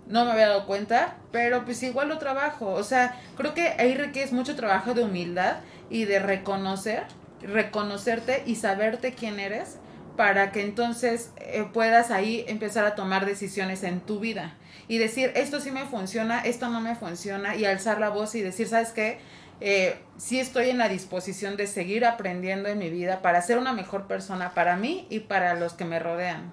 [0.06, 3.94] no me había dado cuenta, pero pues igual lo trabajo, o sea, creo que ahí
[3.94, 5.56] requiere mucho trabajo de humildad
[5.90, 7.04] y de reconocer,
[7.42, 9.78] reconocerte y saberte quién eres
[10.16, 14.54] para que entonces eh, puedas ahí empezar a tomar decisiones en tu vida
[14.88, 18.40] y decir, esto sí me funciona, esto no me funciona, y alzar la voz y
[18.40, 19.18] decir, ¿sabes qué?
[19.60, 23.72] Eh, sí estoy en la disposición de seguir aprendiendo en mi vida para ser una
[23.72, 26.52] mejor persona para mí y para los que me rodean.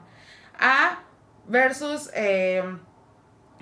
[0.58, 1.04] A
[1.48, 2.64] versus, eh,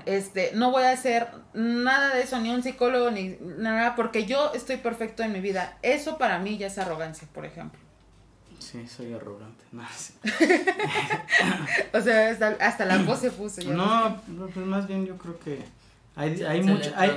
[0.05, 4.51] este, no voy a hacer nada de eso, ni un psicólogo, ni nada, porque yo
[4.53, 5.77] estoy perfecto en mi vida.
[5.81, 7.80] Eso para mí ya es arrogancia, por ejemplo.
[8.59, 9.63] Sí, soy arrogante.
[9.72, 9.84] No,
[11.93, 13.61] o sea, hasta, la voz se puso.
[13.63, 14.22] no,
[14.53, 15.63] pues más bien yo creo que
[16.15, 17.09] hay, hay mucha, hay,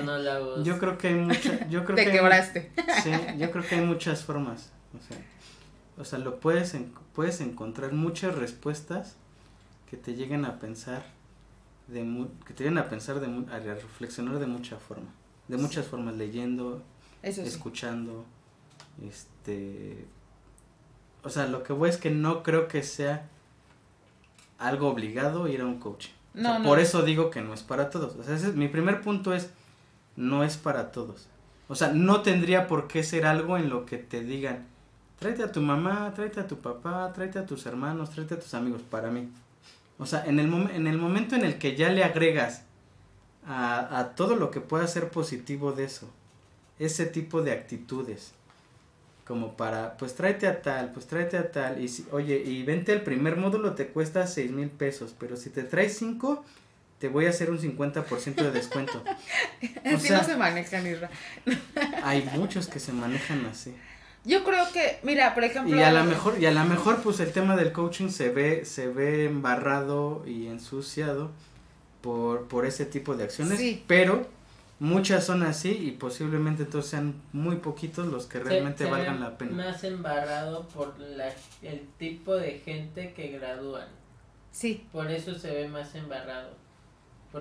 [0.63, 2.71] yo creo que hay mucha, yo creo Te quebraste.
[3.03, 5.17] sí, yo creo que hay muchas formas, o sea,
[5.99, 6.77] o sea, lo puedes,
[7.13, 9.17] puedes encontrar muchas respuestas
[9.91, 11.05] que te lleguen a pensar,
[11.89, 15.09] de que te lleguen a pensar, de, a reflexionar de mucha forma,
[15.49, 16.83] de muchas formas, leyendo,
[17.23, 18.25] escuchando,
[19.07, 20.07] este,
[21.25, 23.29] o sea, lo que voy es que no creo que sea
[24.59, 26.09] algo obligado ir a un coach.
[26.35, 28.17] No, Por eso digo que no es para todos.
[28.17, 29.51] O sea, mi primer punto es,
[30.17, 31.29] no es para todos.
[31.69, 34.67] O sea, no tendría por qué ser algo en lo que te digan,
[35.19, 38.53] tráete a tu mamá, tráete a tu papá, tráete a tus hermanos, tráete a tus
[38.53, 39.31] amigos, para mí.
[39.99, 42.65] O sea, en el, en el momento en el que ya le agregas
[43.47, 46.11] a, a todo lo que pueda ser positivo de eso,
[46.79, 48.35] ese tipo de actitudes,
[49.27, 52.93] como para, pues tráete a tal, pues tráete a tal, y si, oye, y vente
[52.93, 56.45] el primer módulo te cuesta seis mil pesos, pero si te traes cinco,
[56.99, 59.03] te voy a hacer un 50% de descuento.
[59.85, 61.11] así no se manejan, Isra.
[62.03, 63.75] hay muchos que se manejan así.
[64.25, 65.77] Yo creo que, mira, por ejemplo.
[65.77, 68.65] Y a lo mejor, y a lo mejor, pues el tema del coaching se ve,
[68.65, 71.31] se ve embarrado y ensuciado
[72.01, 73.59] por, por ese tipo de acciones.
[73.59, 73.85] Sí.
[73.87, 74.27] Pero
[74.81, 79.53] Muchas son así y posiblemente entonces sean muy poquitos los que realmente valgan la pena.
[79.67, 81.33] Más embarrado por la,
[81.63, 83.87] el tipo de gente que gradúan.
[84.51, 84.87] Sí.
[84.93, 86.51] Por eso se ve más embarrado.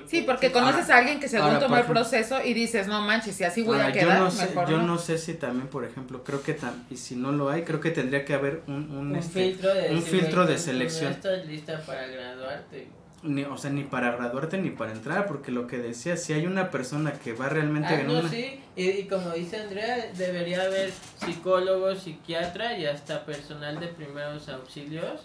[0.08, 3.36] sí, porque conoces a alguien que según ahora, tomó el proceso y dices, no manches,
[3.36, 4.88] si así voy Ahora, a quedar, yo no sé, mejor yo no.
[4.88, 7.80] no sé si también, por ejemplo, creo que tam- y si no lo hay, creo
[7.80, 11.12] que tendría que haber un, un, Un este, filtro de un filtro de selección.
[11.12, 12.88] No estás lista para graduarte.
[13.24, 16.46] Ni, o sea, ni para graduarte ni para entrar, porque lo que decía, si hay
[16.46, 20.64] una persona que va realmente en Algo una, sí, y, y como dice Andrea, debería
[20.64, 25.22] haber psicólogos, psiquiatra y hasta personal de primeros auxilios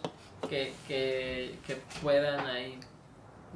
[0.49, 2.79] que, que, que puedan ahí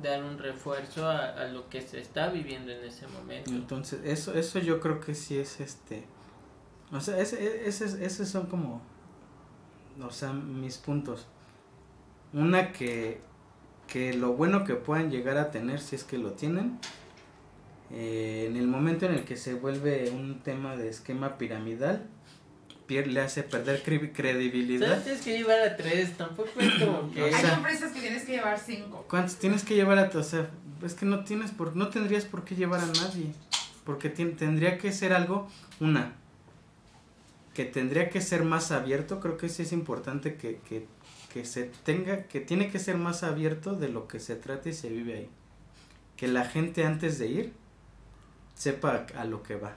[0.03, 3.51] dar un refuerzo a, a lo que se está viviendo en ese momento.
[3.51, 6.07] entonces eso eso yo creo que sí es este
[6.91, 8.81] o sea ese, ese, esos son como
[10.03, 11.27] o sea mis puntos
[12.33, 13.21] una que
[13.93, 16.79] que lo bueno que puedan llegar a tener si es que lo tienen
[17.91, 22.07] eh, en el momento en el que se vuelve un tema de esquema piramidal
[22.89, 25.05] pier- le hace perder cre- credibilidad ¿Sabes?
[25.05, 27.23] Tienes que llevar a tres, tampoco es como que...
[27.23, 29.05] O Hay sea- empresas que tienes que llevar cinco.
[29.11, 30.49] ¿Cuántos tienes que llevar a o sea,
[30.83, 33.33] es que no tienes por no tendrías por qué llevar a nadie,
[33.85, 35.49] porque tendría que ser algo
[35.81, 36.15] una
[37.55, 40.87] que tendría que ser más abierto, creo que sí es importante que, que,
[41.33, 44.73] que se tenga, que tiene que ser más abierto de lo que se trata y
[44.75, 45.31] se vive ahí.
[46.17, 47.53] Que la gente antes de ir
[48.55, 49.73] sepa a lo que va.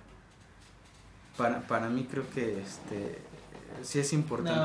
[1.38, 3.20] Para, para mí creo que este
[3.84, 4.60] sí es importante.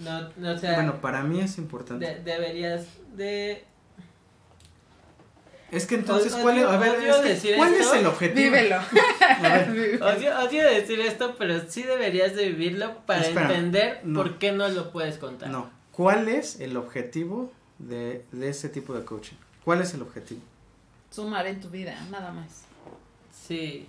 [0.00, 2.04] No, no, no, o sea, bueno, para mí es importante.
[2.06, 2.86] de- deberías
[3.16, 3.64] de...
[5.70, 7.94] Es que entonces, Odio- ¿cuál, es, a ver, odio es que, decir ¿cuál es esto.
[7.94, 8.44] el objetivo?
[8.44, 8.76] Vívelo.
[10.06, 14.22] Odio, odio decir esto, pero sí deberías de vivirlo para entender no.
[14.22, 15.48] por qué no lo puedes contar.
[15.48, 15.70] no.
[15.96, 19.36] ¿Cuál es el objetivo de, de ese tipo de coaching?
[19.64, 20.40] ¿Cuál es el objetivo?
[21.10, 22.62] Sumar en tu vida, nada más.
[23.46, 23.86] Sí.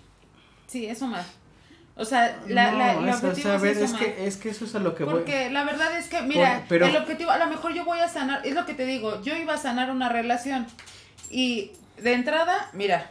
[0.67, 1.25] Sí, es sumar.
[1.97, 4.27] O sea, la, no, la, el es, o objetivo sea, a ver, es es que,
[4.27, 5.13] es que eso es a lo que voy.
[5.13, 7.99] Porque la verdad es que, mira, Por- pero- el objetivo, a lo mejor yo voy
[7.99, 10.67] a sanar, es lo que te digo, yo iba a sanar una relación
[11.29, 11.71] y
[12.01, 13.09] de entrada, mira,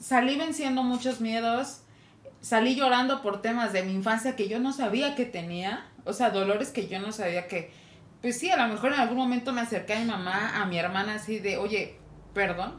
[0.00, 1.80] salí venciendo muchos miedos,
[2.40, 6.30] salí llorando por temas de mi infancia que yo no sabía que tenía, o sea,
[6.30, 7.70] dolores que yo no sabía que,
[8.22, 10.78] pues sí, a lo mejor en algún momento me acerqué a mi mamá, a mi
[10.78, 11.96] hermana así de, oye,
[12.32, 12.74] perdón.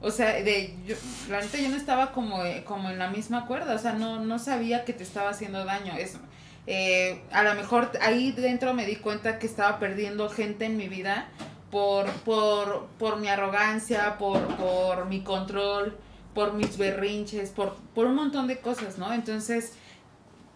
[0.00, 0.96] O sea, de, yo,
[1.30, 4.20] la neta yo no estaba como, eh, como en la misma cuerda, o sea, no,
[4.20, 5.94] no sabía que te estaba haciendo daño.
[5.96, 6.18] Eso.
[6.66, 10.88] Eh, a lo mejor ahí dentro me di cuenta que estaba perdiendo gente en mi
[10.88, 11.28] vida
[11.70, 15.98] por, por, por mi arrogancia, por, por mi control,
[16.34, 19.12] por mis berrinches, por, por un montón de cosas, ¿no?
[19.12, 19.74] Entonces,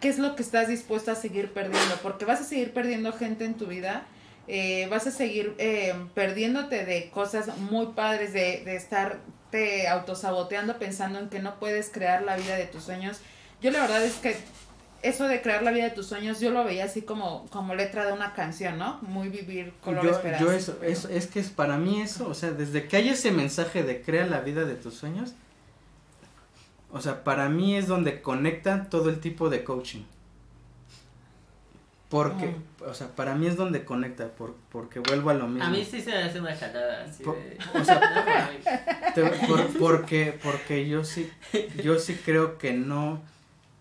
[0.01, 1.97] ¿qué es lo que estás dispuesto a seguir perdiendo?
[2.03, 4.07] Porque vas a seguir perdiendo gente en tu vida,
[4.47, 11.19] eh, vas a seguir eh, perdiéndote de cosas muy padres, de, de estarte autosaboteando pensando
[11.19, 13.19] en que no puedes crear la vida de tus sueños.
[13.61, 14.37] Yo la verdad es que
[15.03, 18.05] eso de crear la vida de tus sueños, yo lo veía así como, como letra
[18.05, 18.99] de una canción, ¿no?
[19.03, 20.45] Muy vivir color yo, esperanza.
[20.45, 23.31] yo eso, eso, es que es para mí eso, o sea, desde que hay ese
[23.31, 25.35] mensaje de crea la vida de tus sueños,
[26.91, 30.03] o sea, para mí es donde conecta todo el tipo de coaching.
[32.09, 32.55] Porque,
[32.87, 35.65] o sea, para mí es donde conecta, por, porque vuelvo a lo mismo.
[35.65, 37.59] A mí sí se me hace una jalada así de...
[37.79, 38.51] o sea.
[39.15, 41.31] Te- por- porque, porque yo sí,
[41.85, 43.21] yo sí creo que no,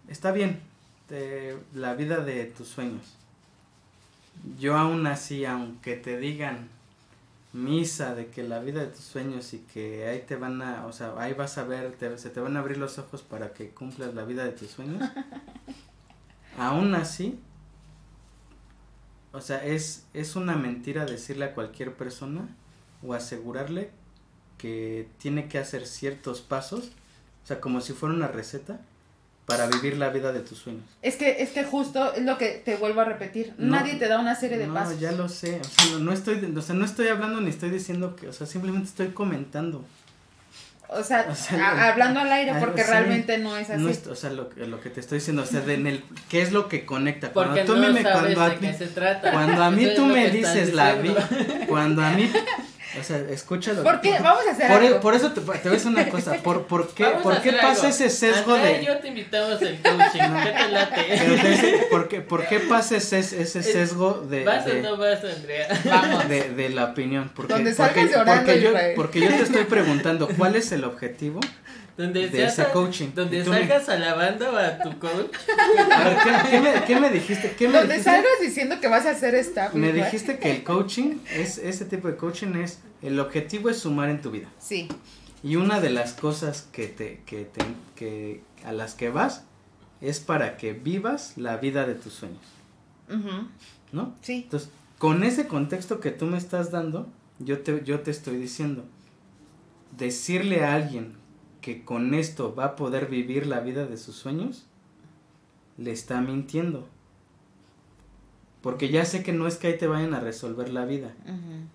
[0.10, 0.60] está bien,
[1.08, 3.14] te- la vida de tus sueños.
[4.60, 6.68] Yo aún así, aunque te digan
[7.54, 10.92] misa de que la vida de tus sueños y que ahí te van a, o
[10.94, 13.70] sea, ahí vas a ver, te- se te van a abrir los ojos para que
[13.72, 15.04] cumplas la vida de tus sueños.
[16.58, 17.40] aún así,
[19.32, 22.48] o sea, es, es una mentira decirle a cualquier persona
[23.04, 23.92] o asegurarle
[24.58, 26.92] que tiene que hacer ciertos pasos,
[27.44, 28.82] o sea, como si fuera una receta
[29.48, 30.84] para vivir la vida de tus sueños.
[31.02, 33.54] Es que, es que justo es lo que te vuelvo a repetir.
[33.58, 35.00] No, Nadie te da una serie de no, pasos.
[35.00, 37.70] ya lo sé, o sea, no, no estoy, o sea, no estoy hablando ni estoy
[37.72, 39.84] diciendo que, o sea, simplemente estoy comentando.
[40.90, 43.82] O sea, O sea, a- lo- hablando al aire porque realmente no es así.
[43.82, 46.04] No es- o sea, lo, lo que te estoy diciendo, o sea, de en el,
[46.30, 47.32] ¿qué es lo que conecta?
[47.34, 49.32] Cuando Porque tú no a mí me, sabes cuando a de ti- qué se trata.
[49.32, 51.28] cuando a mí Eso tú me dices la vida,
[51.68, 52.30] cuando a mí,
[53.00, 53.84] o sea, escúchalo.
[53.84, 54.18] ¿Por qué?
[54.20, 55.00] Vamos a hacer Por, algo.
[55.02, 57.54] por eso te, te voy a decir una cosa, por, por qué, Vamos por qué
[57.54, 57.88] pasa algo.
[57.88, 58.82] ese sesgo de...
[58.82, 61.06] y yo te invitamos el coaching, ¿qué te late?
[61.20, 64.98] Pero te dice, ¿por, qué, ¿Por qué pasa ese, ese sesgo de, ¿Vas o no
[64.98, 65.68] vas, Andrea?
[65.86, 66.30] Vamos.
[66.30, 67.32] de, de la opinión?
[67.36, 70.84] Porque, Donde porque, salgas llorando, porque, yo, porque yo te estoy preguntando, ¿cuál es el
[70.84, 71.40] objetivo?
[71.98, 73.08] Donde De seas ese a- coaching.
[73.16, 75.32] Donde tú me- salgas alabando a tu coach.
[75.92, 77.56] A ver, ¿qué, qué me, qué me dijiste?
[77.58, 78.12] ¿Qué me Donde dijiste?
[78.12, 79.72] salgas diciendo que vas a hacer esta.
[79.74, 84.10] Me dijiste que el coaching, es ese tipo de coaching es, el objetivo es sumar
[84.10, 84.48] en tu vida.
[84.60, 84.88] Sí.
[85.44, 87.64] Y una de las cosas que te, que te,
[87.96, 89.44] que a las que vas
[90.02, 92.42] es para que vivas la vida de tus sueños,
[93.10, 93.48] Ujú.
[93.92, 94.16] ¿no?
[94.22, 94.42] Sí.
[94.44, 94.70] Entonces,
[95.00, 97.08] con ese contexto que tú me estás dando,
[97.40, 98.86] yo te, yo te estoy diciendo,
[99.98, 101.16] decirle a alguien
[101.68, 104.68] que con esto va a poder vivir la vida de sus sueños,
[105.78, 106.88] le está mintiendo.
[108.62, 111.14] Porque ya sé que no es que ahí te vayan a resolver la vida,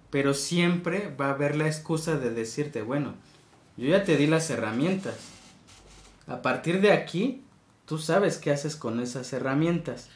[0.09, 3.13] pero siempre va a haber la excusa de decirte, bueno,
[3.77, 5.17] yo ya te di las herramientas.
[6.27, 7.43] A partir de aquí,
[7.85, 10.09] tú sabes qué haces con esas herramientas.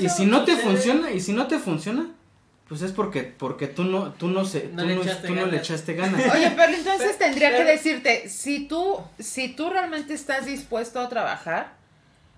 [0.00, 2.16] y si no te funciona, y si no te funciona,
[2.70, 4.76] pues es porque, porque tú no, tú no sé, tú,
[5.34, 6.22] no, le echaste ganas.
[6.32, 11.72] Oye, pero entonces tendría que decirte, si tú, si tú realmente estás dispuesto a trabajar,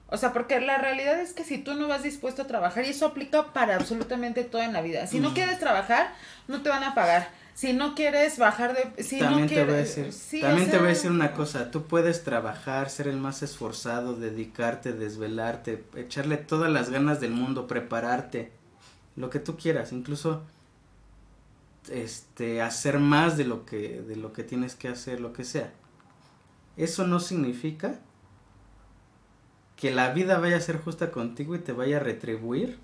[0.07, 2.89] o sea, porque la realidad es que si tú no vas dispuesto a trabajar, y
[2.89, 5.07] eso aplica para absolutamente todo en la vida.
[5.07, 6.15] Si no quieres trabajar,
[6.49, 7.29] no te van a pagar.
[7.53, 9.05] Si no quieres bajar de...
[9.05, 10.11] Si también no te voy a decir,
[10.41, 14.95] también te voy a decir una cosa, tú puedes trabajar, ser el más esforzado, dedicarte,
[14.95, 18.62] desvelarte, echarle todas las ganas del mundo, prepararte
[19.17, 20.45] lo que tú quieras, incluso
[21.91, 25.73] este hacer más de lo que de lo que tienes que hacer, lo que sea.
[26.77, 27.99] Eso no significa
[29.77, 32.79] que la vida vaya a ser justa contigo y te vaya a retribuir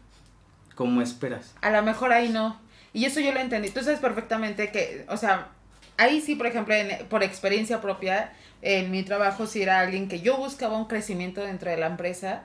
[0.75, 1.55] como esperas.
[1.61, 2.61] A lo mejor ahí no.
[2.93, 3.71] Y eso yo lo entendí.
[3.71, 5.49] Tú sabes perfectamente que, o sea,
[5.97, 6.75] ahí sí, por ejemplo,
[7.09, 8.33] por experiencia propia,
[8.63, 12.43] en mi trabajo, si era alguien que yo buscaba un crecimiento dentro de la empresa,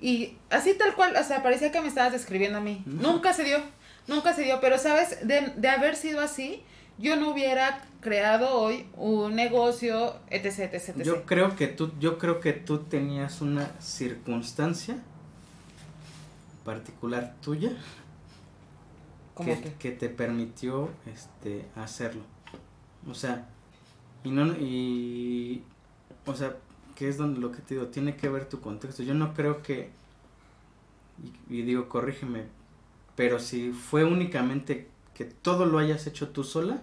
[0.00, 2.82] y así tal cual, o sea, parecía que me estabas describiendo a mí.
[2.86, 3.58] Nunca se dio,
[4.06, 6.62] nunca se dio, pero sabes, de, de haber sido así,
[6.98, 12.40] yo no hubiera creado hoy un negocio, etc, etc, Yo creo que tú, yo creo
[12.40, 14.98] que tú tenías una circunstancia
[16.64, 17.72] particular tuya
[19.36, 19.92] que, que?
[19.92, 22.22] te permitió este hacerlo.
[23.08, 23.46] O sea,
[24.24, 25.62] y no y
[26.24, 26.56] o sea,
[26.96, 29.04] que es donde lo que te digo, tiene que ver tu contexto.
[29.04, 29.90] Yo no creo que,
[31.48, 32.46] y, digo, corrígeme,
[33.14, 36.82] pero si fue únicamente que todo lo hayas hecho tú sola,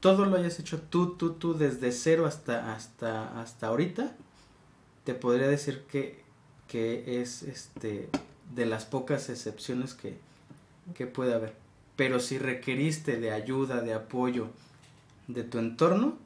[0.00, 4.16] todo lo hayas hecho tú, tú, tú, desde cero hasta, hasta, hasta ahorita,
[5.04, 6.22] te podría decir que,
[6.68, 8.08] que es este
[8.54, 10.18] de las pocas excepciones que,
[10.94, 11.54] que puede haber.
[11.96, 14.48] Pero si requeriste de ayuda, de apoyo
[15.26, 16.18] de tu entorno,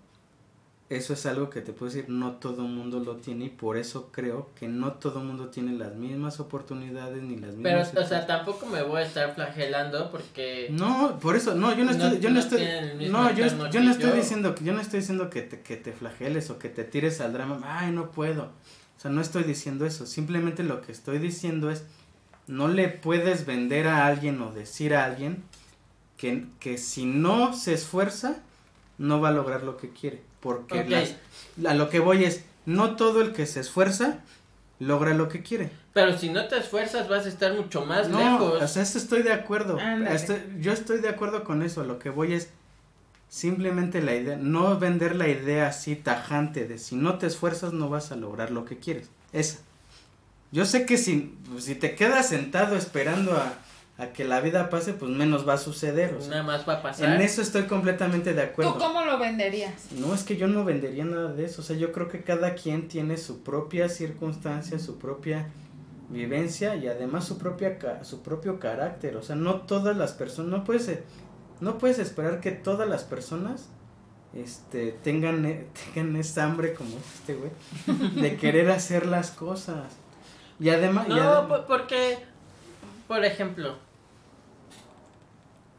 [0.91, 3.77] eso es algo que te puedo decir, no todo el mundo lo tiene y por
[3.77, 7.91] eso creo que no todo el mundo tiene las mismas oportunidades ni las mismas...
[7.91, 10.69] Pero, o sea, tampoco me voy a estar flagelando porque...
[10.71, 12.67] No, por eso, no, yo no estoy, yo no, estoy,
[13.11, 16.49] no, yo, yo no estoy diciendo, yo no estoy diciendo que te, que te flageles
[16.49, 18.45] o que te tires al drama, ay, no puedo.
[18.45, 21.85] O sea, no estoy diciendo eso, simplemente lo que estoy diciendo es,
[22.47, 25.43] no le puedes vender a alguien o decir a alguien
[26.17, 28.39] que, que si no se esfuerza,
[28.97, 30.28] no va a lograr lo que quiere.
[30.41, 31.17] Porque
[31.67, 34.21] a lo que voy es, no todo el que se esfuerza
[34.79, 35.71] logra lo que quiere.
[35.93, 38.63] Pero si no te esfuerzas vas a estar mucho más lejos.
[38.63, 39.79] O sea, eso estoy de acuerdo.
[40.61, 41.85] yo estoy de acuerdo con eso.
[41.85, 42.51] Lo que voy es
[43.29, 47.91] simplemente la idea, no vender la idea así tajante de si no te esfuerzas no
[47.91, 49.11] vas a lograr lo que quieres.
[49.33, 49.59] Esa.
[50.51, 53.59] Yo sé que si, si te quedas sentado esperando a,
[53.99, 56.15] a que la vida pase, pues menos va a suceder.
[56.15, 57.17] O Nada más va a pasar.
[57.17, 58.75] En eso estoy completamente de acuerdo.
[58.75, 59.91] ¿Tú cómo lo venderías?
[59.91, 61.63] No, es que yo no vendería nada de eso.
[61.63, 65.49] O sea, yo creo que cada quien tiene su propia circunstancia, su propia
[66.11, 69.17] vivencia y además su propia su propio carácter.
[69.17, 71.01] O sea, no todas las personas, no puedes,
[71.61, 73.69] no puedes esperar que todas las personas
[74.33, 75.43] este tengan,
[75.95, 77.51] tengan esa hambre como este güey
[78.15, 79.97] de querer hacer las cosas.
[80.61, 81.09] Y además...
[81.09, 82.19] No, porque,
[83.07, 83.88] por ejemplo,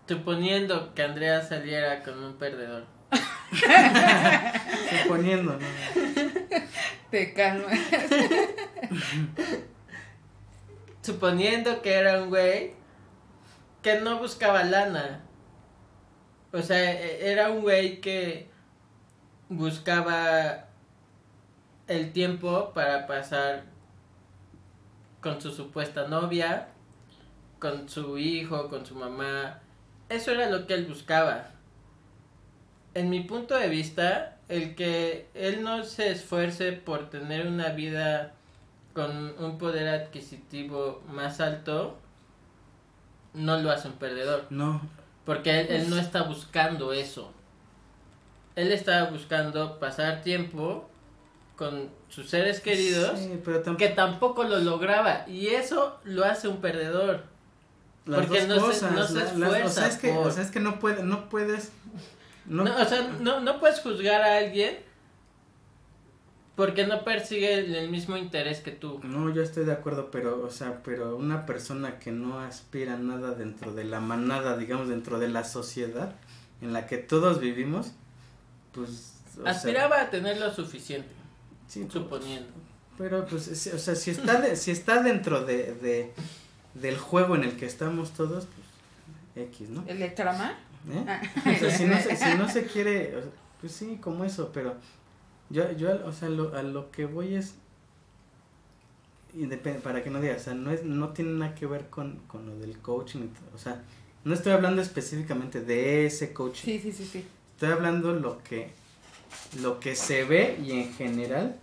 [0.10, 2.84] Suponiendo que Andrea saliera con un perdedor.
[5.04, 5.60] Suponiendo, ¿no?
[7.12, 7.78] Te calmas.
[11.04, 12.74] Suponiendo que era un güey
[13.84, 15.22] que no buscaba lana.
[16.54, 18.50] O sea, e, era un güey que
[19.48, 20.70] buscaba
[21.86, 23.66] el tiempo para pasar
[25.22, 26.70] con su supuesta novia,
[27.60, 29.62] con su hijo, con su mamá,
[30.10, 31.48] eso era lo que él buscaba.
[32.96, 38.34] En mi punto de vista, el que él no se esfuerce por tener una vida
[38.94, 41.98] con un poder adquisitivo más alto,
[43.34, 44.48] no lo hace un perdedor.
[44.50, 44.82] No.
[45.26, 47.32] Porque él, no está buscando eso.
[48.56, 50.90] Él está buscando pasar tiempo
[51.56, 53.20] con sus seres queridos
[53.78, 55.26] que tampoco lo lograba.
[55.28, 57.26] Y eso lo hace un perdedor
[58.06, 58.92] porque no cosas.
[58.92, 61.72] no se esfuerza o, sea, es que, o sea, es que no, puede, no puedes...
[62.46, 64.78] No, o sea, no, no puedes juzgar a alguien
[66.60, 69.00] porque no persigue el, mismo interés que tú.
[69.04, 72.98] No, yo estoy de acuerdo, pero, o sea, pero una persona que no aspira a
[72.98, 76.16] nada dentro de la manada, digamos, dentro de la sociedad
[76.62, 77.94] en la que todos vivimos,
[78.74, 79.14] pues,
[79.46, 81.08] Aspiraba a tener lo suficiente,
[81.68, 82.50] sí, pues, suponiendo.
[82.98, 86.12] Pero pues, o sea, si está, de- si está dentro de, de,
[86.82, 88.46] del juego en el que estamos todos,
[89.36, 89.84] pues X, ¿no?
[89.88, 90.58] ¿El de Calamar?
[90.90, 91.06] ¿Eh?
[91.08, 91.22] Ah.
[91.56, 94.52] O sea, si no se, si no se quiere, o sea, pues sí, como eso,
[94.54, 94.76] pero
[95.50, 97.56] yo, yo, o sea, lo, a lo que voy es,
[99.84, 102.46] para que no digas, o sea, no, es, no tiene nada que ver con, con
[102.46, 103.84] lo del coaching, o sea,
[104.24, 107.26] no estoy hablando específicamente de ese coaching, Sí, sí, sí, sí.
[107.54, 108.72] estoy hablando lo que,
[109.62, 111.58] lo que se ve y en general,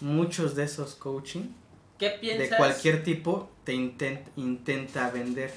[0.00, 1.42] muchos de esos coaching,
[1.98, 2.50] ¿Qué piensas?
[2.50, 5.52] de cualquier tipo, te intent, intenta vender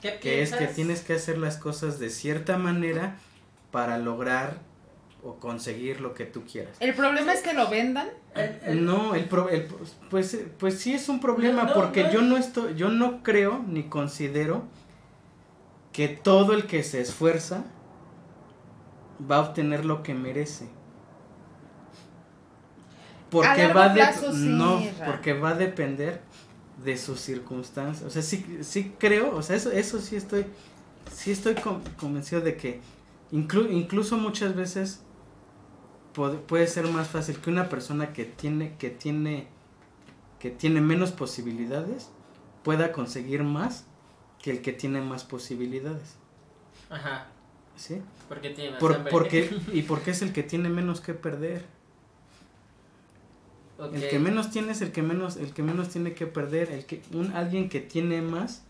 [0.00, 3.16] ¿Qué que es que tienes que hacer las cosas de cierta manera
[3.70, 4.58] para lograr
[5.24, 6.76] o conseguir lo que tú quieras.
[6.78, 8.08] El problema es que lo vendan.
[8.36, 9.66] El- el- No, el, pro- el-
[10.08, 12.12] pues pues sí es un problema No, no, porque no.
[12.12, 14.62] yo no estoy yo no creo ni considero
[15.92, 17.64] que todo el que se esfuerza
[19.28, 20.68] va a obtener lo que merece.
[23.30, 24.00] Porque largo va de-
[24.32, 25.06] sí, no, Ra.
[25.06, 26.20] porque va a depender
[26.84, 28.04] de sus circunstancias.
[28.06, 30.46] O sea, sí sí creo, o sea, eso eso sí estoy
[31.12, 32.80] sí estoy con- convencido de que
[33.32, 35.02] inclu- incluso muchas veces
[36.14, 39.48] puede, puede ser más fácil que una persona que tiene que tiene
[40.38, 42.10] que tiene menos posibilidades
[42.62, 43.86] pueda conseguir más
[44.42, 46.14] que el que tiene más posibilidades.
[46.90, 47.26] Ajá,
[47.76, 51.66] sí porque tiene más Por- porque y porque es el que tiene menos que perder
[53.78, 56.84] El que menos tiene es el que menos el que menos tiene que perder el
[56.84, 58.62] que un alguien que tiene más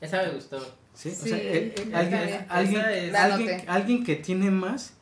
[0.00, 0.58] Esa me gustó.
[0.92, 4.92] sí, o sea, el- el- está alguien alguien, es- alguien, alguien que tiene más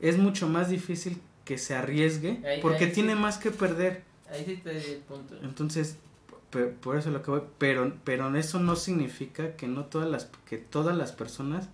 [0.00, 2.94] es mucho más difícil que se arriesgue Ahí- porque ahí sí.
[2.96, 5.36] tiene más que perder Ahí sí te di el punto.
[5.42, 5.96] Entonces,
[6.50, 10.30] pe- por eso lo que voy, pero, pero eso no significa que no todas las,
[10.48, 11.68] que todas las personas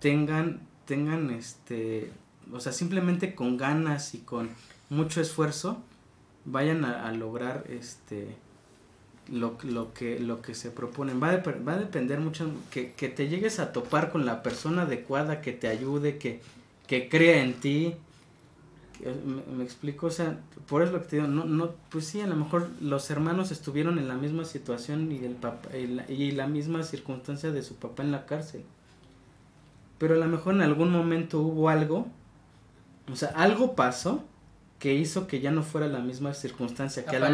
[0.00, 2.10] tengan, tengan este,
[2.52, 4.50] o sea, simplemente con ganas y con
[4.90, 5.78] mucho esfuerzo
[6.44, 8.36] vayan a, lograr este,
[9.30, 11.22] lo, lo que, lo que se proponen.
[11.22, 14.82] Va a, va a depender mucho, que, que te llegues a topar con la persona
[14.82, 16.40] adecuada, que te ayude, que,
[16.86, 17.94] que crea en ti,
[19.24, 20.38] me, me explico, o sea,
[20.68, 23.50] por eso lo que te digo, no, no, pues sí, a lo mejor los hermanos
[23.50, 27.62] estuvieron en la misma situación y el papá, y la, y la misma circunstancia de
[27.62, 28.64] su papá en la cárcel.
[29.98, 32.08] Pero a lo mejor en algún momento hubo algo,
[33.10, 34.24] o sea, algo pasó
[34.80, 37.28] que hizo que ya no fuera la misma circunstancia, que a, la,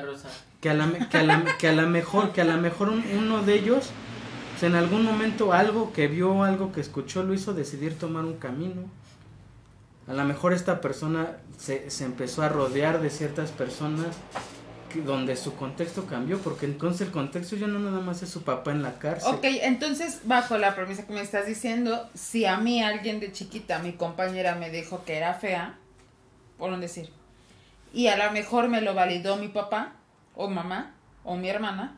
[0.00, 0.28] rosa.
[0.60, 3.04] que a la, que a la, que a la mejor, que a la mejor un-
[3.18, 3.90] uno de ellos,
[4.60, 8.36] sea, en algún momento algo que vio, algo que escuchó, lo hizo decidir tomar un
[8.36, 8.82] camino.
[10.06, 14.08] A lo mejor esta persona se, se empezó a rodear de ciertas personas
[14.92, 18.42] que- donde su contexto cambió, porque entonces el contexto ya no nada más es su
[18.42, 19.34] papá en la cárcel.
[19.36, 23.78] Ok, entonces, bajo la premisa que me estás diciendo, si a mí alguien de chiquita,
[23.78, 25.76] mi compañera, me dijo que era fea,
[26.60, 27.10] por un decir,
[27.92, 29.94] y a lo mejor me lo validó mi papá,
[30.36, 31.96] o mamá, o mi hermana,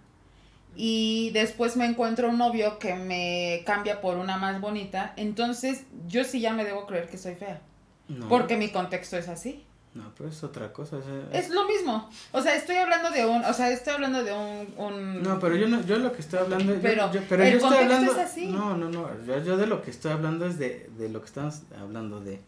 [0.75, 6.25] y después me encuentro un novio que me cambia por una más bonita, entonces yo
[6.25, 7.61] sí ya me debo creer que soy fea,
[8.09, 9.63] No, porque mi contexto es así.
[9.95, 10.97] no, pero es otra cosa.
[10.97, 12.09] o sea, Es lo mismo.
[12.33, 15.55] O sea, estoy hablando de un, o sea, estoy hablando de un, un No, pero
[15.57, 18.13] yo no, yo lo que estoy hablando, Pero yo, pero el yo estoy contexto hablando,
[18.13, 18.47] es así.
[18.47, 21.27] no, no, no, yo, yo de lo que estoy hablando es de, de lo que
[21.27, 22.41] estamos hablando de,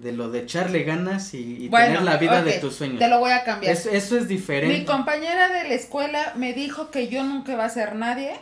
[0.00, 2.98] de lo de echarle ganas y, y Bueno, tener la vida de tus sueños.
[2.98, 3.72] Te lo voy a cambiar.
[3.72, 4.84] Es- eso es Mi diferente.
[4.86, 8.32] compañera de la escuela me dijo que yo nunca iba a ser nadie.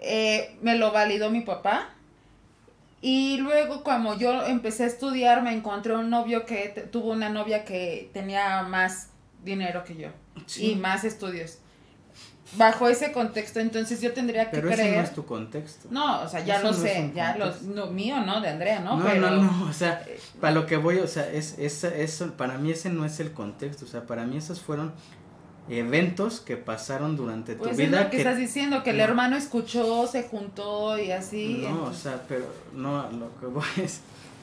[0.00, 1.90] Eh, me lo validó mi papá.
[3.02, 7.64] Y luego cuando yo empecé a estudiar me encontré un novio que tuvo una novia
[7.64, 9.08] que tenía más
[9.42, 10.08] dinero que yo
[10.46, 11.58] Sí, y más estudios.
[12.56, 14.96] Bajo ese contexto, entonces yo tendría que pero ese creer.
[14.96, 15.86] no es tu contexto.
[15.90, 18.48] No, o sea, ya Eso lo no es sé, ya los no, mío, no, de
[18.48, 18.96] Andrea, ¿no?
[18.98, 20.04] No, Pero no, no, o sea,
[20.40, 23.32] para lo que voy, o sea, es, es, eso, para mí ese no es el
[23.32, 24.92] contexto, o sea, para mí esos fueron
[25.68, 29.04] eventos que pasaron durante tu pues es vida lo que, estás diciendo, que el no.
[29.04, 31.66] hermano escuchó, se juntó y así.
[31.68, 34.00] No, o sea, pero no, lo que voy es,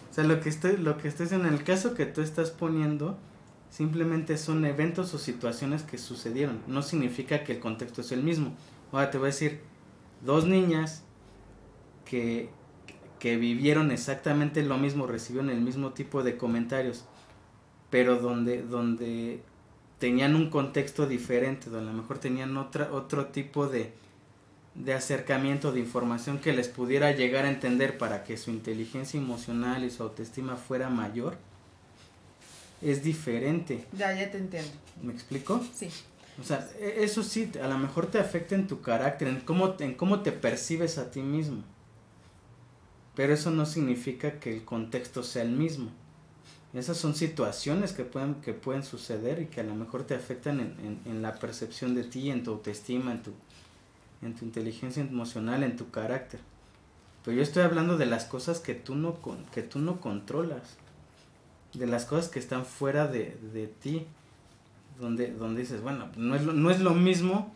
[0.10, 2.52] o sea, lo que estoy, lo que estoy diciendo, en el caso que tú estás
[2.52, 3.18] poniendo,
[3.70, 8.56] simplemente son eventos o situaciones que sucedieron, no significa que el contexto es el mismo.
[8.92, 9.62] Ahora te voy a decir,
[10.22, 11.04] dos niñas
[12.06, 12.50] que,
[13.20, 17.06] que vivieron exactamente lo mismo, recibieron el mismo tipo de comentarios,
[17.90, 19.42] pero donde, donde
[20.00, 23.94] tenían un contexto diferente, donde a lo mejor tenían otra, otro tipo de,
[24.76, 29.84] de acercamiento de información que les pudiera llegar a entender para que su inteligencia emocional
[29.84, 31.38] y su autoestima fuera mayor,
[32.82, 33.86] es diferente.
[33.94, 34.72] Ya, ya te entiendo.
[35.02, 35.62] ¿Me explico?
[35.74, 35.90] Sí.
[36.40, 39.76] O sea, e- eso sí, a lo mejor te afecta en tu carácter, en cómo,
[39.80, 41.64] en cómo te percibes a ti mismo.
[43.16, 45.90] pero eso no significa que el contexto sea el mismo.
[46.74, 50.60] Esas son situaciones que pueden, que pueden suceder y que a lo mejor te afectan
[50.60, 53.32] en, en, la percepción de ti, en tu autoestima, en tu,
[54.22, 56.40] en tu inteligencia emocional, en tu carácter.
[57.24, 59.18] Pero yo estoy hablando de las cosas que tú no,
[59.52, 60.78] que tú no controlas,
[61.74, 64.08] de las cosas que están fuera de, de ti,
[65.00, 67.54] donde, donde dices, bueno, no es, lo, no es lo mismo,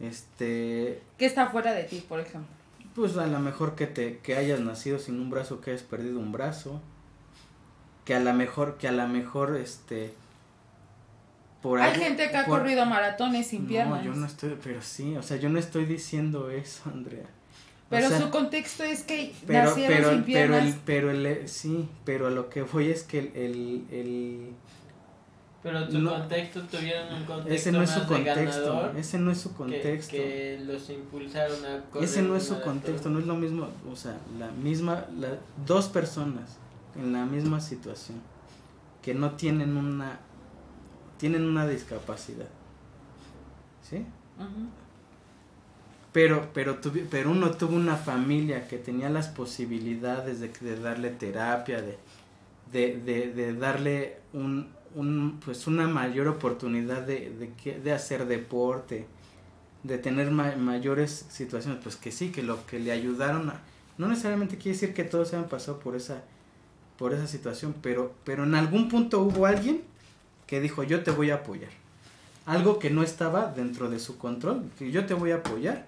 [0.00, 1.02] este...
[1.18, 2.54] ¿Qué está fuera de ti, por ejemplo?
[2.94, 6.18] Pues a lo mejor que, te, que hayas nacido sin un brazo, que hayas perdido
[6.18, 6.80] un brazo,
[8.04, 10.14] que a lo mejor, que a lo mejor, este...
[11.62, 14.02] Por Hay gente que ha corrido maratones sin piernas.
[14.02, 17.28] No, yo no estoy, pero sí, o sea, yo no estoy diciendo eso, Andrea.
[17.90, 20.76] Pero su contexto es que pero, nacieron pero, sin piernas.
[20.86, 24.54] Pero el, pero el, sí, pero a lo que voy es que el, el,
[25.62, 29.54] pero tu contexto tuvieron un contexto ese no es su contexto, ese no es su
[29.54, 30.12] contexto.
[30.12, 33.68] Que, que, los impulsaron a correr Ese no es su contexto, no es lo mismo,
[33.90, 36.56] o sea, la misma, la, dos personas
[36.96, 38.22] en la misma situación
[39.02, 40.20] que no tienen una
[41.18, 42.48] tienen una discapacidad
[43.82, 44.06] ¿sí?
[46.12, 46.78] Pero pero
[47.10, 51.98] pero uno tuvo una familia que tenía las posibilidades de, de darle terapia de,
[52.72, 59.06] de, de, de darle un, un, pues una mayor oportunidad de, de, hacer deporte
[59.82, 63.60] de tener mayores situaciones pues que sí que lo que le ayudaron a,
[63.98, 66.22] no necesariamente quiere decir que todos hayan pasado por esa
[67.00, 69.80] por esa situación, pero, pero en algún punto hubo alguien
[70.46, 71.70] que dijo yo te voy a apoyar.
[72.44, 75.86] Algo que no estaba dentro de su control, que yo te voy a apoyar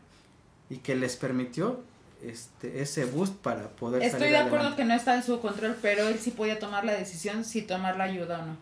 [0.73, 1.81] y que les permitió
[2.23, 6.09] este ese boost para poder Estoy de acuerdo que no está en su control, pero
[6.09, 8.57] él sí podía tomar la decisión si tomar la ayuda o no.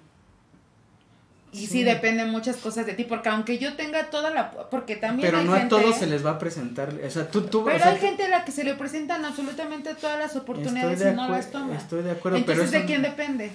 [1.53, 1.83] Y sí.
[1.83, 4.53] dependen muchas cosas de ti, porque aunque yo tenga toda la...
[4.71, 5.29] Porque también...
[5.29, 7.43] Pero no a todos se les va a presentar, o sea, tú...
[7.43, 11.17] tú pero hay gente a la que se le presentan absolutamente todas las oportunidades y
[11.17, 11.77] no las toma.
[11.77, 13.51] Estoy de acuerdo, Entonces, ¿de quién depende?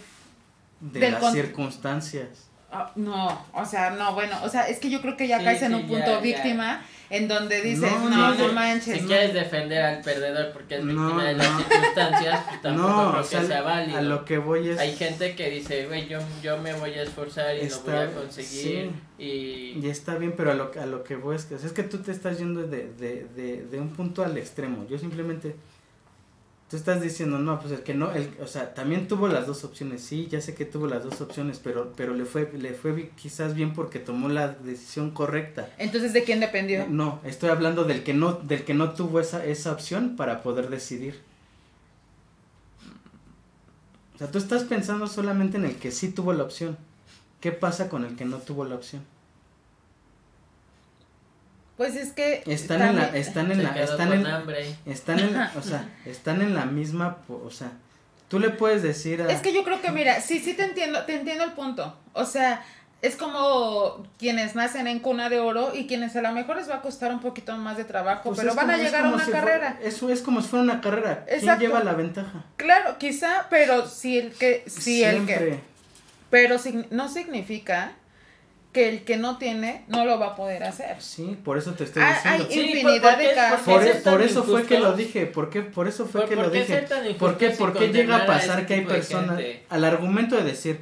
[0.81, 2.27] De las circunstancias.
[2.77, 5.61] Ah, no, o sea, no, bueno, o sea, es que yo creo que ya caes
[5.61, 8.99] en un punto víctima en donde dices, no, no, manches.
[8.99, 13.47] Si quieres defender al perdedor porque es víctima de las circunstancias, pues tampoco creo que
[13.47, 13.97] sea, válido.
[13.97, 14.79] A lo que voy es...
[14.79, 18.11] Hay gente que dice, güey, yo, yo me voy a esforzar y lo voy a
[18.11, 18.91] conseguir.
[19.17, 19.79] Y...
[19.81, 21.99] y está bien, pero a lo, a lo que voy es que, es que tú
[21.99, 24.85] te estás yendo de, de, de, de un punto al extremo.
[24.89, 25.55] Yo simplemente
[26.69, 29.63] tú estás diciendo, no, pues el que no, el, o sea, también tuvo las dos
[29.63, 33.11] opciones, sí, ya sé que tuvo las dos opciones, pero, pero le fue, le fue
[33.15, 35.69] quizás bien porque tomó la decisión correcta.
[35.77, 36.87] Entonces, ¿de quién dependió?
[36.87, 40.69] No, estoy hablando del que no, del que no tuvo esa, esa opción para poder
[40.69, 41.21] decidir.
[44.15, 46.77] O sea, tú estás pensando solamente en el que sí tuvo la opción.
[47.41, 49.03] ¿Qué pasa con el que no tuvo la opción?
[51.77, 54.25] Pues es que están en la están en la están en
[54.85, 57.71] están en o sea, están en la misma, o sea,
[58.29, 61.03] tú le puedes decir a Es que yo creo que mira, sí sí te entiendo,
[61.03, 61.97] te entiendo el punto.
[62.13, 62.63] O sea,
[63.01, 66.75] es como quienes nacen en cuna de oro y quienes a lo mejor les va
[66.75, 69.77] a costar un poquito más de trabajo, pues pero van a llegar a una carrera.
[69.83, 71.25] eso es como si fuera una carrera.
[71.25, 72.45] ¿Quién lleva la ventaja?
[72.55, 75.59] Claro, quizá, pero si el que si el que
[76.29, 76.57] pero
[76.89, 77.93] no significa
[78.75, 81.01] que el que no tiene no lo va a poder hacer.
[81.01, 82.45] Sí, por eso te estoy diciendo.
[82.49, 83.61] Hay infinidad de casos.
[84.03, 85.61] Por, eso fue que lo dije, ¿por qué?
[85.61, 86.85] Por eso fue que lo dije.
[87.17, 90.81] ¿Por qué, por qué llega a pasar que hay personas, al argumento de decir,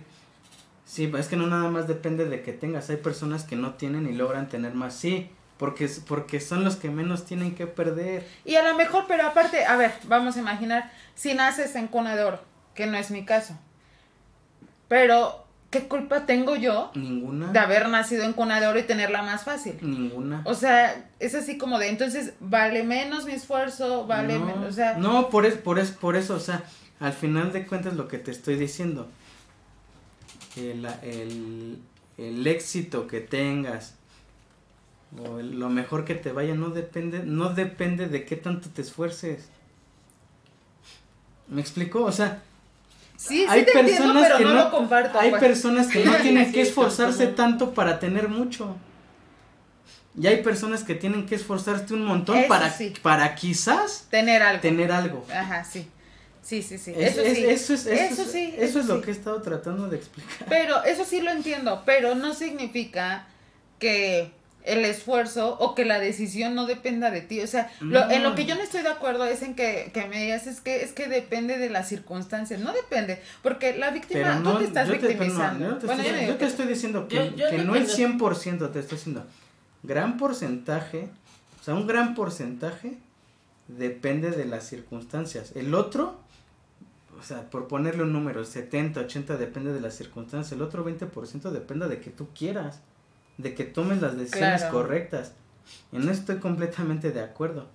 [0.87, 4.07] sí, es que no nada más depende de que tengas, hay personas que no tienen
[4.07, 5.29] y logran tener más, sí,
[5.59, 8.27] porque, porque son los que menos tienen que perder.
[8.43, 12.15] Y a lo mejor, pero aparte, a ver, vamos a imaginar, si naces en cuna
[12.15, 12.39] de oro,
[12.73, 13.55] que no es mi caso,
[14.87, 15.42] pero
[15.73, 16.91] ¿qué culpa tengo yo?
[16.93, 17.51] Ninguna.
[17.51, 19.75] De haber nacido en cuna de oro y tenerla más fácil.
[19.81, 20.43] Ninguna.
[20.45, 24.99] O sea, es así como de, entonces, vale menos mi esfuerzo, vale menos, o sea.
[24.99, 26.63] No, por, es, por, es, por eso, o sea,
[26.99, 29.09] al final de cuentas lo que te estoy diciendo,
[30.55, 31.79] el, el,
[32.19, 33.95] el éxito que tengas
[35.25, 39.49] o lo mejor que te vaya no depende, no depende de qué tanto te esfuerces.
[41.47, 42.03] ¿Me explico?
[42.03, 42.43] O sea,
[43.15, 45.19] Sí, hay sí te personas entiendo, pero que no, lo comparto.
[45.19, 45.41] Hay pues.
[45.41, 48.75] personas que no tienen que esforzarse tanto para tener mucho.
[50.19, 54.61] Y hay personas que tienen que esforzarse un montón para, para quizás tener algo.
[54.61, 55.25] Tener algo.
[55.33, 55.87] Ajá, sí.
[56.43, 56.93] Sí, sí, sí.
[56.95, 57.45] eso, sí.
[57.45, 60.45] Eso, es, eso, sí, eso, es lo que he estado tratando de explicar.
[60.49, 63.25] Pero eso sí lo entiendo, pero no significa
[63.79, 64.31] que
[64.63, 67.41] el esfuerzo o que la decisión no dependa de ti.
[67.41, 70.05] O sea, lo, en lo que yo no estoy de acuerdo es en que, que
[70.07, 72.59] me digas es que es que depende de las circunstancias.
[72.59, 75.79] No depende, porque la víctima, no, tú te estás victimizando.
[75.79, 79.25] Yo, te estoy diciendo que, que no es 100%, te estoy diciendo
[79.83, 81.09] gran porcentaje,
[81.59, 82.97] o sea, un gran porcentaje
[83.67, 85.51] depende de las circunstancias.
[85.55, 86.19] El otro,
[87.19, 90.53] o sea, por ponerle un número, 70, 80 depende de las circunstancias.
[90.53, 92.81] El otro 20% depende de que tú quieras,
[93.37, 94.73] de que tomes las decisiones Claro.
[94.77, 95.33] correctas.
[95.91, 97.67] Y no estoy completamente de acuerdo.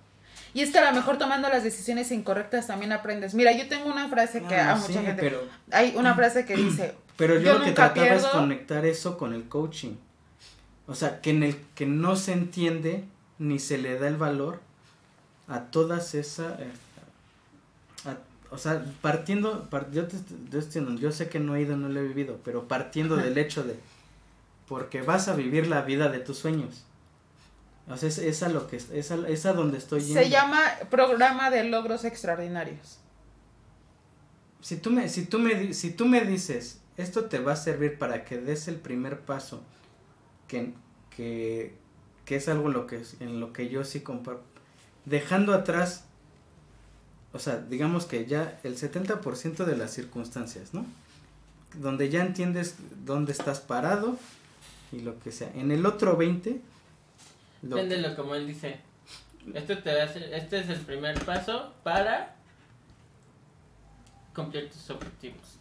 [0.53, 3.33] Y es que a lo mejor tomando las decisiones incorrectas también aprendes.
[3.33, 5.21] Mira, yo tengo una frase que Ah, a mucha sí, gente...
[5.21, 5.41] pero,
[5.71, 9.17] Hay una frase que dice, pero yo, Yo lo que nunca trataba es conectar eso
[9.17, 9.95] con el coaching.
[10.87, 13.03] O sea, que en el que no se entiende
[13.37, 14.59] ni se le da el valor
[15.47, 16.59] a todas esas...
[16.59, 16.71] eh,
[18.51, 20.17] o sea, partiendo, par- yo, te,
[20.49, 23.37] yo, estoy- yo sé que no he ido, no lo he vivido, pero partiendo del
[23.37, 23.75] hecho de,
[24.69, 26.85] porque vas a vivir la vida de tus sueños.
[27.89, 30.21] O sea, es, es a lo que, es, a, es a donde estoy yendo.
[30.21, 32.99] se llama Programa de Logros Extraordinarios.
[34.61, 37.97] Si tú me, si tú me, si tú me dices, esto te va a servir
[37.97, 39.63] para que des el primer paso,
[40.47, 40.73] que,
[41.09, 41.73] que,
[42.25, 44.43] que es algo lo que, en lo que yo sí comparto,
[45.05, 46.05] dejando atrás,
[47.33, 50.85] o sea, digamos que ya el 70% de las circunstancias, ¿no?
[51.75, 54.19] Donde ya entiendes dónde estás parado
[54.91, 55.51] y lo que sea.
[55.55, 56.61] En el otro 20,
[57.61, 58.79] lo que- como él dice.
[59.53, 62.35] Esto te va a hacer- este es el primer paso para
[64.35, 65.57] cumplir tus objetivos.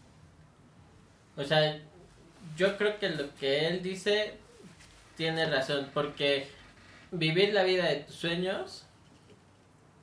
[1.36, 1.80] O sea,
[2.56, 4.34] yo creo que lo que él dice
[5.16, 6.48] tiene razón, porque
[7.10, 8.84] vivir la vida de tus sueños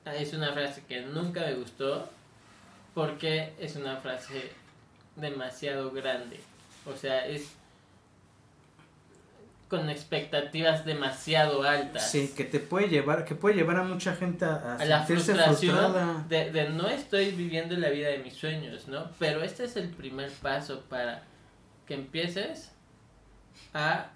[0.06, 2.10] es una frase que nunca me gustó,
[2.94, 4.50] porque es una frase
[5.16, 6.40] demasiado grande.
[6.86, 7.52] O sea, es
[9.68, 14.46] con expectativas demasiado altas sí, que te puede llevar, que puede llevar a mucha gente
[14.46, 16.26] a, a a la frustración frustrada.
[16.30, 19.10] de, de no estoy viviendo la vida de mis sueños, ¿no?
[19.18, 21.24] Pero este es el primer paso para
[21.88, 22.72] que empieces
[23.74, 24.12] a...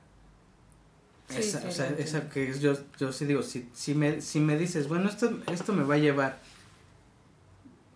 [1.29, 4.21] Sí, esa, sí, o sea, esa que es- yo, yo sí digo, si, si, me,
[4.21, 6.39] si me dices, bueno, esto, esto me va a llevar,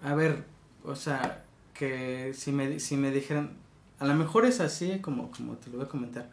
[0.04, 0.44] a ver,
[0.84, 1.44] o sea,
[1.74, 3.58] que si me, si me dijeran,
[4.00, 6.30] a lo mejor es así como, como te lo voy a comentar,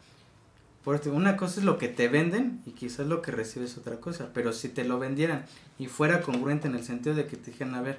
[0.85, 3.79] por esto, una cosa es lo que te venden y quizás lo que recibes es
[3.79, 5.45] otra cosa, pero si te lo vendieran
[5.79, 7.99] y fuera congruente en el sentido de que te dijeran, a ver,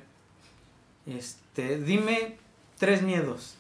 [1.06, 2.38] este, dime
[2.78, 3.56] tres miedos,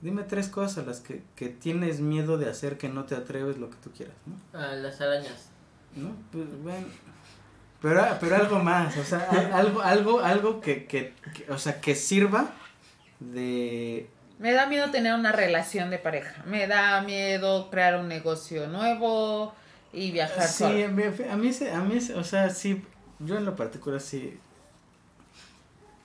[0.00, 3.58] dime tres cosas a las que, que tienes miedo de hacer que no te atreves
[3.58, 4.58] lo que tú quieras, ¿no?
[4.58, 5.48] a las arañas.
[5.96, 6.12] ¿no?
[6.32, 6.86] Pues bueno.
[7.82, 11.80] Pero, pero algo más, o sea, al- algo, algo, algo que, que, que, o sea,
[11.80, 12.52] que sirva
[13.20, 14.06] de,
[14.40, 16.42] Me da miedo tener una relación de pareja.
[16.46, 19.54] Me da miedo crear un negocio nuevo
[19.92, 20.86] y viajar sí, sola.
[20.86, 22.82] a mí, a mí, se- a mí, se- o sea, sí,
[23.18, 24.38] yo en lo particular sí,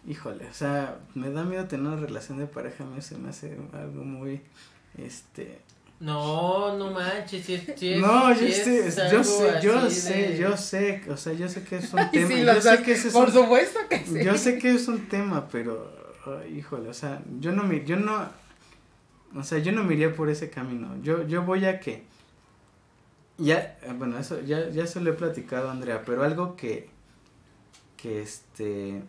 [0.08, 3.30] híjole, o sea, me da miedo tener una relación de pareja, a mí se me
[3.30, 4.42] hace algo muy,
[4.98, 5.62] este,
[6.00, 9.90] No, no manches, si es, si es- no, yo si sé, es yo sé, yo
[9.90, 12.54] sé, de- yo sé, o sea, yo sé que es un Ay, tema, sí, yo
[12.56, 12.82] sé sabes.
[12.82, 14.24] que es Por un supuesto que sí.
[14.24, 16.05] Yo sé que es un tema, pero
[16.50, 18.28] híjole, o sea, yo no me yo no
[19.36, 20.96] o sea, yo no me por ese camino.
[21.02, 22.04] Yo yo voy a que
[23.38, 26.90] ya eh, bueno, eso ya ya se lo he platicado Andrea, pero algo que
[27.98, 29.04] que este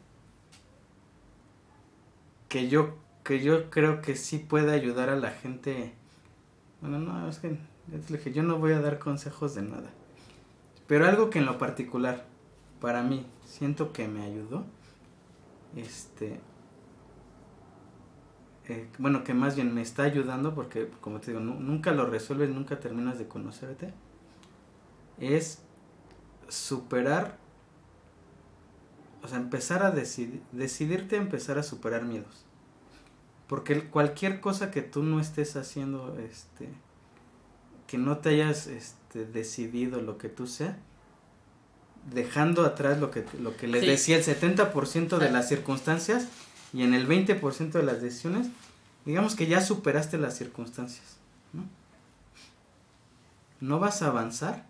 [2.48, 5.92] que yo que yo creo que sí puede ayudar a la gente.
[6.80, 9.90] Bueno, no, es que yo no voy a dar consejos de nada.
[10.86, 12.24] Pero algo que en lo particular
[12.80, 14.64] para mí siento que me ayudó
[15.76, 16.40] este
[18.68, 22.06] eh, bueno que más bien me está ayudando porque como te digo nu- nunca lo
[22.06, 23.92] resuelves nunca terminas de conocerte
[25.20, 25.60] es
[26.48, 27.36] superar
[29.22, 32.44] o sea empezar a decidir decidirte a empezar a superar miedos
[33.48, 36.68] porque cualquier cosa que tú no estés haciendo este
[37.86, 40.76] que no te hayas este decidido lo que tú sea
[42.12, 43.86] dejando atrás lo que, lo que les Sí.
[43.88, 46.28] decía el 70% de las circunstancias
[46.76, 48.48] y en el 20% de las decisiones,
[49.06, 51.16] digamos que ya superaste las circunstancias.
[51.54, 51.64] ¿no?
[53.60, 54.66] no vas a avanzar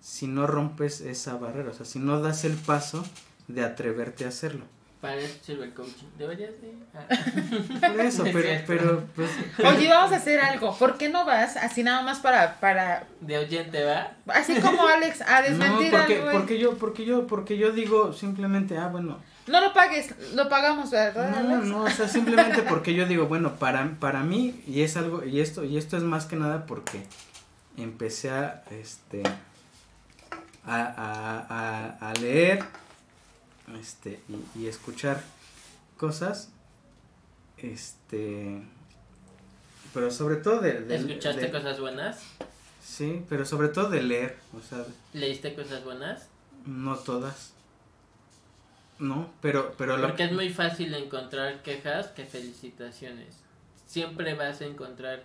[0.00, 3.04] si no rompes esa barrera, o sea, si no das el paso
[3.46, 4.64] de atreverte a hacerlo.
[5.00, 6.06] Para eso sirve el coaching.
[6.18, 6.72] Deberías de...
[6.94, 7.88] ah.
[7.88, 9.30] Por eso, Es pero, pero pues...
[9.62, 10.76] Oye, vamos a hacer algo.
[10.76, 14.16] ¿Por qué no vas así nada más para, para, De oyente, ¿va?
[14.28, 16.32] así como Alex, a No, desmentir porque, algo?
[16.32, 20.90] porque yo, porque yo, porque yo digo simplemente, ah, bueno, No lo pagues, lo pagamos,
[20.90, 24.96] ¿verdad, No, no, o sea, simplemente porque yo digo, bueno, para, para mí, y es
[24.96, 27.02] algo, y esto, y esto es más que nada porque
[27.76, 29.22] empecé a, este,
[30.64, 32.64] a, a, a, a leer,
[33.80, 34.20] este,
[34.54, 35.22] y, y escuchar
[35.98, 36.48] cosas,
[37.58, 38.62] este,
[39.92, 42.18] pero sobre todo de, de- ¿Escuchaste de- cosas buenas?
[42.82, 46.28] sí, pero sobre todo de leer, o sea, ¿Leíste cosas buenas?
[46.66, 47.52] no todas,
[48.98, 50.08] No, pero, pero lo...
[50.08, 53.36] Porque es muy fácil encontrar quejas que felicitaciones.
[53.86, 55.24] Siempre vas a encontrar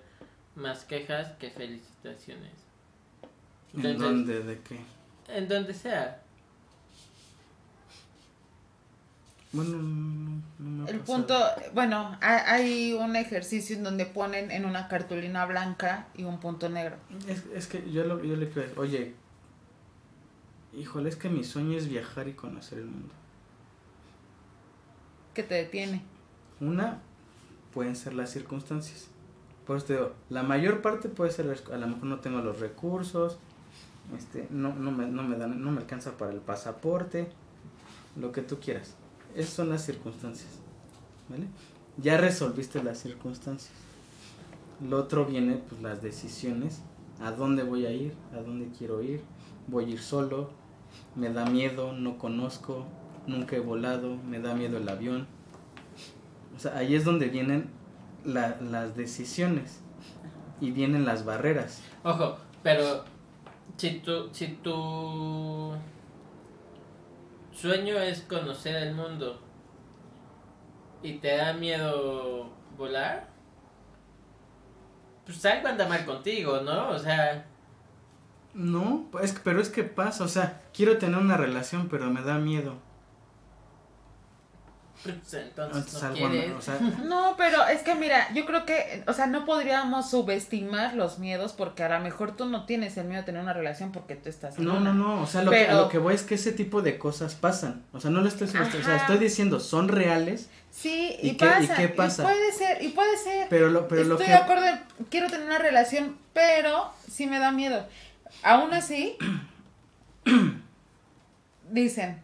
[0.56, 2.52] más quejas que felicitaciones.
[3.74, 4.44] ¿En dónde?
[4.44, 4.80] ¿De qué?
[5.28, 6.22] En donde sea.
[9.52, 9.78] Bueno,
[10.60, 11.36] no, el punto,
[11.74, 16.98] bueno, hay un ejercicio en donde ponen en una cartulina blanca y un punto negro.
[17.28, 19.16] Es, es que yo, lo, yo le creo, oye,
[20.78, 23.14] híjole, es que mi sueño es viajar y conocer el mundo.
[25.34, 26.02] ¿Qué te detiene?
[26.60, 27.00] Una,
[27.74, 29.08] pueden ser las circunstancias.
[29.66, 32.60] Por eso te digo, la mayor parte puede ser, a lo mejor no tengo los
[32.60, 33.38] recursos,
[34.18, 37.30] este, no, no, me, no, me dan, no me alcanza para el pasaporte,
[38.16, 38.96] lo que tú quieras
[39.36, 40.50] esas son las circunstancias.
[41.30, 41.48] ¿Vale?
[41.98, 43.74] Ya resolviste las circunstancias.
[44.88, 46.82] Lo otro viene, pues, las decisiones.
[47.22, 48.14] ¿A dónde voy a ir?
[48.34, 49.22] ¿A dónde quiero ir?
[49.68, 50.50] ¿Voy a ir solo?
[51.16, 51.94] ¿Me da miedo?
[51.94, 52.86] ¿No conozco?
[53.30, 54.18] ¿Nunca he volado?
[54.18, 55.28] ¿Me da miedo el avión?
[56.56, 57.70] O sea, ahí es donde vienen
[58.26, 59.82] las decisiones.
[60.60, 61.82] Y vienen las barreras.
[62.04, 63.06] Ojo, pero
[63.78, 65.74] si tú, si tú
[67.54, 69.40] sueño es conocer el mundo
[71.04, 73.30] y te da miedo volar,
[75.24, 76.90] pues algo anda mal contigo, ¿no?
[76.90, 77.46] O sea...
[78.56, 82.40] No, pues, pero es que pasa, o sea, quiero tener una relación, pero me da
[82.40, 82.89] miedo.
[85.04, 90.10] Pues, entonces no, no, pero es que mira, yo creo que, o sea, no podríamos
[90.10, 93.54] subestimar los miedos porque a lo mejor tú no tienes el miedo de tener una
[93.54, 96.24] relación porque tú estás No, no, no, o sea, lo, que, lo que voy es
[96.24, 97.84] que ese tipo de cosas pasan.
[97.94, 100.50] O sea, no lo estoy o sea, estoy diciendo, son reales.
[100.70, 101.76] Sí, y, pasa.
[101.76, 102.24] qué pasa?
[102.24, 103.48] Y puede ser, y puede ser.
[103.50, 104.32] Pero lo, pero estoy lo que...
[104.32, 104.66] de acuerdo,
[105.10, 107.88] quiero tener una relación, pero sí me da miedo.
[108.44, 109.18] Aún así,
[111.72, 112.24] dicen,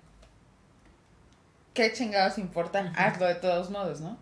[1.75, 2.91] ¿qué chingados importa?
[2.95, 4.17] Hazlo de todos modos, ¿no?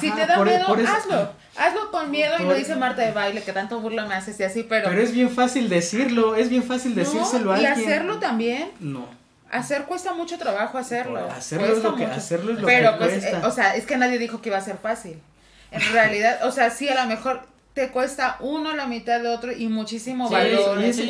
[0.00, 1.32] si te da miedo, hazlo.
[1.56, 4.44] Hazlo con miedo y lo dice Marta de baile, que tanto burla me haces y
[4.44, 4.88] así, pero.
[4.88, 7.78] Pero es bien fácil decirlo, es bien fácil decírselo a alguien.
[7.78, 8.70] Y hacerlo también.
[8.80, 9.08] No.
[9.50, 11.30] Hacer cuesta mucho trabajo hacerlo.
[11.30, 14.18] hacerlo, es lo, que, hacerlo es lo pero, pues, eh, o sea, es que nadie
[14.18, 15.22] dijo que iba a ser fácil.
[15.70, 17.46] En realidad, o sea, sí, a lo mejor
[17.78, 20.82] te cuesta uno la mitad de otro y muchísimo valor.
[20.82, 21.04] eso,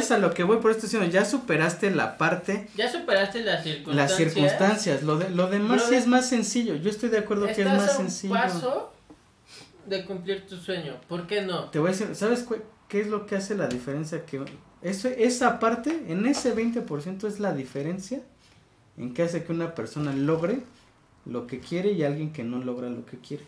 [0.00, 2.66] es, a lo que voy por esto diciendo, ya superaste la parte.
[2.74, 4.08] Ya superaste las circunstancias.
[4.08, 7.60] Las circunstancias, lo, de, lo demás sí es más sencillo, yo estoy de acuerdo que
[7.60, 8.32] es más sencillo.
[8.32, 8.94] paso
[9.84, 11.64] de cumplir tu sueño, ¿por qué no?
[11.64, 12.46] Te voy a decir, ¿sabes
[12.88, 14.24] qué, es lo que hace la diferencia?
[14.24, 14.42] Que
[14.80, 18.22] eso, esa parte, en ese 20% es la diferencia
[18.96, 20.60] en que hace que una persona logre
[21.26, 23.44] lo que quiere y alguien que no logra lo que quiere.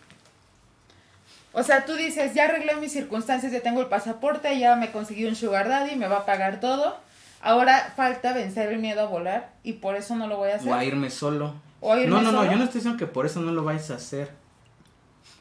[1.53, 5.25] O sea, tú dices, ya arreglé mis circunstancias, ya tengo el pasaporte, ya me conseguí
[5.25, 6.97] un sugar daddy, me va a pagar todo.
[7.43, 10.71] Ahora falta vencer el miedo a volar y por eso no lo voy a hacer.
[10.71, 11.55] O a irme solo.
[11.81, 13.91] O irme no, no, no, yo no estoy diciendo que por eso no lo vais
[13.91, 14.31] a hacer.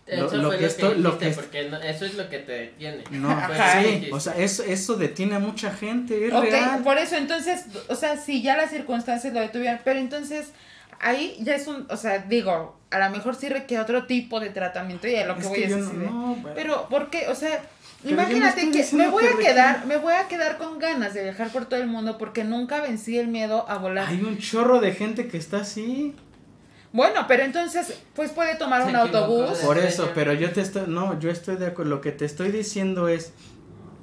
[0.08, 3.04] Eso lo, que, esto, lo que porque eso es lo que te detiene.
[3.12, 3.30] No,
[3.84, 6.82] sí, o sea, eso, eso detiene a mucha gente, es real.
[6.82, 10.48] por eso, entonces, o sea, si ya las circunstancias lo detuvieron, pero entonces
[11.00, 14.50] ahí ya es un, o sea, digo, a lo mejor sí requiere otro tipo de
[14.50, 16.10] tratamiento y a lo que voy a decir.
[16.56, 17.28] pero, ¿por qué?
[17.28, 17.62] O sea,
[18.04, 21.66] imagínate que me voy a quedar, me voy a quedar con ganas de viajar por
[21.66, 24.08] todo el mundo porque nunca vencí el miedo a volar.
[24.08, 26.16] Hay un chorro de gente que está así.
[26.92, 29.60] Bueno, pero entonces, pues puede tomar un autobús.
[29.60, 32.52] Por eso, pero yo te estoy, no, yo estoy de acuerdo, lo que te estoy
[32.52, 33.32] diciendo es,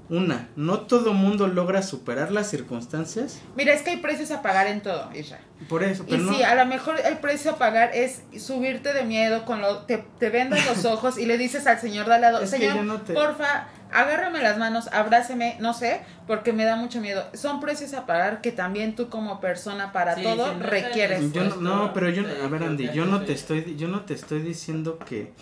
[0.08, 3.40] una, no todo mundo logra superar las circunstancias.
[3.56, 5.40] Mira, es que hay precios a pagar en todo, Isra.
[5.68, 9.04] Por eso, pero y sí, a lo mejor el precio a pagar es subirte de
[9.04, 12.20] miedo con lo te, te vendas los ojos y le dices al señor de al
[12.20, 17.24] lado, señor, porfa, agárrame las manos, abráceme, no sé, porque me da mucho miedo.
[17.34, 21.32] Son precios a pagar que también tú como persona para todo requieres.
[21.32, 24.14] Yo no, no, pero yo, a ver Andy, yo no te estoy, yo no te
[24.14, 25.32] estoy diciendo que,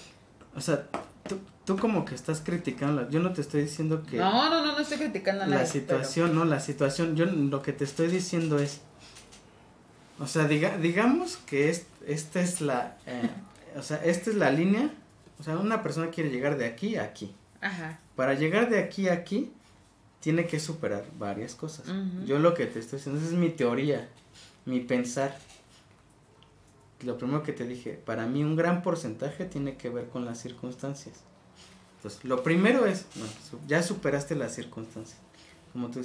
[0.54, 0.84] o sea,
[1.64, 4.18] tú, como que estás criticando, yo no te estoy diciendo que...
[4.18, 5.62] No, no, no, no estoy criticando nada.
[5.62, 8.80] La situación, no, la situación, yo lo que te estoy diciendo es,
[10.18, 13.30] o sea, diga, digamos que es, esta es la, eh,
[13.76, 14.90] o sea, esta es la línea,
[15.38, 17.34] o sea, una persona quiere llegar de aquí a aquí.
[17.60, 17.98] Ajá.
[18.14, 19.50] Para llegar de aquí a aquí,
[20.20, 21.86] tiene que superar varias cosas.
[22.24, 24.08] Yo lo que te estoy diciendo, esa es mi teoría,
[24.64, 25.36] mi pensar.
[27.02, 30.40] Lo primero que te dije, para mí un gran porcentaje tiene que ver con las
[30.40, 31.24] circunstancias.
[32.22, 33.06] Lo primero es,
[33.66, 35.18] ya superaste las circunstancias.
[35.72, 36.02] Como tú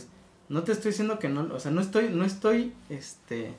[0.49, 3.53] no te estoy diciendo que no, o sea, no estoy, no estoy, este,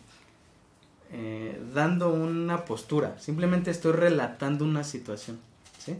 [1.12, 5.38] eh, dando una postura, simplemente estoy relatando una situación,
[5.78, 5.96] ¿sí?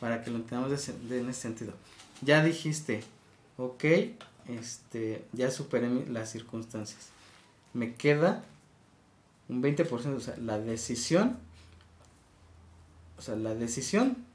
[0.00, 1.72] Para que lo entendamos en ese sentido.
[2.20, 3.02] Ya dijiste,
[3.56, 3.84] ok,
[4.48, 7.08] este, ya superé las circunstancias.
[7.72, 8.44] Me queda
[9.48, 11.38] un 20%, o sea, la decisión,
[13.18, 14.33] o sea, la decisión de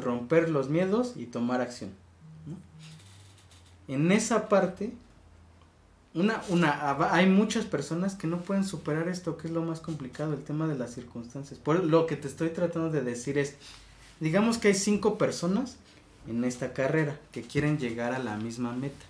[0.00, 1.90] romper los miedos y tomar acción.
[3.88, 4.92] En esa parte,
[6.14, 10.32] una, una, hay muchas personas que no pueden superar esto, que es lo más complicado,
[10.32, 11.60] el tema de las circunstancias.
[11.60, 13.56] Por lo que te estoy tratando de decir es,
[14.18, 15.76] digamos que hay cinco personas
[16.26, 19.04] en esta carrera que quieren llegar a la misma meta,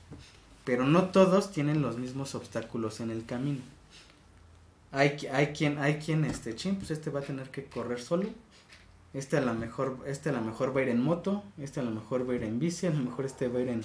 [0.65, 3.61] pero no todos tienen los mismos obstáculos en el camino.
[4.93, 8.29] Hay, hay quien, hay quien, este, ching, pues este va a tener que correr solo,
[9.17, 11.83] este a lo mejor, este a lo mejor va a ir en moto, este a
[11.83, 13.83] lo mejor va a ir en bici, a lo mejor este va a ir en,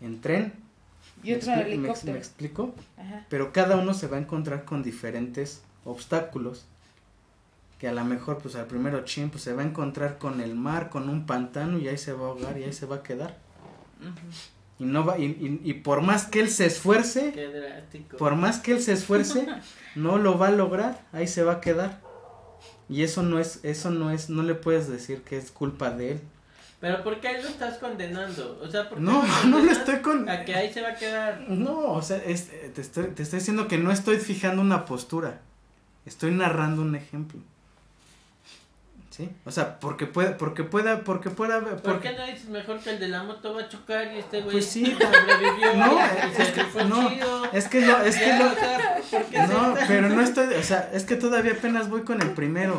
[0.00, 0.52] en tren,
[1.22, 2.12] y otro me, helicóptero.
[2.12, 2.74] me explico?
[2.98, 3.24] Ajá.
[3.28, 6.66] Pero cada uno se va a encontrar con diferentes obstáculos.
[7.78, 10.54] Que a lo mejor, pues al primero chin, pues se va a encontrar con el
[10.54, 13.02] mar, con un pantano y ahí se va a ahogar y ahí se va a
[13.02, 13.36] quedar.
[14.78, 18.16] Y no va, y, y, y por más que él se esfuerce, Qué drástico.
[18.18, 19.46] por más que él se esfuerce,
[19.94, 22.00] no lo va a lograr, ahí se va a quedar.
[22.88, 26.12] Y eso no es, eso no es, no le puedes decir que es culpa de
[26.12, 26.20] él.
[26.80, 28.60] Pero ¿por qué ahí lo estás condenando?
[28.62, 30.28] O sea, ¿por qué No, no lo estoy con.
[30.28, 31.46] A que ahí se va a quedar.
[31.48, 35.40] No, o sea, es- te, estoy, te estoy diciendo que no estoy fijando una postura.
[36.04, 37.40] Estoy narrando un ejemplo.
[39.16, 39.30] ¿Sí?
[39.46, 42.90] O sea, porque puede, porque pueda, porque pueda, ¿Por porque, qué no dices mejor que
[42.90, 45.74] el de la moto va a chocar y este güey Pues sí, sobrevivió?
[45.74, 45.98] no,
[46.38, 47.10] es que- no,
[47.50, 50.20] es que no, es que Ya, no, o sea, ¿por qué no, se- pero no
[50.20, 52.76] estoy, o sea, es que todavía apenas voy con el primero.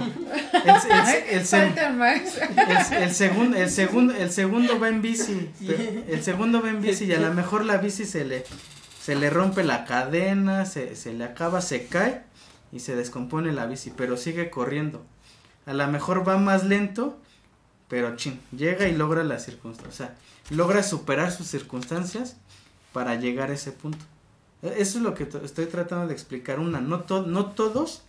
[0.53, 2.21] El, el- el más.
[3.15, 5.49] segundo, el segundo, el segundo va en bici,
[6.07, 8.43] el segundo va en bici y a lo mejor la bici se le,
[9.01, 12.21] se le rompe la cadena, se, se le acaba, se cae
[12.71, 15.03] y se descompone la bici, pero sigue corriendo.
[15.67, 17.17] A lo mejor va más lento,
[17.89, 20.15] pero chin, llega y logra la circunstancia, o sea,
[20.55, 22.37] logra superar sus circunstancias
[22.93, 24.03] para llegar a ese punto.
[24.63, 26.59] E- Eso es lo que estoy tratando de explicar.
[26.59, 28.01] Una, no, no todos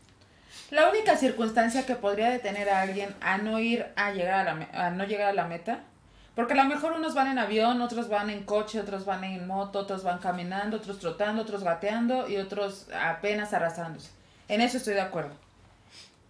[0.70, 4.68] La única circunstancia que podría detener a alguien a no ir a llegar a la
[4.86, 5.80] a no llegar a la meta,
[6.34, 9.46] porque a lo mejor unos van en avión, otros van en coche, otros van en
[9.46, 14.10] moto, otros van caminando, otros trotando, otros gateando y otros apenas arrastrándose.
[14.46, 15.34] En eso estoy de acuerdo.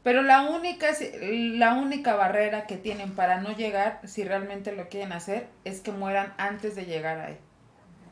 [0.09, 0.87] Pero la única,
[1.21, 5.93] la única barrera que tienen para no llegar, si realmente lo quieren hacer, es que
[5.93, 7.37] mueran antes de llegar ahí.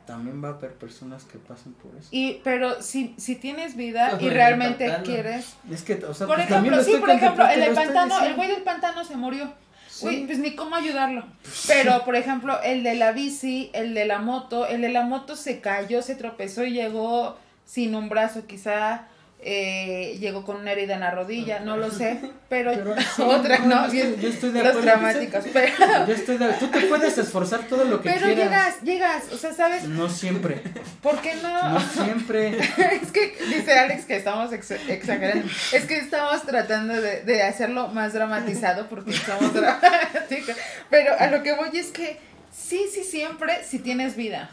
[0.05, 2.09] también va a haber personas que pasen por eso.
[2.11, 5.05] Y, pero si, si tienes vida y realmente pantano.
[5.05, 8.23] quieres, Es que, o sea, Por pues, ejemplo, lo sí, por ejemplo, el del pantano,
[8.23, 9.51] el güey del pantano se murió.
[9.89, 10.05] Sí.
[10.05, 11.25] Güey, pues ni cómo ayudarlo.
[11.67, 15.35] Pero, por ejemplo, el de la bici, el de la moto, el de la moto
[15.35, 19.07] se cayó, se tropezó y llegó sin un brazo, quizá
[19.39, 22.19] eh, llegó con una herida en la rodilla, no lo sé,
[22.49, 23.93] pero, Pero, sí, otra, no, ¿no?
[23.93, 24.81] yo estoy- yo estoy de Los acuerdo.
[24.89, 25.73] dramáticos, pero,
[26.07, 28.37] Yo estoy de- Tú te puedes esforzar todo lo que pero quieras.
[28.45, 29.83] llegas, llegas, o sea, ¿sabes?
[29.83, 30.61] No siempre.
[31.01, 31.69] ¿Por qué no?
[31.69, 32.57] No siempre.
[33.01, 35.47] es que dice Alex que estamos ex- exagerando.
[35.71, 40.55] Es que estamos tratando de, de hacerlo más dramatizado porque somos dramáticos.
[40.89, 42.17] Pero a lo que voy es que
[42.51, 44.49] sí, sí, siempre, si tienes vida.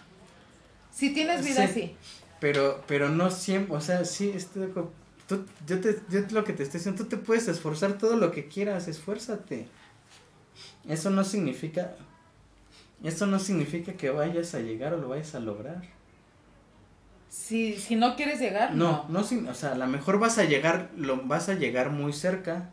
[0.93, 1.73] Si tienes vida, Sí.
[1.73, 1.97] sí.
[2.45, 3.75] Pero, pero no siempre.
[3.75, 4.71] O sea, sí, estoy.
[5.27, 8.31] Tú, yo, te, yo lo que te estoy diciendo, tú te puedes esforzar todo lo
[8.33, 9.67] que quieras, esfuérzate.
[10.87, 11.95] Eso no significa.
[13.03, 15.81] Eso no significa que vayas a llegar o lo vayas a lograr.
[17.31, 19.23] Si, si no quieres llegar, No, no.
[19.23, 22.69] no, o sea, a lo mejor vas a llegar, lo, vas a llegar muy cerca.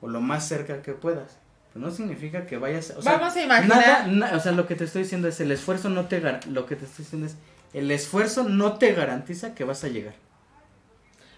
[0.00, 1.38] O lo más cerca que puedas.
[1.76, 3.78] No significa que vayas o sea, Vamos a imaginar.
[3.78, 6.66] Nada, na- o sea, lo que te estoy diciendo es el esfuerzo no te lo
[6.66, 7.36] que te estoy diciendo es
[7.74, 10.14] el esfuerzo no te garantiza que vas a llegar.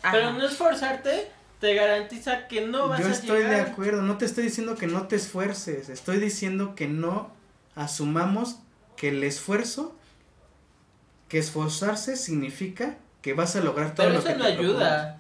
[0.02, 0.12] Ajá.
[0.12, 1.30] Pero no esforzarte
[1.60, 3.70] te garantiza que no vas Yo a estoy de llegar.
[3.70, 7.32] acuerdo, no te estoy diciendo que no te esfuerces, estoy diciendo que no
[7.74, 8.58] asumamos
[8.96, 9.96] que el esfuerzo,
[11.28, 15.18] que esforzarse significa que vas a lograr todo Pero lo que eso no te ayuda.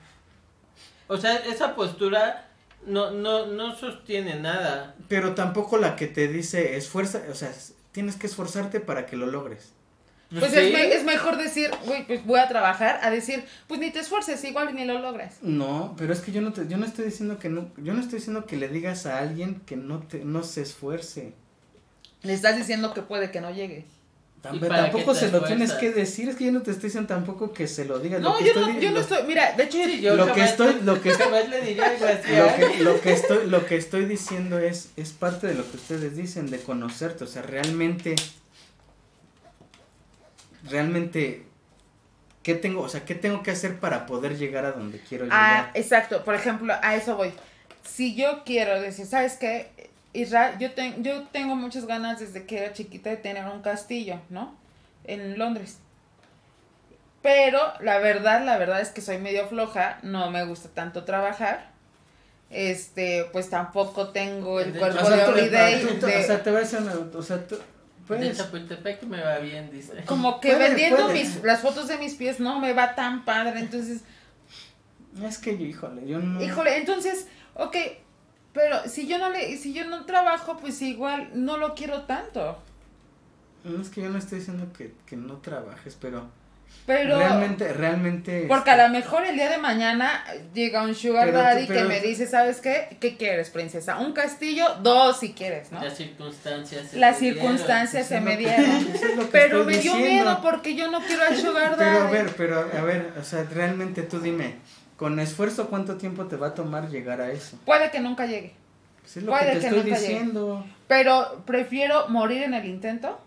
[1.08, 2.48] O sea, esa postura
[2.86, 4.94] no, no, no sostiene nada.
[5.08, 7.52] Pero tampoco la que te dice esfuerza, o sea,
[7.92, 9.72] tienes que esforzarte para que lo logres.
[10.30, 10.58] Pues Sí.
[10.58, 14.00] es, me- es mejor decir, güey, pues voy a trabajar, a decir, pues ni te
[14.00, 15.36] esfuerces, igual ni lo logras.
[15.42, 18.00] No, pero es que yo no te, yo no estoy diciendo que no, yo no
[18.00, 21.32] estoy diciendo que le digas a alguien que no te, no se esfuerce.
[22.22, 23.84] Le estás diciendo que puede que no llegue.
[24.42, 26.88] Tam- ¿Y para tampoco se lo tienes que decir, es que yo no te estoy
[26.88, 28.20] diciendo tampoco que se lo digas.
[28.20, 30.16] No, lo que yo estoy no, yo no lo- estoy, mira, de hecho, Sí, yo
[30.16, 32.30] lo que estoy, lo que estoy, jamás le diría algo así.
[32.36, 32.72] lo ¿eh?
[32.76, 36.16] que, lo que estoy, lo que estoy diciendo es, es parte de lo que ustedes
[36.16, 38.14] dicen, de conocerte, o sea, realmente,
[40.70, 41.44] realmente,
[42.42, 45.48] ¿qué tengo, o sea, qué tengo que hacer para poder llegar a donde quiero Ah,
[45.66, 45.70] llegar?
[45.74, 46.24] exacto.
[46.24, 47.32] Por ejemplo, a eso voy.
[47.84, 49.70] Si yo quiero decir, ¿sabes qué?
[50.12, 54.20] Israel, yo, ten- yo tengo muchas ganas desde que era chiquita de tener un castillo,
[54.30, 54.56] ¿no?
[55.04, 55.78] En Londres.
[57.22, 61.70] Pero la verdad, la verdad es que soy medio floja, no me gusta tanto trabajar.
[62.50, 65.84] Este, pues tampoco tengo el cuerpo de Holiday.
[65.84, 67.58] o sea, te vas a una, o sea, tú,
[68.08, 69.92] De puedes, Chapultepec me va bien, dice.
[70.06, 71.14] como que Puede, vendiendo puede.
[71.24, 73.58] mis, las fotos de mis pies no me va tan padre.
[73.60, 74.02] Entonces,
[75.22, 77.76] es que yo, híjole, yo no, híjole, entonces, ok,
[78.52, 82.58] pero si yo no le, si yo no trabajo, pues igual no lo quiero tanto.
[83.64, 86.28] no es que yo no estoy diciendo que, que no trabajes, pero,
[86.86, 90.22] Pero realmente, realmente, Porque a lo mejor el día de mañana
[90.54, 92.96] llega un sugar Pero daddy que pero me tú- dice, ¿sabes qué?
[93.00, 93.98] ¿Qué quieres, princesa?
[93.98, 94.64] ¿Un castillo?
[94.84, 95.82] Dos si quieres, ¿no?
[95.82, 96.88] Las circunstancias.
[96.90, 97.40] se Las te dieron.
[97.40, 98.86] circunstancias se me que- dieron.
[99.18, 99.98] que Pero me dio diciendo.
[100.08, 101.90] miedo porque yo no quiero al sugar daddy.
[101.90, 104.54] Pero a ver, pero a ver, o sea, realmente tú dime,
[104.96, 107.58] con esfuerzo, ¿cuánto tiempo te va a tomar llegar a eso?
[107.64, 108.54] Puede que nunca llegue.
[109.00, 110.08] Pues es lo Puede que te que estoy nunca llegue.
[110.12, 110.66] diciendo.
[110.86, 113.20] Pero prefiero morir en el intento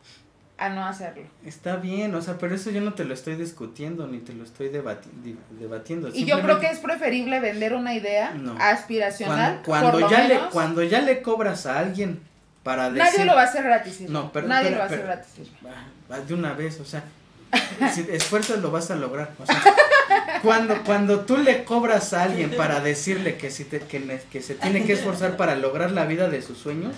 [0.59, 1.23] a no hacerlo.
[1.45, 4.43] Está bien, o sea, pero eso yo no te lo estoy discutiendo ni te lo
[4.43, 6.09] estoy debati- debatiendo.
[6.13, 8.55] Y yo creo que es preferible vender una idea No.
[8.59, 9.61] aspiracional.
[9.65, 12.19] cuando, cuando ya menos, le cuando ya le cobras a alguien
[12.63, 14.01] para decir Nadie lo va a hacer gratis.
[14.01, 16.27] No, pero- Nadie pero- lo va a hacer gratis.
[16.27, 17.03] De una vez, o sea,
[17.93, 19.31] si esfuerzo lo vas a lograr.
[19.39, 19.61] O sea,
[20.43, 24.55] cuando, cuando tú le cobras a alguien para decirle que, si te- que, que se
[24.55, 26.93] tiene que esforzar para lograr la vida de sus sueños,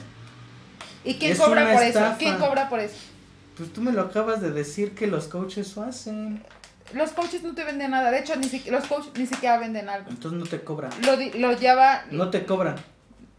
[1.03, 2.15] ¿Y quién Es cobra por eso?
[2.19, 2.95] ¿Quién cobra por eso?
[3.61, 6.43] Pues tú me lo acabas de decir que los coaches lo hacen.
[6.93, 8.11] Los coaches no te venden nada.
[8.11, 10.09] De hecho, ni si- los coaches ni siquiera venden algo.
[10.09, 10.91] Entonces no te cobran.
[11.05, 12.03] Lo, lo lleva.
[12.11, 12.75] No te cobran.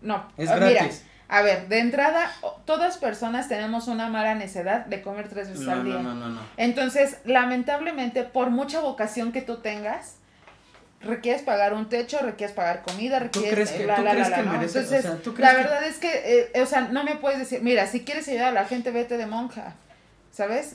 [0.01, 0.29] No.
[0.37, 1.05] Es ah, Mira, gratis.
[1.29, 2.31] a ver, de entrada,
[2.65, 5.95] todas personas tenemos una mala necedad de comer tres veces No, al día.
[5.95, 6.41] no, no, no, no.
[6.57, 10.17] Entonces, lamentablemente, por mucha vocación que tú tengas,
[11.03, 14.31] requieres pagar un techo, requieres pagar comida, ¿Tú requieres crees que- la, tú la, crees
[14.31, 14.59] la, que la, ¿no?
[14.59, 17.03] merece- o Entonces, sea, ¿tú crees la que- verdad es que, eh, o sea, no
[17.05, 19.75] me puedes decir, mira, si quieres ayudar a la gente, vete de monja,
[20.33, 20.71] ¿sabes?